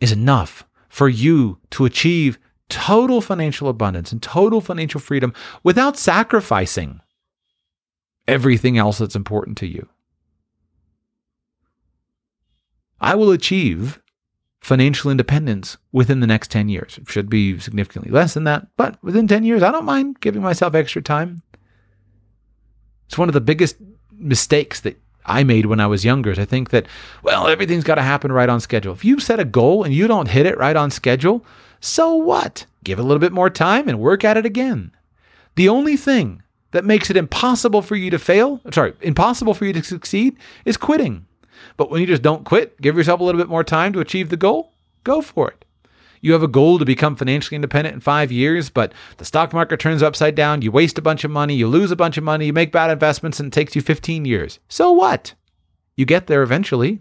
is 0.00 0.12
enough 0.12 0.66
for 0.88 1.08
you 1.08 1.58
to 1.70 1.86
achieve 1.86 2.38
total 2.68 3.20
financial 3.20 3.68
abundance 3.68 4.12
and 4.12 4.22
total 4.22 4.60
financial 4.60 5.00
freedom 5.00 5.32
without 5.62 5.96
sacrificing 5.96 7.00
everything 8.28 8.78
else 8.78 8.98
that's 8.98 9.16
important 9.16 9.56
to 9.58 9.66
you. 9.66 9.88
I 13.00 13.14
will 13.14 13.30
achieve 13.30 14.01
financial 14.62 15.10
independence 15.10 15.76
within 15.90 16.20
the 16.20 16.26
next 16.26 16.50
10 16.50 16.68
years. 16.68 16.98
It 16.98 17.10
should 17.10 17.28
be 17.28 17.58
significantly 17.58 18.12
less 18.12 18.34
than 18.34 18.44
that, 18.44 18.68
but 18.76 18.96
within 19.02 19.26
10 19.26 19.44
years, 19.44 19.62
I 19.62 19.72
don't 19.72 19.84
mind 19.84 20.20
giving 20.20 20.40
myself 20.40 20.74
extra 20.74 21.02
time. 21.02 21.42
It's 23.06 23.18
one 23.18 23.28
of 23.28 23.34
the 23.34 23.40
biggest 23.40 23.76
mistakes 24.16 24.80
that 24.80 24.98
I 25.26 25.42
made 25.42 25.66
when 25.66 25.80
I 25.80 25.88
was 25.88 26.04
younger. 26.04 26.30
Is 26.30 26.38
I 26.38 26.44
think 26.44 26.70
that, 26.70 26.86
well, 27.22 27.48
everything's 27.48 27.84
got 27.84 27.96
to 27.96 28.02
happen 28.02 28.30
right 28.30 28.48
on 28.48 28.60
schedule. 28.60 28.92
If 28.92 29.04
you 29.04 29.18
set 29.18 29.40
a 29.40 29.44
goal 29.44 29.82
and 29.82 29.92
you 29.92 30.06
don't 30.06 30.28
hit 30.28 30.46
it 30.46 30.56
right 30.58 30.76
on 30.76 30.90
schedule, 30.90 31.44
so 31.80 32.14
what? 32.14 32.64
Give 32.84 32.98
it 32.98 33.02
a 33.02 33.04
little 33.04 33.20
bit 33.20 33.32
more 33.32 33.50
time 33.50 33.88
and 33.88 33.98
work 33.98 34.24
at 34.24 34.36
it 34.36 34.46
again. 34.46 34.92
The 35.56 35.68
only 35.68 35.96
thing 35.96 36.42
that 36.70 36.84
makes 36.84 37.10
it 37.10 37.16
impossible 37.16 37.82
for 37.82 37.96
you 37.96 38.10
to 38.10 38.18
fail, 38.18 38.60
sorry, 38.72 38.94
impossible 39.00 39.54
for 39.54 39.66
you 39.66 39.72
to 39.72 39.82
succeed 39.82 40.36
is 40.64 40.76
quitting. 40.76 41.26
But 41.76 41.90
when 41.90 42.00
you 42.00 42.06
just 42.06 42.22
don't 42.22 42.44
quit, 42.44 42.80
give 42.80 42.96
yourself 42.96 43.20
a 43.20 43.24
little 43.24 43.40
bit 43.40 43.48
more 43.48 43.64
time 43.64 43.92
to 43.92 44.00
achieve 44.00 44.28
the 44.28 44.36
goal, 44.36 44.72
go 45.04 45.20
for 45.20 45.50
it. 45.50 45.64
You 46.22 46.32
have 46.34 46.42
a 46.42 46.48
goal 46.48 46.78
to 46.78 46.84
become 46.84 47.16
financially 47.16 47.56
independent 47.56 47.94
in 47.94 48.00
five 48.00 48.30
years, 48.30 48.70
but 48.70 48.92
the 49.16 49.24
stock 49.24 49.52
market 49.52 49.80
turns 49.80 50.04
upside 50.04 50.36
down, 50.36 50.62
you 50.62 50.70
waste 50.70 50.96
a 50.96 51.02
bunch 51.02 51.24
of 51.24 51.32
money, 51.32 51.54
you 51.54 51.66
lose 51.66 51.90
a 51.90 51.96
bunch 51.96 52.16
of 52.16 52.22
money, 52.22 52.46
you 52.46 52.52
make 52.52 52.70
bad 52.70 52.90
investments, 52.90 53.40
and 53.40 53.48
it 53.48 53.52
takes 53.52 53.74
you 53.74 53.82
15 53.82 54.24
years. 54.24 54.60
So 54.68 54.92
what? 54.92 55.34
You 55.96 56.06
get 56.06 56.28
there 56.28 56.42
eventually. 56.42 57.00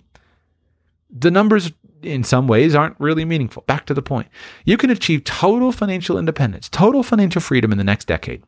The 1.11 1.29
numbers, 1.29 1.71
in 2.01 2.23
some 2.23 2.47
ways, 2.47 2.73
aren't 2.73 2.99
really 2.99 3.23
meaningful. 3.23 3.63
Back 3.67 3.85
to 3.85 3.93
the 3.93 4.01
point. 4.01 4.27
You 4.65 4.75
can 4.75 4.89
achieve 4.89 5.23
total 5.23 5.71
financial 5.71 6.17
independence, 6.17 6.67
total 6.67 7.03
financial 7.03 7.41
freedom 7.41 7.71
in 7.71 7.77
the 7.77 7.83
next 7.83 8.05
decade. 8.05 8.43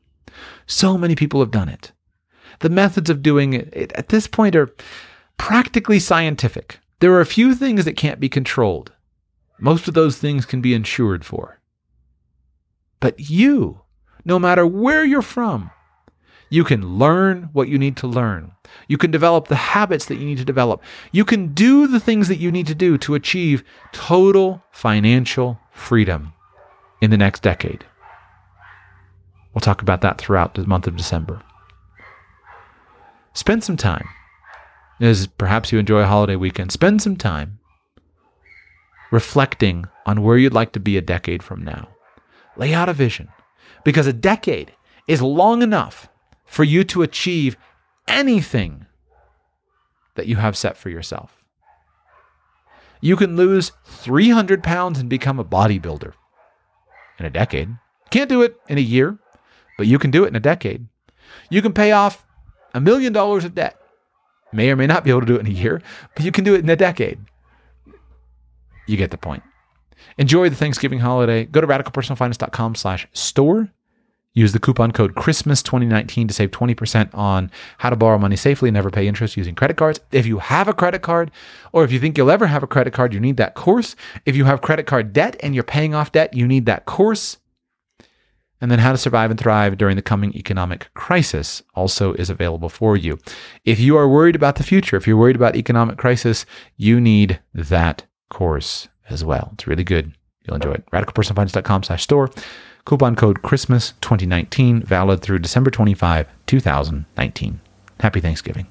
So 0.66 0.98
many 0.98 1.16
people 1.16 1.40
have 1.40 1.52
done 1.52 1.70
it. 1.70 1.92
The 2.60 2.70
methods 2.70 3.12
of 3.12 3.22
doing 3.22 3.54
it 3.54 3.92
at 3.94 4.10
this 4.10 4.26
point 4.26 4.56
are 4.56 4.74
practically 5.38 6.00
scientific. 6.00 6.80
There 7.00 7.12
are 7.14 7.22
a 7.22 7.26
few 7.26 7.54
things 7.56 7.86
that 7.86 7.98
can't 7.98 8.20
be 8.20 8.30
controlled. 8.30 8.92
Most 9.60 9.88
of 9.88 9.94
those 9.94 10.18
things 10.18 10.46
can 10.46 10.62
be 10.62 10.74
insured 10.74 11.26
for. 11.26 11.60
But 13.00 13.30
you, 13.30 13.82
no 14.24 14.40
matter 14.40 14.66
where 14.66 15.04
you're 15.04 15.22
from, 15.22 15.72
You 16.54 16.64
can 16.64 17.00
learn 17.00 17.50
what 17.54 17.68
you 17.68 17.80
need 17.80 17.98
to 17.98 18.06
learn. 18.06 18.52
You 18.88 19.00
can 19.00 19.10
develop 19.10 19.48
the 19.48 19.56
habits 19.56 20.06
that 20.06 20.18
you 20.18 20.26
need 20.28 20.38
to 20.38 20.46
develop. 20.46 20.84
You 21.12 21.26
can 21.26 21.48
do 21.48 21.88
the 21.88 22.00
things 22.00 22.28
that 22.28 22.38
you 22.38 22.52
need 22.52 22.68
to 22.68 22.76
do 22.76 22.96
to 23.00 23.16
achieve 23.16 23.64
total 23.92 24.64
financial 24.70 25.60
freedom 25.72 26.34
in 27.02 27.10
the 27.10 27.18
next 27.18 27.42
decade. 27.42 27.86
We'll 29.56 29.62
talk 29.62 29.82
about 29.82 30.02
that 30.02 30.20
throughout 30.20 30.54
the 30.54 30.68
month 30.68 30.86
of 30.86 30.96
December. 30.96 31.42
Spend 33.34 33.64
some 33.64 33.76
time, 33.76 34.08
as 35.00 35.28
perhaps 35.28 35.72
you 35.72 35.80
enjoy 35.80 36.02
a 36.02 36.08
holiday 36.08 36.36
weekend, 36.36 36.72
spend 36.72 37.02
some 37.02 37.16
time 37.16 37.60
reflecting 39.12 39.86
on 40.06 40.24
where 40.24 40.38
you'd 40.38 40.54
like 40.54 40.72
to 40.74 40.80
be 40.80 40.98
a 40.98 41.02
decade 41.02 41.44
from 41.44 41.64
now. 41.64 41.88
Lay 42.58 42.74
out 42.74 42.90
a 42.90 42.94
vision, 42.94 43.30
because 43.84 44.08
a 44.08 44.14
decade 44.14 44.74
is 45.08 45.22
long 45.22 45.62
enough 45.62 46.10
for 46.46 46.64
you 46.64 46.84
to 46.84 47.02
achieve 47.02 47.58
anything 48.08 48.86
that 50.16 50.28
you 50.28 50.36
have 50.36 50.58
set 50.58 50.78
for 50.78 50.90
yourself. 50.90 51.44
You 53.02 53.16
can 53.16 53.36
lose 53.36 53.72
300 53.86 54.64
pounds 54.64 55.00
and 55.00 55.10
become 55.10 55.40
a 55.40 55.46
bodybuilder 55.46 56.14
in 57.20 57.26
a 57.26 57.30
decade. 57.30 57.70
Can't 58.12 58.30
do 58.30 58.42
it 58.42 58.56
in 58.70 58.78
a 58.78 58.82
year, 58.82 59.18
but 59.78 59.88
you 59.88 60.00
can 60.00 60.12
do 60.12 60.24
it 60.24 60.30
in 60.30 60.36
a 60.36 60.40
decade. 60.40 60.88
You 61.50 61.62
can 61.62 61.74
pay 61.74 61.92
off 61.92 62.26
a 62.74 62.80
million 62.80 63.12
dollars 63.12 63.46
of 63.46 63.56
debt. 63.56 63.78
May 64.54 64.70
or 64.70 64.76
may 64.76 64.88
not 64.88 65.04
be 65.04 65.10
able 65.10 65.22
to 65.22 65.26
do 65.26 65.36
it 65.36 65.42
in 65.42 65.48
a 65.48 65.50
year, 65.52 65.82
but 66.16 66.24
you 66.24 66.32
can 66.32 66.44
do 66.44 66.56
it 66.56 66.62
in 66.62 66.70
a 66.70 66.76
decade. 66.76 67.20
You 68.88 68.98
get 68.98 69.12
the 69.12 69.18
point. 69.18 69.44
Enjoy 70.18 70.50
the 70.50 70.56
Thanksgiving 70.56 71.00
holiday. 71.00 71.46
Go 71.46 71.62
to 71.62 71.68
radicalpersonalfinance.com 71.68 72.76
slash 72.76 73.08
store 73.14 73.72
Use 74.36 74.52
the 74.52 74.60
coupon 74.60 74.92
code 74.92 75.14
Christmas2019 75.14 76.28
to 76.28 76.34
save 76.34 76.50
20% 76.50 77.14
on 77.14 77.52
how 77.78 77.92
to 77.92 77.96
borrow 77.96 78.18
money 78.18 78.36
safely 78.36 78.70
and 78.70 78.74
never 78.74 78.90
pay 78.90 79.08
interest 79.08 79.38
using 79.38 79.54
credit 79.54 79.78
cards. 79.78 80.00
If 80.12 80.26
you 80.26 80.40
have 80.40 80.68
a 80.68 80.74
credit 80.74 81.04
card, 81.04 81.30
or 81.72 81.84
if 81.84 81.92
you 81.92 82.00
think 82.00 82.18
you'll 82.18 82.32
ever 82.32 82.48
have 82.48 82.64
a 82.64 82.68
credit 82.68 82.94
card, 82.94 83.14
you 83.14 83.20
need 83.20 83.38
that 83.38 83.54
course. 83.54 83.96
If 84.26 84.36
you 84.36 84.46
have 84.46 84.62
credit 84.62 84.88
card 84.88 85.14
debt 85.14 85.36
and 85.42 85.54
you're 85.54 85.64
paying 85.64 85.94
off 85.94 86.12
debt, 86.12 86.34
you 86.34 86.48
need 86.48 86.66
that 86.66 86.86
course. 86.86 87.38
And 88.64 88.72
then 88.72 88.80
how 88.80 88.94
to 88.94 88.98
survive 88.98 89.30
and 89.30 89.38
thrive 89.38 89.78
during 89.78 89.98
the 89.98 90.02
coming 90.02 90.34
economic 90.36 90.88
crisis 90.94 91.62
also 91.76 92.14
is 92.14 92.30
available 92.30 92.70
for 92.70 92.96
you. 92.96 93.20
If 93.66 93.78
you 93.78 93.98
are 93.98 94.08
worried 94.08 94.38
about 94.38 94.56
the 94.56 94.64
future, 94.64 94.96
if 94.96 95.06
you're 95.06 95.18
worried 95.18 95.36
about 95.36 95.58
economic 95.58 95.98
crisis, 95.98 96.46
you 96.78 97.02
need 97.02 97.42
that 97.54 98.06
course 98.30 98.88
as 99.10 99.22
well. 99.22 99.50
It's 99.56 99.68
really 99.68 99.84
good. 99.84 100.14
You'll 100.48 100.56
enjoy 100.56 100.76
it. 100.76 100.86
RadicalPersonalFinance.com 100.94 101.84
slash 101.84 102.04
store. 102.04 102.32
Coupon 102.86 103.18
code 103.18 103.42
Christmas 103.42 103.96
2019, 104.00 104.84
valid 104.84 105.22
through 105.22 105.40
December 105.40 105.70
25, 105.70 106.26
2019. 106.48 107.60
Happy 108.00 108.22
Thanksgiving. 108.22 108.68